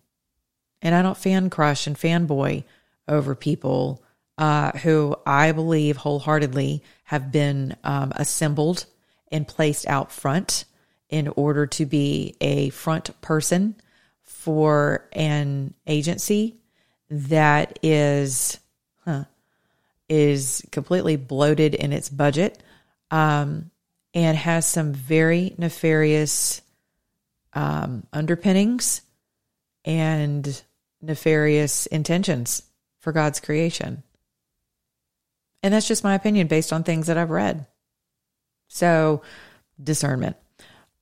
And 0.81 0.95
I 0.95 1.01
don't 1.01 1.17
fan 1.17 1.49
crush 1.49 1.87
and 1.87 1.97
fanboy 1.97 2.63
over 3.07 3.35
people 3.35 4.03
uh, 4.37 4.71
who 4.79 5.15
I 5.25 5.51
believe 5.51 5.97
wholeheartedly 5.97 6.81
have 7.03 7.31
been 7.31 7.75
um, 7.83 8.13
assembled 8.15 8.85
and 9.31 9.47
placed 9.47 9.87
out 9.87 10.11
front 10.11 10.65
in 11.09 11.27
order 11.29 11.65
to 11.65 11.85
be 11.85 12.35
a 12.39 12.69
front 12.69 13.19
person 13.21 13.75
for 14.23 15.07
an 15.11 15.73
agency 15.87 16.55
that 17.09 17.79
is 17.81 18.59
huh, 19.05 19.25
is 20.07 20.65
completely 20.71 21.15
bloated 21.15 21.73
in 21.75 21.91
its 21.91 22.09
budget 22.09 22.61
um, 23.11 23.69
and 24.13 24.37
has 24.37 24.65
some 24.65 24.93
very 24.93 25.53
nefarious 25.57 26.61
um, 27.53 28.05
underpinnings 28.13 29.01
and 29.85 30.61
nefarious 31.01 31.85
intentions 31.87 32.63
for 32.99 33.11
God's 33.11 33.39
creation. 33.39 34.03
And 35.63 35.73
that's 35.73 35.87
just 35.87 36.03
my 36.03 36.15
opinion 36.15 36.47
based 36.47 36.71
on 36.71 36.83
things 36.83 37.07
that 37.07 37.17
I've 37.17 37.29
read. 37.29 37.65
So, 38.67 39.21
discernment. 39.81 40.37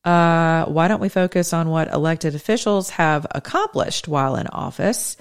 Uh, 0.04 0.66
why 0.66 0.88
don't 0.88 1.02
we 1.02 1.10
focus 1.10 1.54
on 1.54 1.70
what 1.70 1.92
elected 1.92 2.36
officials 2.36 2.92
have 2.92 3.28
accomplished 3.32 4.08
while 4.08 4.36
in 4.36 4.48
office? 4.48 5.18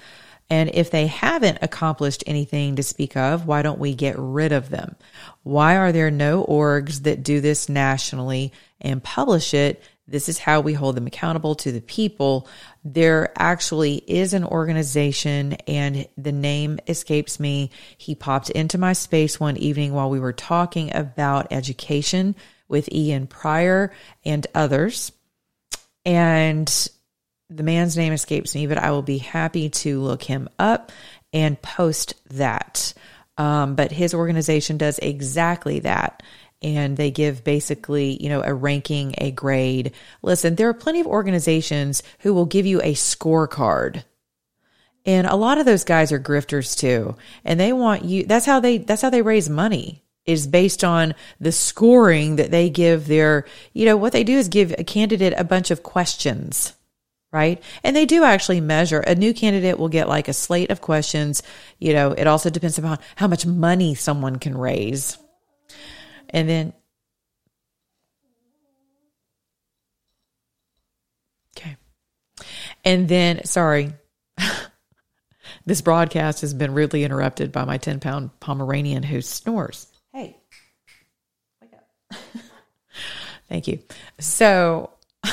And 0.49 0.69
if 0.73 0.91
they 0.91 1.07
haven't 1.07 1.59
accomplished 1.61 2.23
anything 2.25 2.77
to 2.77 2.83
speak 2.83 3.17
of, 3.17 3.45
why 3.45 3.61
don't 3.61 3.79
we 3.79 3.95
get 3.95 4.15
rid 4.17 4.53
of 4.53 4.69
them? 4.69 4.95
Why 5.43 5.75
are 5.75 5.91
there 5.91 6.11
no 6.11 6.45
orgs 6.45 7.03
that 7.03 7.23
do 7.23 7.41
this 7.41 7.67
nationally 7.67 8.53
and 8.79 9.03
publish 9.03 9.53
it? 9.53 9.83
This 10.07 10.29
is 10.29 10.39
how 10.39 10.61
we 10.61 10.71
hold 10.71 10.95
them 10.95 11.07
accountable 11.07 11.55
to 11.55 11.71
the 11.73 11.81
people. 11.81 12.47
There 12.85 13.33
actually 13.37 13.95
is 14.07 14.33
an 14.33 14.45
organization, 14.45 15.53
and 15.67 16.07
the 16.17 16.31
name 16.31 16.79
escapes 16.87 17.41
me. 17.41 17.71
He 17.97 18.15
popped 18.15 18.49
into 18.49 18.77
my 18.77 18.93
space 18.93 19.37
one 19.37 19.57
evening 19.57 19.93
while 19.93 20.09
we 20.09 20.21
were 20.21 20.31
talking 20.31 20.95
about 20.95 21.51
education 21.51 22.35
with 22.67 22.91
Ian 22.91 23.27
Pryor 23.27 23.91
and 24.25 24.45
others. 24.53 25.11
And 26.05 26.89
the 27.49 27.63
man's 27.63 27.97
name 27.97 28.13
escapes 28.13 28.55
me, 28.55 28.67
but 28.67 28.77
I 28.77 28.91
will 28.91 29.01
be 29.01 29.17
happy 29.17 29.69
to 29.69 30.01
look 30.01 30.23
him 30.23 30.49
up 30.59 30.91
and 31.33 31.61
post 31.61 32.15
that. 32.31 32.93
Um, 33.37 33.75
but 33.75 33.91
his 33.91 34.13
organization 34.13 34.77
does 34.77 34.99
exactly 34.99 35.79
that. 35.79 36.23
And 36.61 36.97
they 36.97 37.11
give 37.11 37.43
basically, 37.43 38.21
you 38.21 38.29
know, 38.29 38.41
a 38.41 38.53
ranking, 38.53 39.13
a 39.19 39.31
grade. 39.31 39.91
Listen, 40.23 40.55
there 40.55 40.69
are 40.69 40.73
plenty 40.73 40.99
of 40.99 41.07
organizations 41.07 42.01
who 42.19 42.33
will 42.33 42.45
give 42.45 42.65
you 42.65 42.81
a 42.81 42.93
scorecard. 42.93 44.03
And 45.05 45.27
a 45.27 45.35
lot 45.35 45.59
of 45.59 45.65
those 45.65 45.83
guys 45.83 46.11
are 46.11 46.19
grifters 46.19 46.77
too. 46.77 47.15
And 47.45 47.59
they 47.59 47.73
want 47.73 48.05
you, 48.05 48.25
that's 48.25 48.45
how 48.45 48.59
they, 48.59 48.79
that's 48.79 49.03
how 49.03 49.11
they 49.11 49.21
raise 49.21 49.49
money 49.49 50.03
is 50.27 50.45
based 50.45 50.83
on 50.83 51.15
the 51.39 51.53
scoring 51.53 52.35
that 52.35 52.51
they 52.51 52.69
give 52.69 53.07
their, 53.07 53.45
you 53.73 53.85
know, 53.85 53.95
what 53.95 54.11
they 54.11 54.25
do 54.25 54.37
is 54.37 54.49
give 54.49 54.75
a 54.77 54.83
candidate 54.83 55.33
a 55.37 55.45
bunch 55.45 55.71
of 55.71 55.83
questions, 55.83 56.73
right? 57.31 57.63
And 57.81 57.95
they 57.95 58.05
do 58.05 58.25
actually 58.25 58.59
measure. 58.59 58.99
A 58.99 59.15
new 59.15 59.33
candidate 59.33 59.79
will 59.79 59.87
get 59.87 60.09
like 60.09 60.27
a 60.27 60.33
slate 60.33 60.69
of 60.69 60.81
questions. 60.81 61.41
You 61.79 61.93
know, 61.93 62.11
it 62.11 62.27
also 62.27 62.49
depends 62.49 62.77
upon 62.77 62.99
how 63.15 63.27
much 63.27 63.45
money 63.45 63.95
someone 63.95 64.35
can 64.35 64.57
raise. 64.57 65.17
And 66.29 66.49
then, 66.49 66.73
okay. 71.57 71.77
And 72.83 73.07
then, 73.07 73.45
sorry, 73.45 73.93
this 75.65 75.79
broadcast 75.79 76.41
has 76.41 76.53
been 76.53 76.73
rudely 76.73 77.05
interrupted 77.05 77.53
by 77.53 77.63
my 77.63 77.77
10 77.77 78.01
pound 78.01 78.37
Pomeranian 78.41 79.03
who 79.03 79.21
snores. 79.21 79.87
Hey, 80.17 80.35
wake 81.61 81.73
up. 81.75 82.17
Thank 83.49 83.67
you. 83.67 83.77
So 84.17 84.89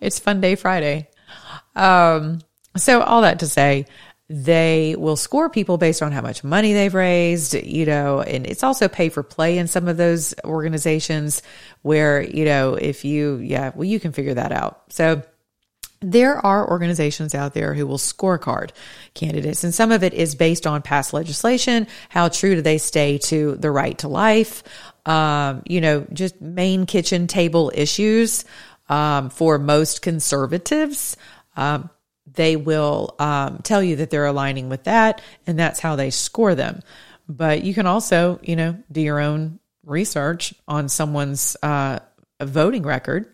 it's 0.00 0.18
Fun 0.18 0.40
Day 0.40 0.56
Friday. 0.56 1.10
Um, 1.76 2.40
so, 2.76 3.02
all 3.02 3.22
that 3.22 3.38
to 3.38 3.46
say, 3.46 3.86
they 4.28 4.96
will 4.98 5.14
score 5.14 5.48
people 5.48 5.78
based 5.78 6.02
on 6.02 6.10
how 6.10 6.22
much 6.22 6.42
money 6.42 6.72
they've 6.72 6.92
raised, 6.92 7.54
you 7.54 7.86
know, 7.86 8.20
and 8.20 8.46
it's 8.46 8.64
also 8.64 8.88
pay 8.88 9.10
for 9.10 9.22
play 9.22 9.56
in 9.56 9.68
some 9.68 9.86
of 9.86 9.96
those 9.96 10.34
organizations 10.42 11.40
where, 11.82 12.20
you 12.20 12.44
know, 12.44 12.74
if 12.74 13.04
you, 13.04 13.36
yeah, 13.36 13.70
well, 13.76 13.84
you 13.84 14.00
can 14.00 14.10
figure 14.10 14.34
that 14.34 14.50
out. 14.50 14.92
So, 14.92 15.22
there 16.04 16.44
are 16.44 16.68
organizations 16.68 17.34
out 17.34 17.54
there 17.54 17.74
who 17.74 17.86
will 17.86 17.98
scorecard 17.98 18.70
candidates, 19.14 19.64
and 19.64 19.74
some 19.74 19.90
of 19.90 20.02
it 20.02 20.12
is 20.12 20.34
based 20.34 20.66
on 20.66 20.82
past 20.82 21.12
legislation. 21.12 21.86
How 22.08 22.28
true 22.28 22.54
do 22.56 22.62
they 22.62 22.78
stay 22.78 23.18
to 23.18 23.56
the 23.56 23.70
right 23.70 23.96
to 23.98 24.08
life? 24.08 24.62
Um, 25.06 25.62
you 25.66 25.80
know, 25.80 26.06
just 26.12 26.40
main 26.40 26.86
kitchen 26.86 27.26
table 27.26 27.72
issues 27.74 28.44
um, 28.88 29.30
for 29.30 29.58
most 29.58 30.02
conservatives. 30.02 31.16
Um, 31.56 31.90
they 32.32 32.56
will 32.56 33.14
um, 33.18 33.58
tell 33.62 33.82
you 33.82 33.96
that 33.96 34.10
they're 34.10 34.26
aligning 34.26 34.68
with 34.68 34.84
that, 34.84 35.22
and 35.46 35.58
that's 35.58 35.80
how 35.80 35.96
they 35.96 36.10
score 36.10 36.54
them. 36.54 36.80
But 37.28 37.64
you 37.64 37.72
can 37.74 37.86
also, 37.86 38.38
you 38.42 38.56
know, 38.56 38.76
do 38.92 39.00
your 39.00 39.20
own 39.20 39.58
research 39.84 40.54
on 40.68 40.88
someone's 40.88 41.56
uh, 41.62 42.00
voting 42.40 42.82
record 42.82 43.33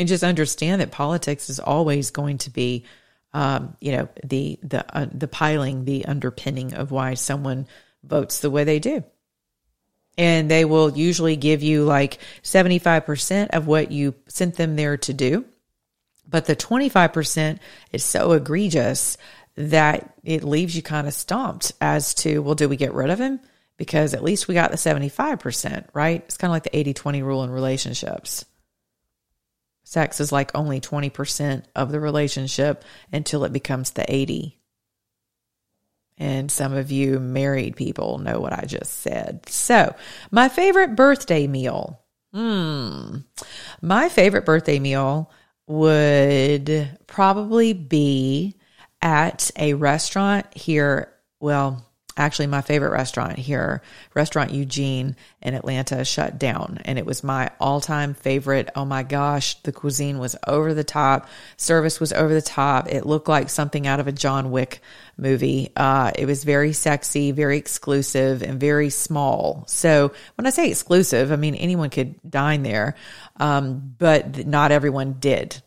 and 0.00 0.08
just 0.08 0.24
understand 0.24 0.80
that 0.80 0.90
politics 0.90 1.50
is 1.50 1.60
always 1.60 2.10
going 2.10 2.38
to 2.38 2.50
be 2.50 2.86
um, 3.34 3.76
you 3.82 3.92
know 3.92 4.08
the 4.24 4.58
the 4.62 4.96
uh, 4.96 5.06
the 5.12 5.28
piling 5.28 5.84
the 5.84 6.06
underpinning 6.06 6.72
of 6.72 6.90
why 6.90 7.12
someone 7.14 7.68
votes 8.02 8.40
the 8.40 8.50
way 8.50 8.64
they 8.64 8.78
do. 8.78 9.04
And 10.16 10.50
they 10.50 10.64
will 10.64 10.96
usually 10.96 11.36
give 11.36 11.62
you 11.62 11.84
like 11.84 12.18
75% 12.42 13.50
of 13.50 13.66
what 13.66 13.92
you 13.92 14.14
sent 14.26 14.56
them 14.56 14.74
there 14.74 14.96
to 14.96 15.12
do. 15.12 15.44
But 16.28 16.46
the 16.46 16.56
25% 16.56 17.58
is 17.92 18.02
so 18.02 18.32
egregious 18.32 19.18
that 19.56 20.14
it 20.24 20.44
leaves 20.44 20.74
you 20.74 20.82
kind 20.82 21.06
of 21.06 21.14
stumped 21.14 21.72
as 21.80 22.14
to 22.14 22.40
well 22.40 22.54
do 22.54 22.70
we 22.70 22.76
get 22.76 22.94
rid 22.94 23.10
of 23.10 23.20
him? 23.20 23.38
Because 23.76 24.14
at 24.14 24.24
least 24.24 24.48
we 24.48 24.54
got 24.54 24.70
the 24.70 24.78
75% 24.78 25.88
right? 25.92 26.22
It's 26.24 26.38
kind 26.38 26.50
of 26.50 26.54
like 26.54 26.64
the 26.64 26.94
80-20 26.94 27.22
rule 27.22 27.44
in 27.44 27.50
relationships 27.50 28.46
sex 29.90 30.20
is 30.20 30.30
like 30.30 30.52
only 30.54 30.80
20% 30.80 31.64
of 31.74 31.90
the 31.90 31.98
relationship 31.98 32.84
until 33.12 33.44
it 33.44 33.52
becomes 33.52 33.90
the 33.90 34.04
80 34.12 34.60
and 36.20 36.52
some 36.52 36.74
of 36.74 36.92
you 36.92 37.18
married 37.18 37.74
people 37.74 38.18
know 38.18 38.38
what 38.38 38.52
i 38.52 38.64
just 38.66 39.00
said. 39.00 39.48
So 39.48 39.96
my 40.30 40.48
favorite 40.48 40.94
birthday 40.94 41.46
meal. 41.46 41.98
Hmm. 42.32 43.16
My 43.80 44.08
favorite 44.08 44.44
birthday 44.44 44.78
meal 44.78 45.32
would 45.66 46.98
probably 47.06 47.72
be 47.72 48.54
at 49.02 49.50
a 49.56 49.74
restaurant 49.74 50.46
here. 50.54 51.12
Well 51.40 51.89
actually 52.16 52.46
my 52.48 52.60
favorite 52.60 52.90
restaurant 52.90 53.38
here, 53.38 53.82
Restaurant 54.14 54.52
Eugene 54.52 55.16
in 55.42 55.54
Atlanta, 55.54 56.04
shut 56.04 56.38
down. 56.38 56.80
And 56.84 56.98
it 56.98 57.06
was 57.06 57.24
my 57.24 57.50
all 57.60 57.80
time 57.80 58.14
favorite. 58.14 58.68
Oh 58.74 58.84
my 58.84 59.02
gosh, 59.02 59.60
the 59.62 59.72
cuisine 59.72 60.18
was 60.18 60.36
over 60.46 60.74
the 60.74 60.84
top. 60.84 61.28
Service 61.56 62.00
was 62.00 62.12
over 62.12 62.32
the 62.32 62.42
top. 62.42 62.88
It 62.88 63.06
looked 63.06 63.28
like 63.28 63.50
something 63.50 63.86
out 63.86 64.00
of 64.00 64.06
a 64.06 64.12
John 64.12 64.50
Wick 64.50 64.80
movie. 65.16 65.70
Uh, 65.76 66.10
it 66.16 66.26
was 66.26 66.44
very 66.44 66.72
sexy, 66.72 67.32
very 67.32 67.58
exclusive, 67.58 68.42
and 68.42 68.58
very 68.60 68.90
small. 68.90 69.64
So 69.66 70.12
when 70.36 70.46
I 70.46 70.50
say 70.50 70.68
exclusive, 70.68 71.32
I 71.32 71.36
mean 71.36 71.54
anyone 71.54 71.90
could 71.90 72.16
dine 72.28 72.62
there, 72.62 72.96
um, 73.36 73.94
but 73.98 74.46
not 74.46 74.72
everyone 74.72 75.14
did 75.14 75.62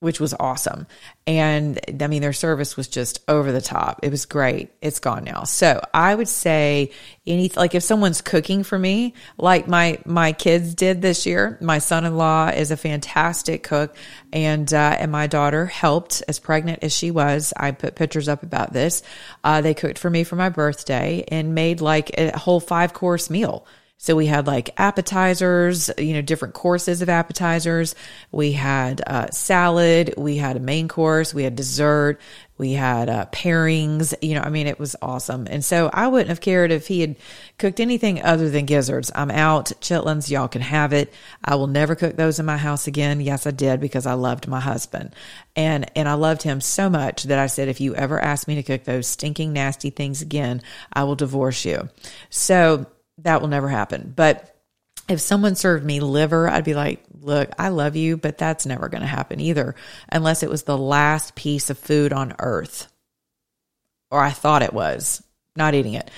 which 0.00 0.20
was 0.20 0.34
awesome. 0.38 0.86
And 1.26 1.80
I 2.00 2.06
mean, 2.06 2.20
their 2.20 2.34
service 2.34 2.76
was 2.76 2.86
just 2.86 3.24
over 3.28 3.50
the 3.50 3.62
top. 3.62 4.00
It 4.02 4.10
was 4.10 4.26
great. 4.26 4.70
It's 4.82 4.98
gone 4.98 5.24
now. 5.24 5.44
So 5.44 5.80
I 5.94 6.14
would 6.14 6.28
say 6.28 6.90
any, 7.26 7.50
like 7.56 7.74
if 7.74 7.82
someone's 7.82 8.20
cooking 8.20 8.62
for 8.62 8.78
me, 8.78 9.14
like 9.38 9.66
my, 9.66 9.98
my 10.04 10.32
kids 10.32 10.74
did 10.74 11.00
this 11.00 11.24
year, 11.24 11.56
my 11.62 11.78
son-in-law 11.78 12.48
is 12.48 12.70
a 12.70 12.76
fantastic 12.76 13.62
cook 13.62 13.96
and, 14.32 14.72
uh, 14.72 14.96
and 14.98 15.10
my 15.10 15.26
daughter 15.26 15.64
helped 15.64 16.22
as 16.28 16.38
pregnant 16.38 16.84
as 16.84 16.94
she 16.94 17.10
was. 17.10 17.54
I 17.56 17.70
put 17.70 17.96
pictures 17.96 18.28
up 18.28 18.42
about 18.42 18.74
this. 18.74 19.02
Uh, 19.42 19.62
they 19.62 19.72
cooked 19.72 19.98
for 19.98 20.10
me 20.10 20.24
for 20.24 20.36
my 20.36 20.50
birthday 20.50 21.24
and 21.28 21.54
made 21.54 21.80
like 21.80 22.10
a 22.18 22.38
whole 22.38 22.60
five 22.60 22.92
course 22.92 23.30
meal 23.30 23.66
so 23.98 24.14
we 24.14 24.26
had 24.26 24.46
like 24.46 24.70
appetizers, 24.76 25.90
you 25.96 26.12
know, 26.12 26.22
different 26.22 26.52
courses 26.52 27.00
of 27.00 27.08
appetizers. 27.08 27.94
We 28.30 28.52
had 28.52 29.02
uh, 29.06 29.30
salad. 29.30 30.14
We 30.18 30.36
had 30.36 30.56
a 30.56 30.60
main 30.60 30.86
course. 30.86 31.32
We 31.32 31.44
had 31.44 31.56
dessert. 31.56 32.20
We 32.58 32.72
had 32.72 33.08
uh, 33.08 33.26
pairings. 33.32 34.14
You 34.20 34.34
know, 34.34 34.42
I 34.42 34.50
mean, 34.50 34.66
it 34.66 34.78
was 34.78 34.96
awesome. 35.00 35.46
And 35.50 35.64
so 35.64 35.88
I 35.94 36.08
wouldn't 36.08 36.28
have 36.28 36.42
cared 36.42 36.72
if 36.72 36.86
he 36.86 37.00
had 37.00 37.16
cooked 37.58 37.80
anything 37.80 38.22
other 38.22 38.50
than 38.50 38.66
gizzards. 38.66 39.10
I'm 39.14 39.30
out. 39.30 39.72
Chitlins, 39.80 40.30
y'all 40.30 40.46
can 40.48 40.62
have 40.62 40.92
it. 40.92 41.12
I 41.42 41.54
will 41.54 41.66
never 41.66 41.94
cook 41.94 42.16
those 42.16 42.38
in 42.38 42.44
my 42.44 42.58
house 42.58 42.86
again. 42.86 43.22
Yes, 43.22 43.46
I 43.46 43.50
did 43.50 43.80
because 43.80 44.04
I 44.04 44.12
loved 44.12 44.46
my 44.46 44.60
husband. 44.60 45.14
And, 45.56 45.90
and 45.96 46.06
I 46.06 46.14
loved 46.14 46.42
him 46.42 46.60
so 46.60 46.90
much 46.90 47.24
that 47.24 47.38
I 47.38 47.46
said, 47.46 47.68
if 47.68 47.80
you 47.80 47.94
ever 47.94 48.20
ask 48.20 48.46
me 48.46 48.56
to 48.56 48.62
cook 48.62 48.84
those 48.84 49.06
stinking, 49.06 49.54
nasty 49.54 49.88
things 49.88 50.20
again, 50.20 50.60
I 50.92 51.04
will 51.04 51.16
divorce 51.16 51.64
you. 51.64 51.88
So, 52.28 52.86
that 53.18 53.40
will 53.40 53.48
never 53.48 53.68
happen. 53.68 54.12
But 54.14 54.52
if 55.08 55.20
someone 55.20 55.54
served 55.54 55.84
me 55.84 56.00
liver, 56.00 56.48
I'd 56.48 56.64
be 56.64 56.74
like, 56.74 57.04
look, 57.20 57.50
I 57.58 57.68
love 57.68 57.96
you, 57.96 58.16
but 58.16 58.38
that's 58.38 58.66
never 58.66 58.88
going 58.88 59.02
to 59.02 59.06
happen 59.06 59.40
either, 59.40 59.74
unless 60.10 60.42
it 60.42 60.50
was 60.50 60.64
the 60.64 60.78
last 60.78 61.34
piece 61.34 61.70
of 61.70 61.78
food 61.78 62.12
on 62.12 62.34
earth. 62.38 62.92
Or 64.10 64.20
I 64.20 64.30
thought 64.30 64.62
it 64.62 64.72
was, 64.72 65.22
not 65.56 65.74
eating 65.74 65.94
it. 65.94 66.10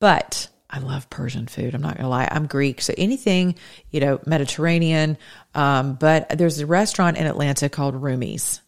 But 0.00 0.48
I 0.68 0.78
love 0.80 1.08
Persian 1.08 1.46
food. 1.46 1.74
I'm 1.74 1.82
not 1.82 1.94
going 1.94 2.04
to 2.04 2.08
lie. 2.08 2.28
I'm 2.30 2.46
Greek. 2.46 2.80
So 2.80 2.92
anything, 2.98 3.54
you 3.90 4.00
know, 4.00 4.20
Mediterranean. 4.26 5.16
Um, 5.54 5.94
but 5.94 6.28
there's 6.30 6.58
a 6.58 6.66
restaurant 6.66 7.16
in 7.16 7.26
Atlanta 7.26 7.68
called 7.68 7.94
Rumi's 7.94 8.60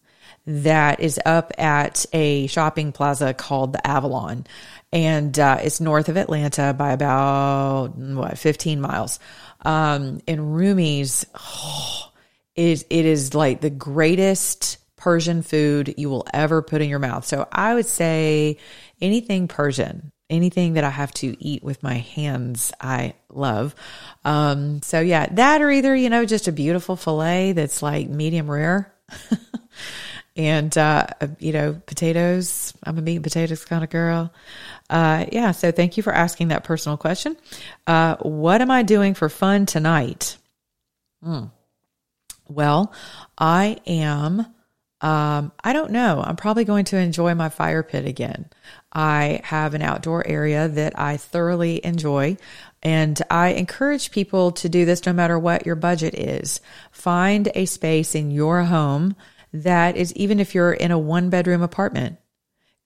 that 0.46 1.00
is 1.00 1.20
up 1.26 1.52
at 1.58 2.06
a 2.14 2.46
shopping 2.46 2.92
plaza 2.92 3.34
called 3.34 3.74
the 3.74 3.86
Avalon 3.86 4.46
and 4.93 5.39
uh, 5.39 5.59
it's 5.62 5.80
north 5.80 6.09
of 6.09 6.16
Atlanta 6.16 6.74
by 6.76 6.93
about 6.93 7.97
what 7.97 8.39
15 8.39 8.80
miles. 8.80 9.18
Um, 9.62 10.20
and 10.26 10.55
Rumi's, 10.55 11.26
oh, 11.34 12.11
it, 12.55 12.84
it 12.89 13.05
is 13.07 13.34
like 13.34 13.61
the 13.61 13.70
greatest 13.70 14.78
Persian 14.97 15.43
food 15.43 15.95
you 15.97 16.11
will 16.11 16.26
ever 16.32 16.62
put 16.62 16.82
in 16.82 16.89
your 16.89 16.99
mouth. 16.99 17.24
So 17.24 17.47
I 17.53 17.74
would 17.74 17.86
say 17.86 18.59
anything 19.01 19.47
Persian, 19.47 20.11
anything 20.30 20.74
that 20.74 20.84
I 20.84 20.91
have 20.91 21.12
to 21.14 21.36
eat 21.43 21.62
with 21.62 21.82
my 21.82 21.95
hands, 21.95 22.72
I 22.80 23.14
love. 23.28 23.74
Um, 24.24 24.82
so 24.82 25.01
yeah, 25.01 25.26
that 25.32 25.62
or 25.62 25.70
either, 25.70 25.95
you 25.95 26.11
know, 26.11 26.24
just 26.24 26.49
a 26.49 26.53
beautiful 26.53 26.97
filet 26.97 27.53
that's 27.53 27.82
like 27.82 28.09
medium 28.09 28.51
rare. 28.51 28.93
and, 30.39 30.78
uh, 30.78 31.09
you 31.41 31.53
know, 31.53 31.82
potatoes. 31.86 32.72
I'm 32.84 32.97
a 32.97 33.03
meat 33.03 33.16
and 33.16 33.24
potatoes 33.24 33.64
kind 33.64 33.82
of 33.82 33.91
girl. 33.91 34.32
Uh, 34.89 35.26
yeah, 35.32 35.51
so 35.51 35.72
thank 35.72 35.97
you 35.97 36.03
for 36.05 36.14
asking 36.14 36.49
that 36.49 36.62
personal 36.62 36.97
question. 36.97 37.36
Uh, 37.89 38.16
what 38.18 38.62
am 38.62 38.70
I 38.70 38.84
doing 38.84 39.14
for 39.14 39.28
fun 39.28 39.66
tonight? 39.66 40.39
Hmm. 41.22 41.47
Well, 42.49 42.93
I 43.36 43.78
am. 43.84 44.47
Um, 45.01 45.53
I 45.62 45.72
don't 45.72 45.91
know. 45.91 46.22
I'm 46.24 46.36
probably 46.36 46.64
going 46.64 46.84
to 46.86 46.97
enjoy 46.97 47.34
my 47.34 47.49
fire 47.49 47.82
pit 47.82 48.07
again. 48.07 48.49
I 48.93 49.41
have 49.45 49.74
an 49.74 49.82
outdoor 49.82 50.26
area 50.26 50.68
that 50.68 50.99
I 50.99 51.16
thoroughly 51.16 51.84
enjoy. 51.84 52.36
And 52.80 53.20
I 53.28 53.49
encourage 53.51 54.12
people 54.12 54.53
to 54.53 54.68
do 54.68 54.84
this 54.84 55.05
no 55.05 55.12
matter 55.12 55.36
what 55.39 55.66
your 55.66 55.74
budget 55.74 56.14
is. 56.14 56.61
Find 56.93 57.51
a 57.55 57.66
space 57.66 58.14
in 58.14 58.30
your 58.30 58.62
home 58.62 59.16
that 59.53 59.96
is, 59.96 60.12
even 60.14 60.40
if 60.40 60.55
you're 60.55 60.72
in 60.72 60.90
a 60.90 60.99
one 60.99 61.30
bedroom 61.30 61.62
apartment, 61.62 62.18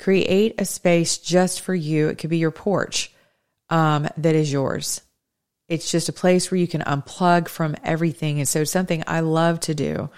Create 0.02 0.60
a 0.60 0.64
space 0.64 1.16
just 1.16 1.60
for 1.60 1.76
you. 1.76 2.08
It 2.08 2.18
could 2.18 2.28
be 2.28 2.38
your 2.38 2.50
porch 2.50 3.12
um, 3.70 4.08
that 4.16 4.34
is 4.34 4.52
yours. 4.52 5.00
It's 5.68 5.92
just 5.92 6.08
a 6.08 6.12
place 6.12 6.50
where 6.50 6.58
you 6.58 6.66
can 6.66 6.80
unplug 6.80 7.46
from 7.46 7.76
everything. 7.84 8.40
And 8.40 8.48
so, 8.48 8.64
something 8.64 9.04
I 9.06 9.20
love 9.20 9.60
to 9.60 9.76
do 9.76 10.10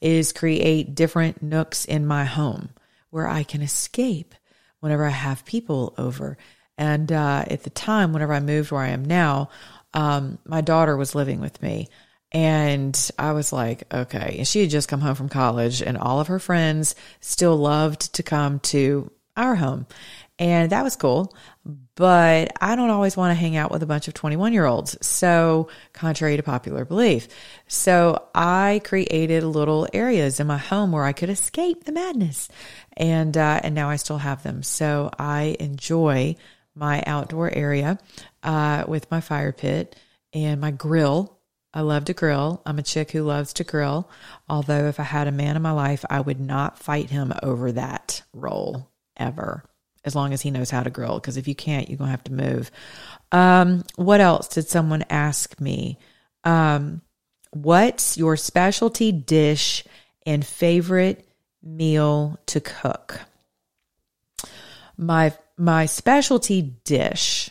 is 0.00 0.32
create 0.32 0.96
different 0.96 1.40
nooks 1.40 1.84
in 1.84 2.04
my 2.04 2.24
home 2.24 2.70
where 3.10 3.28
I 3.28 3.44
can 3.44 3.62
escape 3.62 4.34
whenever 4.80 5.04
I 5.04 5.10
have 5.10 5.44
people 5.44 5.94
over. 5.96 6.36
And 6.76 7.12
uh, 7.12 7.44
at 7.46 7.62
the 7.62 7.70
time, 7.70 8.12
whenever 8.12 8.32
I 8.32 8.40
moved 8.40 8.72
where 8.72 8.82
I 8.82 8.88
am 8.88 9.04
now, 9.04 9.50
um, 9.94 10.40
my 10.44 10.62
daughter 10.62 10.96
was 10.96 11.14
living 11.14 11.40
with 11.40 11.62
me. 11.62 11.90
And 12.32 13.10
I 13.18 13.32
was 13.32 13.52
like, 13.52 13.92
okay. 13.92 14.36
And 14.38 14.46
she 14.46 14.60
had 14.60 14.70
just 14.70 14.88
come 14.88 15.00
home 15.00 15.14
from 15.14 15.28
college, 15.28 15.80
and 15.80 15.96
all 15.96 16.20
of 16.20 16.26
her 16.26 16.38
friends 16.38 16.94
still 17.20 17.56
loved 17.56 18.14
to 18.14 18.22
come 18.22 18.60
to 18.60 19.10
our 19.36 19.54
home. 19.54 19.86
And 20.38 20.70
that 20.70 20.84
was 20.84 20.94
cool. 20.94 21.34
But 21.94 22.52
I 22.60 22.76
don't 22.76 22.90
always 22.90 23.16
want 23.16 23.30
to 23.30 23.40
hang 23.40 23.56
out 23.56 23.72
with 23.72 23.82
a 23.82 23.86
bunch 23.86 24.08
of 24.08 24.14
21 24.14 24.52
year 24.52 24.66
olds. 24.66 24.96
So, 25.04 25.68
contrary 25.92 26.36
to 26.36 26.42
popular 26.42 26.84
belief. 26.84 27.28
So, 27.66 28.28
I 28.34 28.80
created 28.84 29.42
little 29.42 29.88
areas 29.92 30.38
in 30.38 30.46
my 30.46 30.58
home 30.58 30.92
where 30.92 31.04
I 31.04 31.12
could 31.12 31.30
escape 31.30 31.84
the 31.84 31.92
madness. 31.92 32.48
And, 32.96 33.36
uh, 33.36 33.60
and 33.64 33.74
now 33.74 33.90
I 33.90 33.96
still 33.96 34.18
have 34.18 34.42
them. 34.42 34.62
So, 34.62 35.10
I 35.18 35.56
enjoy 35.58 36.36
my 36.74 37.02
outdoor 37.06 37.52
area 37.52 37.98
uh, 38.44 38.84
with 38.86 39.10
my 39.10 39.20
fire 39.20 39.52
pit 39.52 39.96
and 40.32 40.60
my 40.60 40.70
grill 40.70 41.37
I 41.74 41.82
love 41.82 42.06
to 42.06 42.14
grill. 42.14 42.62
I'm 42.64 42.78
a 42.78 42.82
chick 42.82 43.10
who 43.10 43.22
loves 43.22 43.52
to 43.54 43.64
grill. 43.64 44.08
Although, 44.48 44.86
if 44.86 44.98
I 44.98 45.04
had 45.04 45.28
a 45.28 45.32
man 45.32 45.56
in 45.56 45.62
my 45.62 45.72
life, 45.72 46.04
I 46.08 46.20
would 46.20 46.40
not 46.40 46.78
fight 46.78 47.10
him 47.10 47.32
over 47.42 47.72
that 47.72 48.22
role 48.32 48.90
ever, 49.16 49.64
as 50.04 50.14
long 50.14 50.32
as 50.32 50.40
he 50.40 50.50
knows 50.50 50.70
how 50.70 50.82
to 50.82 50.90
grill. 50.90 51.16
Because 51.16 51.36
if 51.36 51.46
you 51.46 51.54
can't, 51.54 51.88
you're 51.88 51.98
going 51.98 52.08
to 52.08 52.12
have 52.12 52.24
to 52.24 52.32
move. 52.32 52.70
Um, 53.32 53.84
what 53.96 54.20
else 54.20 54.48
did 54.48 54.68
someone 54.68 55.04
ask 55.10 55.60
me? 55.60 55.98
Um, 56.44 57.02
what's 57.50 58.16
your 58.16 58.36
specialty 58.36 59.12
dish 59.12 59.84
and 60.24 60.44
favorite 60.44 61.28
meal 61.62 62.38
to 62.46 62.60
cook? 62.60 63.20
My 64.96 65.34
my 65.56 65.86
specialty 65.86 66.62
dish 66.62 67.50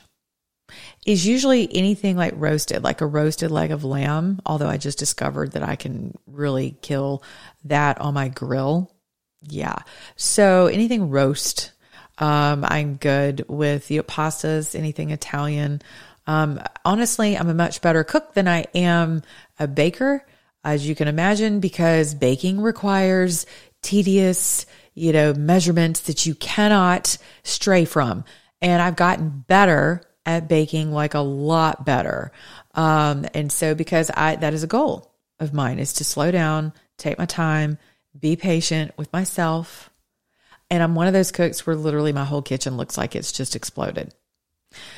is 1.07 1.25
usually 1.25 1.73
anything 1.73 2.17
like 2.17 2.33
roasted, 2.35 2.83
like 2.83 2.99
a 2.99 3.05
roasted 3.05 3.49
leg 3.49 3.71
of 3.71 3.85
lamb. 3.85 4.41
Although 4.45 4.67
I 4.67 4.75
just 4.75 4.99
discovered 4.99 5.53
that 5.53 5.63
I 5.63 5.77
can 5.77 6.13
really 6.27 6.75
kill 6.81 7.23
that 7.63 7.99
on 8.01 8.13
my 8.13 8.27
grill. 8.27 8.93
Yeah. 9.41 9.77
So 10.17 10.67
anything 10.67 11.09
roast, 11.09 11.71
um, 12.17 12.65
I'm 12.67 12.95
good 12.95 13.45
with 13.47 13.89
you 13.89 13.99
know, 13.99 14.03
pastas, 14.03 14.75
anything 14.75 15.11
Italian. 15.11 15.81
Um, 16.27 16.61
honestly, 16.83 17.37
I'm 17.37 17.47
a 17.47 17.53
much 17.53 17.81
better 17.81 18.03
cook 18.03 18.33
than 18.33 18.49
I 18.49 18.65
am 18.75 19.21
a 19.59 19.67
baker, 19.67 20.25
as 20.65 20.85
you 20.85 20.93
can 20.93 21.07
imagine, 21.07 21.61
because 21.61 22.15
baking 22.15 22.59
requires 22.59 23.45
tedious, 23.81 24.65
you 24.93 25.13
know, 25.13 25.33
measurements 25.33 26.01
that 26.01 26.25
you 26.25 26.35
cannot 26.35 27.17
stray 27.43 27.85
from. 27.85 28.25
And 28.61 28.81
I've 28.81 28.97
gotten 28.97 29.45
better 29.47 30.01
at 30.27 30.47
baking 30.47 30.91
like 30.91 31.13
a 31.13 31.19
lot 31.19 31.85
better. 31.85 32.31
Um, 32.75 33.25
and 33.33 33.51
so 33.51 33.73
because 33.73 34.11
I, 34.13 34.35
that 34.35 34.53
is 34.53 34.61
a 34.61 34.67
goal 34.67 35.11
of 35.39 35.53
mine 35.53 35.79
is 35.79 35.93
to 35.93 36.03
slow 36.03 36.29
down, 36.29 36.73
take 36.97 37.17
my 37.17 37.25
time, 37.25 37.79
be 38.19 38.35
patient 38.35 38.91
with 38.97 39.11
myself. 39.13 39.89
And 40.69 40.83
I'm 40.83 40.95
one 40.95 41.07
of 41.07 41.13
those 41.13 41.31
cooks 41.31 41.65
where 41.65 41.77
literally 41.77 42.11
my 42.11 42.25
whole 42.25 42.41
kitchen 42.41 42.75
looks 42.75 42.97
like 42.97 43.15
it's 43.15 43.31
just 43.31 43.55
exploded. 43.55 44.13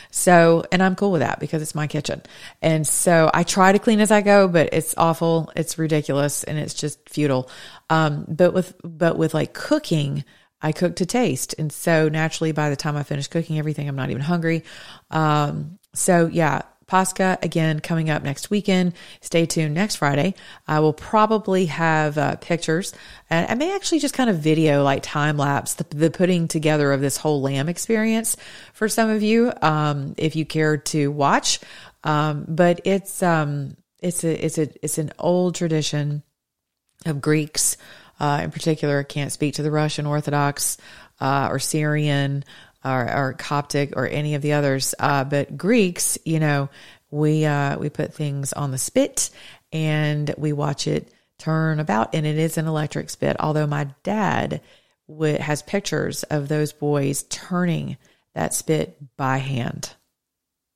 So, 0.09 0.63
and 0.71 0.82
I'm 0.82 0.95
cool 0.95 1.11
with 1.11 1.21
that 1.21 1.39
because 1.39 1.61
it's 1.61 1.75
my 1.75 1.86
kitchen. 1.86 2.23
And 2.59 2.88
so 2.88 3.30
I 3.32 3.43
try 3.43 3.71
to 3.71 3.77
clean 3.77 3.99
as 3.99 4.09
I 4.09 4.21
go, 4.21 4.47
but 4.47 4.69
it's 4.73 4.95
awful. 4.97 5.51
It's 5.55 5.77
ridiculous 5.77 6.43
and 6.43 6.57
it's 6.57 6.73
just 6.73 7.07
futile. 7.07 7.51
Um, 7.91 8.25
but 8.27 8.51
with, 8.51 8.75
but 8.84 9.15
with 9.15 9.36
like 9.36 9.53
cooking, 9.53 10.25
I 10.62 10.72
cook 10.72 10.97
to 10.97 11.05
taste. 11.05 11.55
And 11.57 11.72
so 11.72 12.10
naturally, 12.10 12.51
by 12.51 12.70
the 12.70 12.76
time 12.76 12.97
I 12.97 13.03
finish 13.03 13.28
cooking 13.28 13.60
everything, 13.60 13.88
I'm 13.88 13.95
not 13.95 14.10
even 14.10 14.22
hungry. 14.22 14.64
Um, 15.10 15.80
so 15.93 16.28
yeah, 16.28 16.64
Pascha 16.89 17.38
again 17.43 17.80
coming 17.80 18.10
up 18.10 18.24
next 18.24 18.49
weekend. 18.49 18.93
Stay 19.22 19.45
tuned 19.45 19.76
next 19.76 19.97
Friday. 19.97 20.34
I 20.68 20.80
will 20.80 20.91
probably 20.91 21.68
have 21.68 22.18
uh, 22.18 22.36
pictures 22.38 22.93
and 23.30 23.49
I 23.49 23.53
may 23.53 23.76
actually 23.76 23.99
just 23.99 24.16
kind 24.16 24.30
of 24.30 24.39
video 24.39 24.84
like 24.84 25.03
time 25.03 25.38
lapse 25.38 25.76
the, 25.76 25.86
the, 25.95 26.10
putting 26.10 26.47
together 26.47 26.91
of 26.91 26.99
this 26.99 27.16
whole 27.16 27.41
lamb 27.41 27.70
experience 27.70 28.36
for 28.74 28.89
some 28.89 29.10
of 29.10 29.22
you 29.22 29.53
um, 29.62 30.16
if 30.18 30.36
you 30.36 30.45
care 30.45 30.78
to 30.78 31.12
watch. 31.12 31.60
Um, 32.03 32.45
but 32.47 32.82
it's 32.86 33.22
um, 33.22 33.78
it's 33.99 34.24
a 34.24 34.45
it's 34.45 34.57
a 34.57 34.70
it's 34.84 34.97
an 34.97 35.12
old 35.20 35.55
tradition 35.55 36.24
of 37.05 37.22
Greeks 37.22 37.78
uh, 38.20 38.41
in 38.43 38.51
particular, 38.51 39.03
can't 39.03 39.32
speak 39.32 39.55
to 39.55 39.63
the 39.63 39.72
Russian 39.72 40.05
Orthodox 40.05 40.78
uh, 41.20 41.47
or 41.51 41.59
Syrian 41.59 42.43
or, 42.84 43.13
or, 43.13 43.34
Coptic 43.34 43.93
or 43.95 44.07
any 44.07 44.36
of 44.36 44.41
the 44.41 44.53
others. 44.53 44.95
Uh, 44.97 45.24
but 45.24 45.57
Greeks, 45.57 46.17
you 46.26 46.39
know, 46.39 46.70
we 47.11 47.45
uh, 47.45 47.78
we 47.78 47.89
put 47.89 48.13
things 48.13 48.53
on 48.53 48.72
the 48.72 48.78
spit 48.78 49.30
and 49.72 50.34
we 50.38 50.53
watch 50.53 50.88
it 50.88 51.11
turn 51.38 51.80
about, 51.80 52.13
and 52.13 52.26
it 52.26 52.38
is 52.38 52.57
an 52.57 52.67
electric 52.67 53.09
spit. 53.09 53.38
Although 53.39 53.67
my 53.67 53.88
dad 54.03 54.61
w- 55.07 55.38
has 55.38 55.61
pictures 55.61 56.24
of 56.24 56.47
those 56.47 56.74
boys 56.74 57.24
turning 57.24 57.97
that 58.36 58.53
spit 58.53 58.97
by 59.17 59.38
hand. 59.38 59.93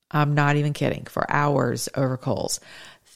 I'm 0.09 0.35
not 0.35 0.55
even 0.57 0.73
kidding 0.73 1.05
for 1.05 1.29
hours 1.29 1.89
over 1.95 2.17
coals. 2.17 2.59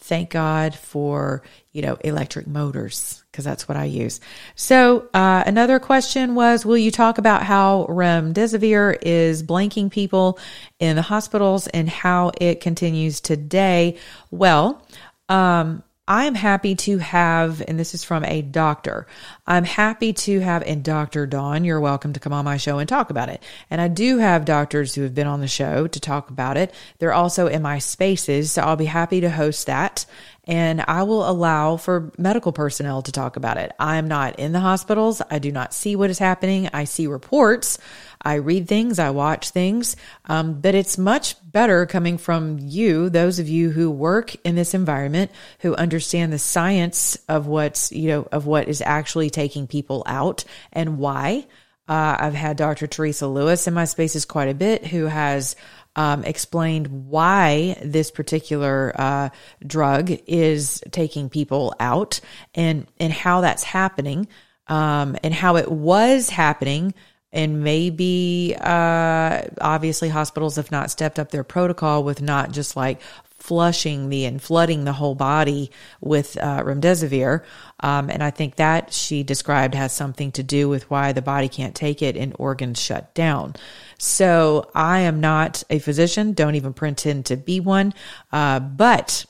Thank 0.07 0.29
God 0.29 0.73
for, 0.73 1.43
you 1.73 1.81
know, 1.81 1.95
electric 1.95 2.47
motors 2.47 3.23
because 3.29 3.43
that's 3.43 3.67
what 3.67 3.77
I 3.77 3.83
use. 3.83 4.21
So, 4.55 5.09
uh, 5.13 5.43
another 5.45 5.79
question 5.79 6.33
was, 6.33 6.65
will 6.65 6.77
you 6.77 6.91
talk 6.91 7.17
about 7.17 7.43
how 7.43 7.85
remdesivir 7.89 8.97
is 9.01 9.43
blanking 9.43 9.91
people 9.91 10.39
in 10.79 10.95
the 10.95 11.01
hospitals 11.01 11.67
and 11.67 11.89
how 11.89 12.31
it 12.39 12.61
continues 12.61 13.19
today? 13.19 13.97
Well, 14.31 14.81
um, 15.27 15.83
I'm 16.07 16.35
happy 16.35 16.73
to 16.75 16.99
have, 16.99 17.61
and 17.67 17.77
this 17.77 17.93
is 17.93 18.03
from 18.03 18.23
a 18.23 18.41
doctor. 18.41 19.07
I'm 19.45 19.65
happy 19.65 20.13
to 20.13 20.39
have, 20.39 20.63
and 20.63 20.81
Dr. 20.81 21.27
Dawn, 21.27 21.65
you're 21.65 21.81
welcome 21.81 22.13
to 22.13 22.19
come 22.19 22.31
on 22.31 22.45
my 22.45 22.55
show 22.55 22.79
and 22.79 22.87
talk 22.87 23.09
about 23.09 23.27
it. 23.27 23.43
And 23.69 23.81
I 23.81 23.89
do 23.89 24.17
have 24.19 24.45
doctors 24.45 24.95
who 24.95 25.01
have 25.01 25.13
been 25.13 25.27
on 25.27 25.41
the 25.41 25.49
show 25.49 25.85
to 25.85 25.99
talk 25.99 26.29
about 26.29 26.55
it. 26.55 26.73
They're 26.99 27.13
also 27.13 27.47
in 27.47 27.61
my 27.61 27.79
spaces, 27.79 28.53
so 28.53 28.61
I'll 28.61 28.77
be 28.77 28.85
happy 28.85 29.19
to 29.19 29.29
host 29.29 29.65
that 29.67 30.05
and 30.47 30.83
I 30.87 31.03
will 31.03 31.29
allow 31.29 31.75
for 31.75 32.11
medical 32.17 32.53
personnel 32.53 33.01
to 33.01 33.11
talk 33.11 33.35
about 33.35 33.57
it. 33.57 33.73
I'm 33.77 34.07
not 34.07 34.39
in 34.39 34.53
the 34.53 34.61
hospitals. 34.61 35.21
I 35.29 35.39
do 35.39 35.51
not 35.51 35.73
see 35.73 35.95
what 35.95 36.09
is 36.09 36.19
happening. 36.19 36.69
I 36.73 36.85
see 36.85 37.05
reports. 37.05 37.77
I 38.21 38.35
read 38.35 38.67
things. 38.67 38.97
I 38.97 39.09
watch 39.09 39.49
things. 39.49 39.97
Um, 40.25 40.61
but 40.61 40.73
it's 40.73 40.97
much 40.97 41.35
better 41.43 41.85
coming 41.85 42.17
from 42.17 42.59
you, 42.59 43.09
those 43.09 43.39
of 43.39 43.49
you 43.49 43.69
who 43.69 43.91
work 43.91 44.35
in 44.45 44.55
this 44.55 44.73
environment, 44.73 45.31
who 45.59 45.75
understand 45.75 46.31
the 46.31 46.39
science 46.39 47.17
of 47.27 47.47
what's, 47.47 47.91
you 47.91 48.07
know, 48.07 48.27
of 48.31 48.45
what 48.45 48.67
is 48.67 48.81
actually 48.81 49.29
taking 49.29 49.67
people 49.67 50.03
out 50.05 50.45
and 50.71 50.97
why. 50.97 51.45
Uh, 51.89 52.17
I've 52.19 52.33
had 52.33 52.57
Dr. 52.57 52.85
Teresa 52.85 53.27
Lewis 53.27 53.65
in 53.65 53.73
my 53.73 53.85
spaces 53.85 54.25
quite 54.25 54.49
a 54.49 54.53
bit 54.53 54.85
who 54.85 55.05
has 55.05 55.55
um, 55.97 56.23
explained 56.23 56.87
why 56.87 57.75
this 57.83 58.11
particular 58.11 58.93
uh, 58.95 59.29
drug 59.65 60.11
is 60.27 60.81
taking 60.91 61.27
people 61.29 61.73
out 61.79 62.21
and 62.55 62.87
and 62.99 63.11
how 63.11 63.41
that's 63.41 63.63
happening 63.63 64.27
um, 64.67 65.17
and 65.23 65.33
how 65.33 65.57
it 65.57 65.69
was 65.69 66.29
happening 66.29 66.93
and 67.33 67.63
maybe 67.63 68.55
uh, 68.59 69.41
obviously 69.59 70.07
hospitals 70.07 70.55
have 70.55 70.71
not 70.71 70.91
stepped 70.91 71.19
up 71.19 71.31
their 71.31 71.43
protocol 71.43 72.03
with 72.03 72.21
not 72.21 72.51
just 72.51 72.77
like 72.77 73.01
flushing 73.39 74.09
the 74.09 74.25
and 74.25 74.41
flooding 74.41 74.83
the 74.83 74.93
whole 74.93 75.15
body 75.15 75.71
with 76.01 76.37
uh, 76.37 76.61
remdesivir. 76.63 77.43
Um, 77.79 78.09
and 78.09 78.23
I 78.23 78.31
think 78.31 78.55
that 78.55 78.91
she 78.93 79.23
described 79.23 79.75
has 79.75 79.93
something 79.93 80.31
to 80.33 80.43
do 80.43 80.67
with 80.67 80.89
why 80.89 81.13
the 81.13 81.21
body 81.21 81.47
can't 81.47 81.75
take 81.75 82.01
it 82.01 82.17
and 82.17 82.35
organs 82.39 82.81
shut 82.81 83.13
down. 83.13 83.55
So 83.97 84.69
I 84.75 84.99
am 85.01 85.19
not 85.19 85.63
a 85.69 85.79
physician, 85.79 86.33
don't 86.33 86.55
even 86.55 86.73
pretend 86.73 87.27
to 87.27 87.37
be 87.37 87.59
one. 87.59 87.93
Uh, 88.31 88.59
but 88.59 89.25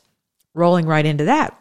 rolling 0.54 0.86
right 0.86 1.06
into 1.06 1.26
that. 1.26 1.58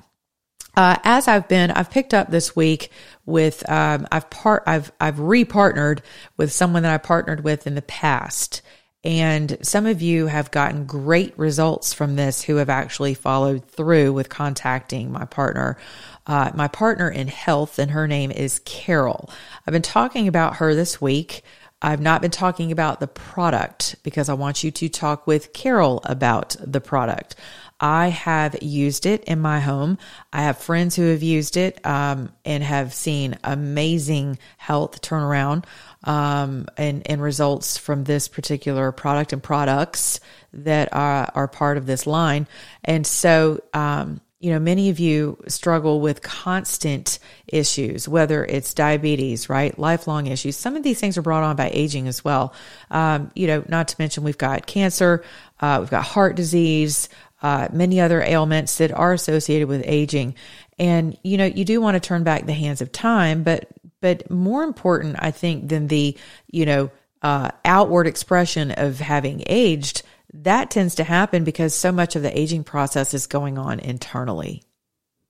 Uh, 0.77 0.97
as 1.05 1.27
I've 1.27 1.49
been, 1.49 1.71
I've 1.71 1.91
picked 1.91 2.13
up 2.13 2.31
this 2.31 2.55
week 2.55 2.91
with, 3.25 3.69
um, 3.71 4.07
I've 4.13 4.29
part, 4.29 4.65
I've, 4.67 4.93
I've 5.01 5.17
repartnered 5.17 6.01
with 6.37 6.53
someone 6.53 6.83
that 6.83 6.93
I 6.93 6.99
partnered 6.99 7.45
with 7.45 7.67
in 7.67 7.75
the 7.75 7.83
past. 7.83 8.61
And 9.03 9.57
some 9.63 9.87
of 9.87 10.03
you 10.03 10.27
have 10.27 10.51
gotten 10.51 10.85
great 10.85 11.39
results 11.39 11.93
from 11.93 12.17
this 12.17 12.43
who 12.43 12.57
have 12.57 12.69
actually 12.69 13.15
followed 13.15 13.65
through 13.71 14.13
with 14.13 14.29
contacting 14.29 15.13
my 15.13 15.25
partner. 15.25 15.79
Uh, 16.27 16.51
my 16.55 16.67
partner 16.67 17.09
in 17.09 17.29
health, 17.29 17.79
and 17.79 17.93
her 17.93 18.09
name 18.09 18.33
is 18.33 18.59
Carol. 18.65 19.31
I've 19.65 19.73
been 19.73 19.81
talking 19.81 20.27
about 20.27 20.57
her 20.57 20.75
this 20.75 21.01
week. 21.01 21.43
I've 21.83 22.01
not 22.01 22.23
been 22.23 22.31
talking 22.31 22.73
about 22.73 23.01
the 23.01 23.07
product 23.07 23.97
because 24.03 24.29
I 24.29 24.35
want 24.35 24.65
you 24.65 24.71
to 24.71 24.89
talk 24.89 25.27
with 25.27 25.53
Carol 25.53 26.01
about 26.05 26.57
the 26.61 26.81
product. 26.81 27.37
I 27.79 28.09
have 28.09 28.63
used 28.63 29.05
it 29.05 29.25
in 29.25 29.41
my 29.41 29.61
home. 29.61 29.99
I 30.33 30.43
have 30.43 30.57
friends 30.57 30.97
who 30.97 31.11
have 31.11 31.23
used 31.23 31.59
it 31.59 31.85
um, 31.85 32.33
and 32.47 32.65
have 32.65 32.95
seen 32.95 33.37
amazing 33.45 34.39
health 34.57 35.03
turnaround 35.03 35.65
um, 36.05 36.67
and, 36.79 37.03
and 37.07 37.21
results 37.21 37.77
from 37.77 38.05
this 38.05 38.29
particular 38.29 38.93
product 38.93 39.35
and 39.35 39.43
products 39.43 40.21
that 40.55 40.89
are, 40.95 41.31
are 41.35 41.49
part 41.49 41.77
of 41.77 41.85
this 41.85 42.07
line. 42.07 42.49
And 42.83 43.07
so, 43.07 43.61
um, 43.75 44.23
you 44.47 44.53
know, 44.53 44.61
many 44.61 44.91
of 44.91 45.01
you 45.01 45.37
struggle 45.49 46.01
with 46.01 46.23
constant 46.23 47.19
issues, 47.49 48.09
whether 48.09 48.45
it's 48.45 48.75
diabetes, 48.75 49.49
right? 49.49 49.77
Lifelong 49.77 50.29
issues. 50.29 50.57
Some 50.57 50.77
of 50.77 50.85
these 50.85 51.01
things 51.01 51.19
are 51.19 51.23
brought 51.23 51.43
on 51.43 51.57
by 51.57 51.69
aging 51.73 52.07
as 52.07 52.25
well. 52.25 52.55
Um, 52.93 53.33
you 53.35 53.49
know, 53.49 53.65
not 53.69 53.89
to 53.89 53.97
mention 53.99 54.23
we've 54.23 54.39
got 54.39 54.65
cancer, 54.65 55.25
uh, 55.59 55.79
we've 55.81 55.91
got 55.91 56.05
heart 56.05 56.37
disease, 56.37 57.09
uh, 57.43 57.67
many 57.73 58.01
other 58.01 58.23
ailments 58.23 58.79
that 58.79 58.93
are 58.93 59.13
associated 59.13 59.67
with 59.67 59.83
aging. 59.85 60.37
And, 60.79 61.19
you 61.25 61.39
know, 61.39 61.47
you 61.47 61.65
do 61.65 61.81
want 61.81 61.97
to 61.97 62.09
turn 62.09 62.23
back 62.23 62.47
the 62.47 62.53
hands 62.53 62.81
of 62.81 62.93
time, 62.93 63.43
but, 63.43 63.67
but 64.01 64.31
more 64.31 64.63
important, 64.63 65.17
I 65.19 65.33
think, 65.33 65.69
than 65.71 65.89
the, 65.89 66.17
you 66.53 66.67
know, 66.67 66.93
uh, 67.21 67.51
outward 67.65 68.07
expression 68.07 68.71
of 68.71 69.01
having 69.01 69.43
aged 69.49 70.05
that 70.33 70.71
tends 70.71 70.97
to 70.97 71.05
happen 71.05 71.45
because 71.45 71.75
so 71.75 71.93
much 71.93 72.17
of 72.17 72.23
the 72.23 72.39
aging 72.39 72.65
process 72.65 73.15
is 73.15 73.27
going 73.27 73.59
on 73.59 73.81
internally, 73.81 74.63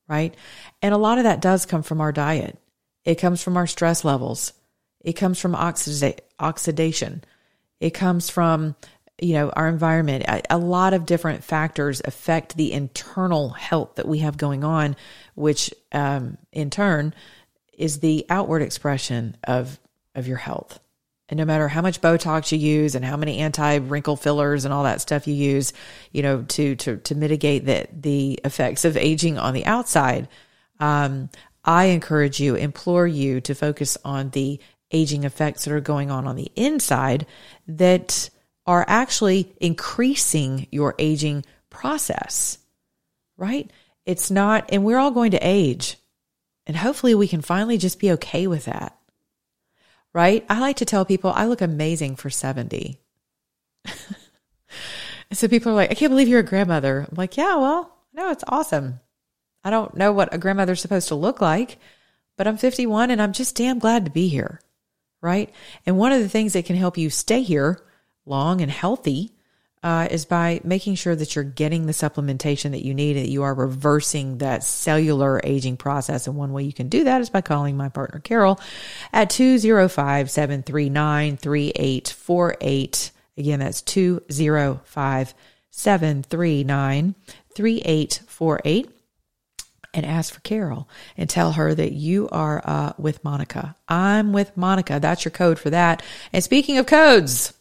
right? 0.08 0.34
And 0.82 0.94
a 0.94 0.98
lot 0.98 1.18
of 1.18 1.24
that 1.24 1.40
does 1.40 1.66
come 1.66 1.82
from 1.82 2.00
our 2.00 2.12
diet. 2.12 2.58
It 3.04 3.16
comes 3.16 3.42
from 3.42 3.56
our 3.56 3.66
stress 3.66 4.04
levels. 4.04 4.52
It 5.00 5.14
comes 5.14 5.40
from 5.40 5.54
oxida- 5.54 6.18
oxidation. 6.40 7.22
It 7.78 7.90
comes 7.90 8.30
from, 8.30 8.74
you 9.20 9.34
know, 9.34 9.50
our 9.50 9.68
environment. 9.68 10.24
A, 10.26 10.42
a 10.50 10.58
lot 10.58 10.94
of 10.94 11.06
different 11.06 11.44
factors 11.44 12.02
affect 12.04 12.56
the 12.56 12.72
internal 12.72 13.50
health 13.50 13.96
that 13.96 14.08
we 14.08 14.20
have 14.20 14.36
going 14.36 14.64
on, 14.64 14.96
which 15.34 15.72
um, 15.92 16.38
in 16.52 16.70
turn 16.70 17.14
is 17.76 18.00
the 18.00 18.26
outward 18.30 18.62
expression 18.62 19.36
of 19.44 19.78
of 20.14 20.26
your 20.26 20.38
health. 20.38 20.80
And 21.28 21.38
no 21.38 21.44
matter 21.44 21.66
how 21.66 21.82
much 21.82 22.00
Botox 22.00 22.52
you 22.52 22.58
use 22.58 22.94
and 22.94 23.04
how 23.04 23.16
many 23.16 23.38
anti 23.38 23.76
wrinkle 23.76 24.16
fillers 24.16 24.64
and 24.64 24.72
all 24.72 24.84
that 24.84 25.00
stuff 25.00 25.26
you 25.26 25.34
use, 25.34 25.72
you 26.12 26.22
know, 26.22 26.42
to 26.42 26.76
to 26.76 26.98
to 26.98 27.14
mitigate 27.14 27.64
the 27.64 27.88
the 27.92 28.40
effects 28.44 28.84
of 28.84 28.96
aging 28.96 29.36
on 29.36 29.52
the 29.52 29.66
outside, 29.66 30.28
um, 30.78 31.28
I 31.64 31.86
encourage 31.86 32.38
you, 32.38 32.54
implore 32.54 33.06
you 33.08 33.40
to 33.40 33.54
focus 33.54 33.98
on 34.04 34.30
the 34.30 34.60
aging 34.92 35.24
effects 35.24 35.64
that 35.64 35.74
are 35.74 35.80
going 35.80 36.12
on 36.12 36.28
on 36.28 36.36
the 36.36 36.52
inside 36.54 37.26
that 37.66 38.30
are 38.64 38.84
actually 38.86 39.52
increasing 39.60 40.68
your 40.70 40.94
aging 40.98 41.44
process. 41.70 42.58
Right? 43.36 43.68
It's 44.04 44.30
not, 44.30 44.66
and 44.72 44.84
we're 44.84 44.98
all 44.98 45.10
going 45.10 45.32
to 45.32 45.38
age, 45.38 45.96
and 46.68 46.76
hopefully 46.76 47.16
we 47.16 47.26
can 47.26 47.42
finally 47.42 47.78
just 47.78 47.98
be 47.98 48.12
okay 48.12 48.46
with 48.46 48.66
that 48.66 48.96
right? 50.16 50.46
I 50.48 50.60
like 50.60 50.76
to 50.76 50.86
tell 50.86 51.04
people 51.04 51.30
I 51.30 51.44
look 51.44 51.60
amazing 51.60 52.16
for 52.16 52.30
70. 52.30 52.98
so 55.32 55.46
people 55.46 55.72
are 55.72 55.74
like, 55.74 55.90
I 55.90 55.94
can't 55.94 56.10
believe 56.10 56.26
you're 56.26 56.40
a 56.40 56.42
grandmother. 56.42 57.06
I'm 57.06 57.16
like, 57.16 57.36
yeah, 57.36 57.56
well, 57.56 57.94
no, 58.14 58.30
it's 58.30 58.42
awesome. 58.48 59.00
I 59.62 59.68
don't 59.68 59.94
know 59.94 60.12
what 60.12 60.32
a 60.32 60.38
grandmother's 60.38 60.80
supposed 60.80 61.08
to 61.08 61.14
look 61.14 61.42
like, 61.42 61.76
but 62.38 62.46
I'm 62.46 62.56
51 62.56 63.10
and 63.10 63.20
I'm 63.20 63.34
just 63.34 63.56
damn 63.56 63.78
glad 63.78 64.06
to 64.06 64.10
be 64.10 64.28
here, 64.28 64.62
right? 65.20 65.54
And 65.84 65.98
one 65.98 66.12
of 66.12 66.22
the 66.22 66.30
things 66.30 66.54
that 66.54 66.64
can 66.64 66.76
help 66.76 66.96
you 66.96 67.10
stay 67.10 67.42
here 67.42 67.84
long 68.24 68.62
and 68.62 68.70
healthy 68.70 69.34
uh, 69.86 70.08
is 70.10 70.24
by 70.24 70.60
making 70.64 70.96
sure 70.96 71.14
that 71.14 71.36
you're 71.36 71.44
getting 71.44 71.86
the 71.86 71.92
supplementation 71.92 72.72
that 72.72 72.84
you 72.84 72.92
need, 72.92 73.16
and 73.16 73.24
that 73.24 73.30
you 73.30 73.44
are 73.44 73.54
reversing 73.54 74.38
that 74.38 74.64
cellular 74.64 75.40
aging 75.44 75.76
process. 75.76 76.26
And 76.26 76.34
one 76.34 76.52
way 76.52 76.64
you 76.64 76.72
can 76.72 76.88
do 76.88 77.04
that 77.04 77.20
is 77.20 77.30
by 77.30 77.40
calling 77.40 77.76
my 77.76 77.88
partner 77.88 78.18
Carol 78.18 78.58
at 79.12 79.30
205 79.30 80.28
739 80.28 81.36
3848. 81.36 83.12
Again, 83.38 83.60
that's 83.60 83.80
205 83.82 85.34
739 85.70 87.14
3848 87.54 88.90
and 89.94 90.04
ask 90.04 90.34
for 90.34 90.40
Carol 90.40 90.88
and 91.16 91.30
tell 91.30 91.52
her 91.52 91.72
that 91.72 91.92
you 91.92 92.28
are 92.32 92.60
uh, 92.64 92.92
with 92.98 93.22
Monica. 93.22 93.76
I'm 93.88 94.32
with 94.32 94.56
Monica. 94.56 94.98
That's 94.98 95.24
your 95.24 95.30
code 95.30 95.60
for 95.60 95.70
that. 95.70 96.02
And 96.32 96.42
speaking 96.42 96.76
of 96.78 96.86
codes, 96.86 97.52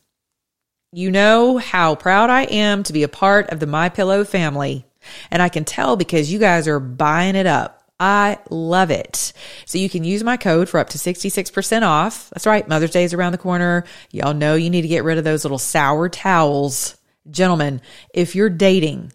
you 0.95 1.11
know 1.11 1.57
how 1.57 1.93
proud 1.93 2.29
I 2.29 2.43
am 2.43 2.81
to 2.83 2.93
be 2.93 3.03
a 3.03 3.09
part 3.09 3.49
of 3.49 3.59
the 3.59 3.67
My 3.67 3.89
Pillow 3.89 4.23
family. 4.23 4.85
And 5.29 5.41
I 5.41 5.49
can 5.49 5.65
tell 5.65 5.97
because 5.97 6.31
you 6.31 6.39
guys 6.39 6.69
are 6.69 6.79
buying 6.79 7.35
it 7.35 7.45
up. 7.45 7.83
I 7.99 8.39
love 8.49 8.91
it. 8.91 9.33
So 9.65 9.77
you 9.77 9.89
can 9.89 10.05
use 10.05 10.23
my 10.23 10.37
code 10.37 10.69
for 10.69 10.79
up 10.79 10.89
to 10.91 10.97
66% 10.97 11.83
off. 11.83 12.29
That's 12.29 12.45
right. 12.45 12.65
Mother's 12.67 12.91
Day 12.91 13.03
is 13.03 13.13
around 13.13 13.33
the 13.33 13.37
corner. 13.37 13.83
Y'all 14.11 14.33
know 14.33 14.55
you 14.55 14.69
need 14.69 14.83
to 14.83 14.87
get 14.87 15.03
rid 15.03 15.17
of 15.17 15.25
those 15.25 15.43
little 15.43 15.57
sour 15.57 16.07
towels. 16.07 16.95
Gentlemen, 17.29 17.81
if 18.13 18.33
you're 18.33 18.49
dating, 18.49 19.11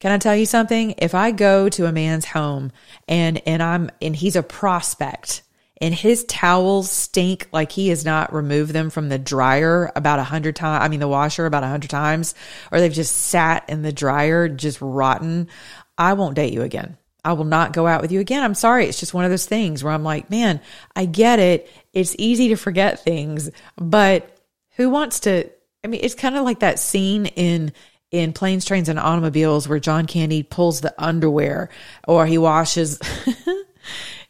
can 0.00 0.12
I 0.12 0.18
tell 0.18 0.34
you 0.34 0.46
something? 0.46 0.94
If 0.96 1.14
I 1.14 1.30
go 1.30 1.68
to 1.68 1.86
a 1.86 1.92
man's 1.92 2.24
home 2.24 2.72
and 3.06 3.42
and 3.46 3.62
I'm 3.62 3.90
and 4.00 4.16
he's 4.16 4.36
a 4.36 4.42
prospect 4.42 5.42
and 5.80 5.94
his 5.94 6.24
towels 6.24 6.90
stink 6.90 7.48
like 7.52 7.72
he 7.72 7.88
has 7.88 8.04
not 8.04 8.32
removed 8.32 8.72
them 8.72 8.90
from 8.90 9.08
the 9.08 9.18
dryer 9.18 9.92
about 9.94 10.18
a 10.18 10.24
hundred 10.24 10.56
times. 10.56 10.84
I 10.84 10.88
mean, 10.88 11.00
the 11.00 11.08
washer 11.08 11.46
about 11.46 11.64
a 11.64 11.68
hundred 11.68 11.90
times, 11.90 12.34
or 12.72 12.80
they've 12.80 12.92
just 12.92 13.14
sat 13.16 13.68
in 13.68 13.82
the 13.82 13.92
dryer, 13.92 14.48
just 14.48 14.80
rotten. 14.80 15.48
I 15.96 16.14
won't 16.14 16.36
date 16.36 16.52
you 16.52 16.62
again. 16.62 16.96
I 17.24 17.32
will 17.32 17.44
not 17.44 17.72
go 17.72 17.86
out 17.86 18.00
with 18.00 18.12
you 18.12 18.20
again. 18.20 18.42
I'm 18.42 18.54
sorry. 18.54 18.86
It's 18.86 19.00
just 19.00 19.14
one 19.14 19.24
of 19.24 19.30
those 19.30 19.46
things 19.46 19.82
where 19.82 19.92
I'm 19.92 20.04
like, 20.04 20.30
man, 20.30 20.60
I 20.94 21.04
get 21.04 21.38
it. 21.38 21.70
It's 21.92 22.14
easy 22.18 22.48
to 22.48 22.56
forget 22.56 23.02
things, 23.02 23.50
but 23.76 24.38
who 24.76 24.90
wants 24.90 25.20
to? 25.20 25.50
I 25.84 25.88
mean, 25.88 26.00
it's 26.02 26.14
kind 26.14 26.36
of 26.36 26.44
like 26.44 26.60
that 26.60 26.78
scene 26.78 27.26
in 27.26 27.72
in 28.10 28.32
planes, 28.32 28.64
trains, 28.64 28.88
and 28.88 28.98
automobiles 28.98 29.68
where 29.68 29.78
John 29.78 30.06
Candy 30.06 30.42
pulls 30.42 30.80
the 30.80 30.94
underwear 30.96 31.68
or 32.06 32.24
he 32.26 32.38
washes 32.38 32.98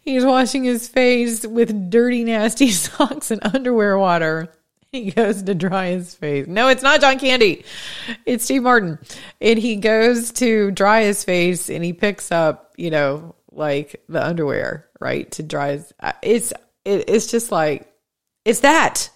He's 0.09 0.24
washing 0.24 0.64
his 0.64 0.88
face 0.88 1.46
with 1.46 1.90
dirty, 1.90 2.24
nasty 2.24 2.70
socks 2.70 3.30
and 3.30 3.42
underwear 3.44 3.98
water. 3.98 4.48
He 4.90 5.11
goes 5.11 5.42
to 5.42 5.54
dry 5.54 5.88
his 5.88 6.14
face. 6.14 6.46
No, 6.46 6.68
it's 6.68 6.82
not 6.82 7.02
John 7.02 7.18
Candy. 7.18 7.62
It's 8.24 8.44
Steve 8.44 8.62
Martin. 8.62 8.98
And 9.42 9.59
he 9.59 9.76
goes 9.76 10.32
to 10.32 10.70
dry 10.70 11.02
his 11.02 11.24
face 11.24 11.68
and 11.68 11.84
he 11.84 11.92
picks 11.92 12.32
up, 12.32 12.72
you 12.78 12.88
know, 12.90 13.34
like 13.52 14.02
the 14.09 14.24
underwear, 14.24 14.88
right? 14.98 15.30
To 15.32 15.42
dry 15.42 15.72
his 15.72 15.92
uh, 16.00 16.12
it's 16.22 16.52
it, 16.86 17.04
it's 17.11 17.30
just 17.30 17.52
like 17.52 17.92
it's 18.46 18.61
that. 18.61 19.11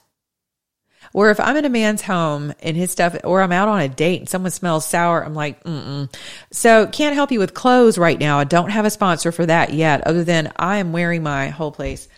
Where 1.13 1.31
if 1.31 1.39
I'm 1.39 1.57
in 1.57 1.65
a 1.65 1.71
man's 1.71 2.03
home 2.03 2.53
and 2.61 2.77
his 2.77 2.91
stuff, 2.91 3.17
or 3.23 3.43
I'm 3.43 3.53
out 3.53 3.69
on 3.69 3.81
a 3.81 3.89
date 3.89 4.21
and 4.21 4.29
someone 4.29 4.51
smells 4.51 4.87
sour, 4.87 5.23
I'm 5.25 5.35
like, 5.35 5.63
mm 5.65 6.13
So 6.51 6.87
can't 6.87 7.15
help 7.15 7.31
you 7.31 7.39
with 7.39 7.55
clothes 7.55 7.99
right 7.99 8.19
now. 8.19 8.39
I 8.39 8.45
don't 8.45 8.71
have 8.71 8.85
a 8.85 8.91
sponsor 8.91 9.31
for 9.31 9.47
that 9.47 9.73
yet, 9.73 10.07
other 10.07 10.25
than 10.25 10.53
I 10.57 10.79
am 10.79 10.93
wearing 10.93 11.23
my 11.23 11.49
whole 11.49 11.73
place, 11.73 12.09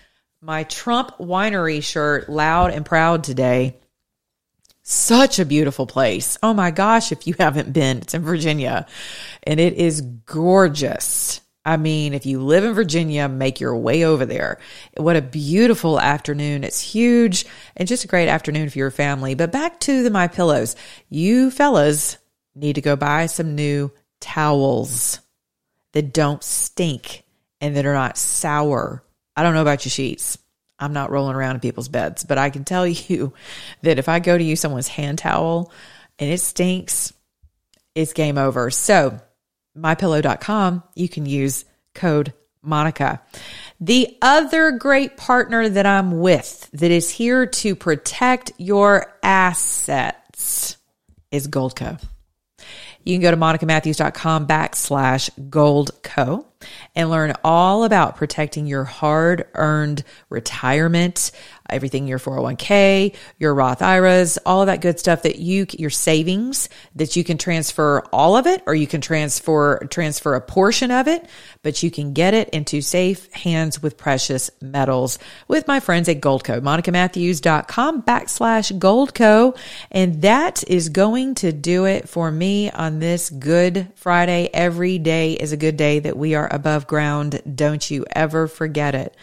my 0.41 0.65
Trump 0.65 1.19
winery 1.19 1.83
shirt, 1.83 2.29
loud 2.29 2.71
and 2.71 2.87
proud 2.87 3.25
today. 3.25 3.77
Such 4.87 5.39
a 5.39 5.47
beautiful 5.47 5.87
place. 5.87 6.37
Oh 6.43 6.53
my 6.53 6.71
gosh, 6.71 7.11
if 7.11 7.27
you 7.27 7.35
haven't 7.39 7.73
been, 7.73 7.99
it's 7.99 8.13
in 8.13 8.23
Virginia 8.23 8.87
and 9.43 9.59
it 9.59 9.73
is 9.73 10.03
gorgeous. 10.03 11.41
I 11.65 11.79
mean, 11.79 12.13
if 12.13 12.27
you 12.27 12.43
live 12.43 12.65
in 12.65 12.75
Virginia, 12.75 13.29
make 13.29 13.59
your 13.59 13.77
way 13.77 14.05
over 14.05 14.27
there. 14.27 14.59
What 14.97 15.17
a 15.17 15.23
beautiful 15.23 15.99
afternoon. 15.99 16.63
It's 16.63 16.81
huge 16.81 17.47
and 17.77 17.89
just 17.89 18.05
a 18.05 18.09
great 18.09 18.29
afternoon 18.29 18.69
for 18.69 18.79
your 18.79 18.91
family. 18.91 19.35
But 19.35 19.53
back 19.53 19.81
to 19.81 20.03
the 20.03 20.11
My 20.11 20.29
Pillows. 20.29 20.77
You 21.09 21.51
fellas 21.51 22.19
need 22.55 22.75
to 22.75 22.83
go 22.83 22.97
buy 22.97 23.27
some 23.27 23.55
new 23.55 23.91
towels 24.21 25.21
that 25.93 26.13
don't 26.13 26.43
stink 26.43 27.25
and 27.61 27.77
that 27.77 27.87
are 27.87 27.95
not 27.95 28.19
sour. 28.19 29.03
I 29.35 29.43
don't 29.43 29.55
know 29.55 29.63
about 29.63 29.85
your 29.87 29.91
sheets. 29.91 30.37
I'm 30.79 30.93
not 30.93 31.11
rolling 31.11 31.37
around 31.37 31.55
in 31.55 31.61
people's 31.61 31.89
beds, 31.89 32.25
but 32.25 32.37
I 32.37 32.51
can 32.51 32.65
tell 32.65 32.87
you 32.87 33.33
that 33.83 33.99
if 33.99 34.09
I 34.09 34.19
go 34.19 34.37
to 34.37 34.45
use 34.45 34.61
someone's 34.61 34.89
hand 34.89 35.19
towel 35.19 35.73
and 36.19 36.31
it 36.31 36.41
stinks, 36.41 37.15
it's 37.95 38.13
game 38.13 38.37
over. 38.37 38.71
So, 38.71 39.19
mypillow.com, 39.77 40.83
you 40.95 41.09
can 41.09 41.27
use 41.27 41.65
code 41.95 42.33
Monica. 42.63 43.21
The 43.81 44.17
other 44.23 44.73
great 44.73 45.17
partner 45.17 45.69
that 45.69 45.87
I'm 45.87 46.21
with 46.21 46.69
that 46.73 46.91
is 46.91 47.11
here 47.11 47.47
to 47.47 47.77
protect 47.77 48.53
your 48.59 49.15
assets 49.23 50.77
is 51.31 51.49
Goldco. 51.49 52.03
You 53.05 53.15
can 53.15 53.23
go 53.23 53.31
to 53.31 53.37
monicamatthews.com 53.37 54.47
backslash 54.47 55.29
goldco 55.51 56.47
and 56.97 57.11
learn 57.11 57.35
all 57.45 57.85
about 57.85 58.17
protecting 58.17 58.67
your 58.67 58.85
hard 58.85 59.47
earned 59.53 60.05
retirement 60.31 61.31
everything 61.71 62.07
your 62.07 62.19
401k, 62.19 63.15
your 63.39 63.55
Roth 63.55 63.83
IRAs, 63.83 64.39
all 64.45 64.61
of 64.61 64.67
that 64.67 64.81
good 64.81 64.99
stuff 64.99 65.23
that 65.23 65.39
you, 65.39 65.67
your 65.79 65.91
savings 65.91 66.69
that 66.95 67.17
you 67.17 67.25
can 67.25 67.39
transfer 67.39 68.05
all 68.13 68.37
of 68.37 68.47
it 68.47 68.63
or 68.67 68.75
you 68.75 68.87
can 68.87 69.01
transfer, 69.01 69.87
transfer 69.91 70.35
a 70.35 70.41
portion 70.41 70.91
of 70.91 71.09
it, 71.09 71.27
but 71.63 71.83
you 71.83 71.91
can 71.91 72.13
get 72.13 72.35
it 72.35 72.49
into 72.51 72.81
safe 72.81 73.33
hands 73.33 73.83
with 73.83 73.97
precious 73.97 74.51
metals 74.61 75.19
with 75.49 75.67
my 75.67 75.81
friends 75.81 76.09
at 76.09 76.21
Goldco, 76.21 76.61
monicamatthews.com 76.61 78.03
backslash 78.03 78.79
Goldco. 78.79 79.57
And 79.91 80.23
that 80.23 80.69
is 80.69 80.91
going 80.91 81.35
to 81.37 81.53
do 81.53 81.87
it 81.87 82.09
for 82.09 82.31
me 82.31 82.71
on 82.71 82.99
this 82.99 83.31
Good 83.31 83.89
Friday. 83.95 84.51
Every 84.53 84.99
day 84.99 85.33
is 85.33 85.53
a 85.53 85.57
good 85.57 85.77
day 85.77 86.01
that 86.01 86.17
we 86.17 86.35
are 86.35 86.53
above 86.53 86.87
ground. 86.87 87.41
Don't 87.55 87.91
you 87.91 88.05
ever 88.11 88.49
forget 88.49 88.95
it. 88.95 89.17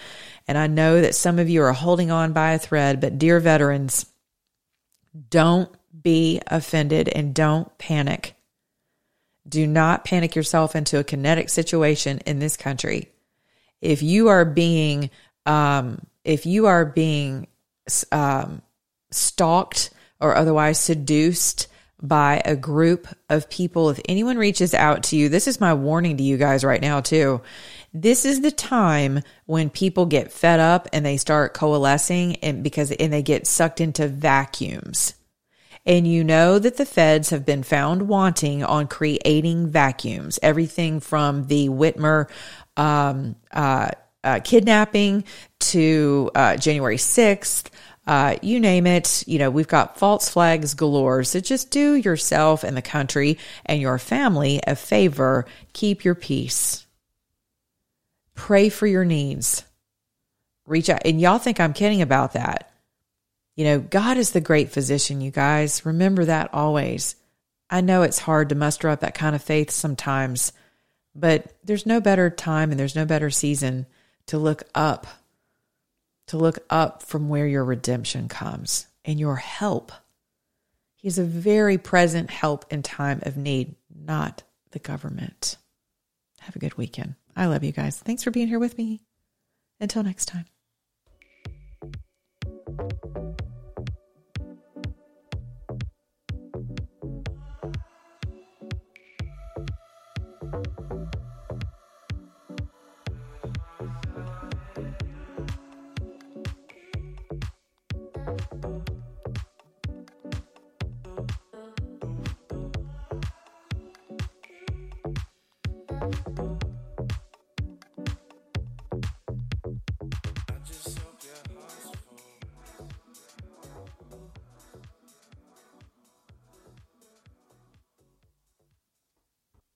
And 0.48 0.58
I 0.58 0.68
know 0.68 1.02
that 1.02 1.16
some 1.16 1.40
of 1.40 1.50
you 1.50 1.62
are 1.64 1.74
holding 1.74 2.12
on 2.12 2.34
by 2.34 2.54
a 2.54 2.60
thread, 2.60 3.00
but 3.00 3.18
dear 3.18 3.40
veterans, 3.40 4.06
don't 5.30 5.70
be 6.02 6.42
offended 6.48 7.10
and 7.10 7.34
don't 7.34 7.78
panic. 7.78 8.36
Do 9.48 9.66
not 9.68 10.06
panic 10.06 10.36
yourself 10.36 10.76
into 10.76 11.00
a 11.00 11.04
kinetic 11.04 11.50
situation 11.50 12.20
in 12.26 12.40
this 12.40 12.58
country. 12.58 13.10
If 13.82 14.04
you 14.04 14.30
are 14.30 14.46
being, 14.46 15.10
um, 15.46 16.06
if 16.24 16.46
you 16.46 16.68
are 16.68 16.86
being 16.86 17.48
um, 18.12 18.62
stalked 19.12 19.92
or 20.20 20.36
otherwise 20.36 20.80
seduced 20.80 21.68
by 22.02 22.42
a 22.46 22.56
group 22.56 23.08
of 23.30 23.50
people. 23.50 23.90
If 23.90 24.00
anyone 24.08 24.38
reaches 24.38 24.74
out 24.74 25.04
to 25.04 25.18
you, 25.18 25.30
this 25.30 25.48
is 25.48 25.62
my 25.62 25.74
warning 25.74 26.18
to 26.18 26.24
you 26.24 26.38
guys 26.38 26.64
right 26.64 26.82
now, 26.82 27.02
too. 27.02 27.42
This 27.94 28.24
is 28.24 28.42
the 28.42 28.52
time 28.52 29.22
when 29.46 29.70
people 29.70 30.06
get 30.06 30.32
fed 30.32 30.62
up 30.62 30.88
and 30.94 31.06
they 31.06 31.18
start 31.18 31.54
coalescing 31.54 32.38
and 32.38 32.64
because 32.64 32.92
and 32.92 33.12
they 33.12 33.22
get 33.22 33.48
sucked 33.48 33.82
into 33.82 34.08
vacuums. 34.08 35.16
And 35.86 36.08
you 36.08 36.24
know 36.24 36.60
that 36.60 36.78
the 36.78 36.86
feds 36.86 37.32
have 37.32 37.46
been 37.46 37.64
found 37.64 38.08
wanting 38.08 38.64
on 38.64 38.88
creating 38.88 39.68
vacuums. 39.68 40.40
Everything 40.42 41.00
from 41.00 41.48
the 41.48 41.70
Whitmer 41.70 42.30
um, 42.78 43.36
uh, 43.52 43.90
uh, 44.24 44.40
kidnapping 44.44 45.24
to 45.60 46.30
uh, 46.36 46.56
January 46.58 46.98
6th, 46.98 47.66
uh, 48.06 48.36
you 48.42 48.60
name 48.60 48.86
it. 48.86 49.24
You 49.28 49.40
know, 49.40 49.50
we've 49.50 49.68
got 49.68 49.98
false 49.98 50.30
flags 50.30 50.76
galore. 50.76 51.24
So 51.24 51.40
just 51.40 51.72
do 51.72 51.96
yourself 51.96 52.64
and 52.64 52.78
the 52.78 52.82
country 52.82 53.40
and 53.66 53.82
your 53.82 53.98
family 53.98 54.62
a 54.66 54.76
favor. 54.76 55.46
Keep 55.74 56.06
your 56.06 56.16
peace. 56.16 56.86
Pray 58.42 58.70
for 58.70 58.88
your 58.88 59.06
needs. 59.06 59.64
Reach 60.66 60.90
out. 60.90 61.04
And 61.06 61.22
y'all 61.22 61.38
think 61.38 61.60
I'm 61.60 61.74
kidding 61.74 62.02
about 62.02 62.34
that. 62.34 62.72
You 63.56 63.66
know, 63.66 63.80
God 63.80 64.18
is 64.18 64.32
the 64.32 64.42
great 64.42 64.72
physician, 64.72 65.22
you 65.22 65.30
guys. 65.30 65.86
Remember 65.86 66.26
that 66.26 66.52
always. 66.52 67.16
I 67.70 67.82
know 67.82 68.02
it's 68.02 68.18
hard 68.18 68.50
to 68.50 68.56
muster 68.56 68.90
up 68.90 69.02
that 69.02 69.14
kind 69.14 69.36
of 69.36 69.44
faith 69.44 69.70
sometimes, 69.70 70.54
but 71.14 71.56
there's 71.64 71.86
no 71.86 72.02
better 72.02 72.32
time 72.32 72.72
and 72.72 72.80
there's 72.80 72.96
no 72.96 73.06
better 73.06 73.30
season 73.30 73.86
to 74.26 74.40
look 74.40 74.64
up, 74.74 75.06
to 76.26 76.38
look 76.38 76.58
up 76.68 77.04
from 77.04 77.30
where 77.30 77.46
your 77.46 77.64
redemption 77.64 78.28
comes 78.28 78.88
and 79.06 79.20
your 79.20 79.36
help. 79.36 79.92
He's 80.96 81.20
a 81.20 81.24
very 81.24 81.78
present 81.78 82.32
help 82.32 82.66
in 82.74 82.82
time 82.82 83.20
of 83.22 83.38
need, 83.38 83.76
not 83.96 84.42
the 84.72 84.80
government. 84.80 85.58
Have 86.40 86.56
a 86.56 86.60
good 86.60 86.76
weekend. 86.76 87.14
I 87.42 87.48
love 87.48 87.64
you 87.64 87.72
guys. 87.72 87.98
Thanks 87.98 88.22
for 88.22 88.30
being 88.30 88.48
here 88.48 88.60
with 88.60 88.78
me. 88.78 89.02
Until 89.80 90.04
next 90.04 90.28
time. 90.28 90.46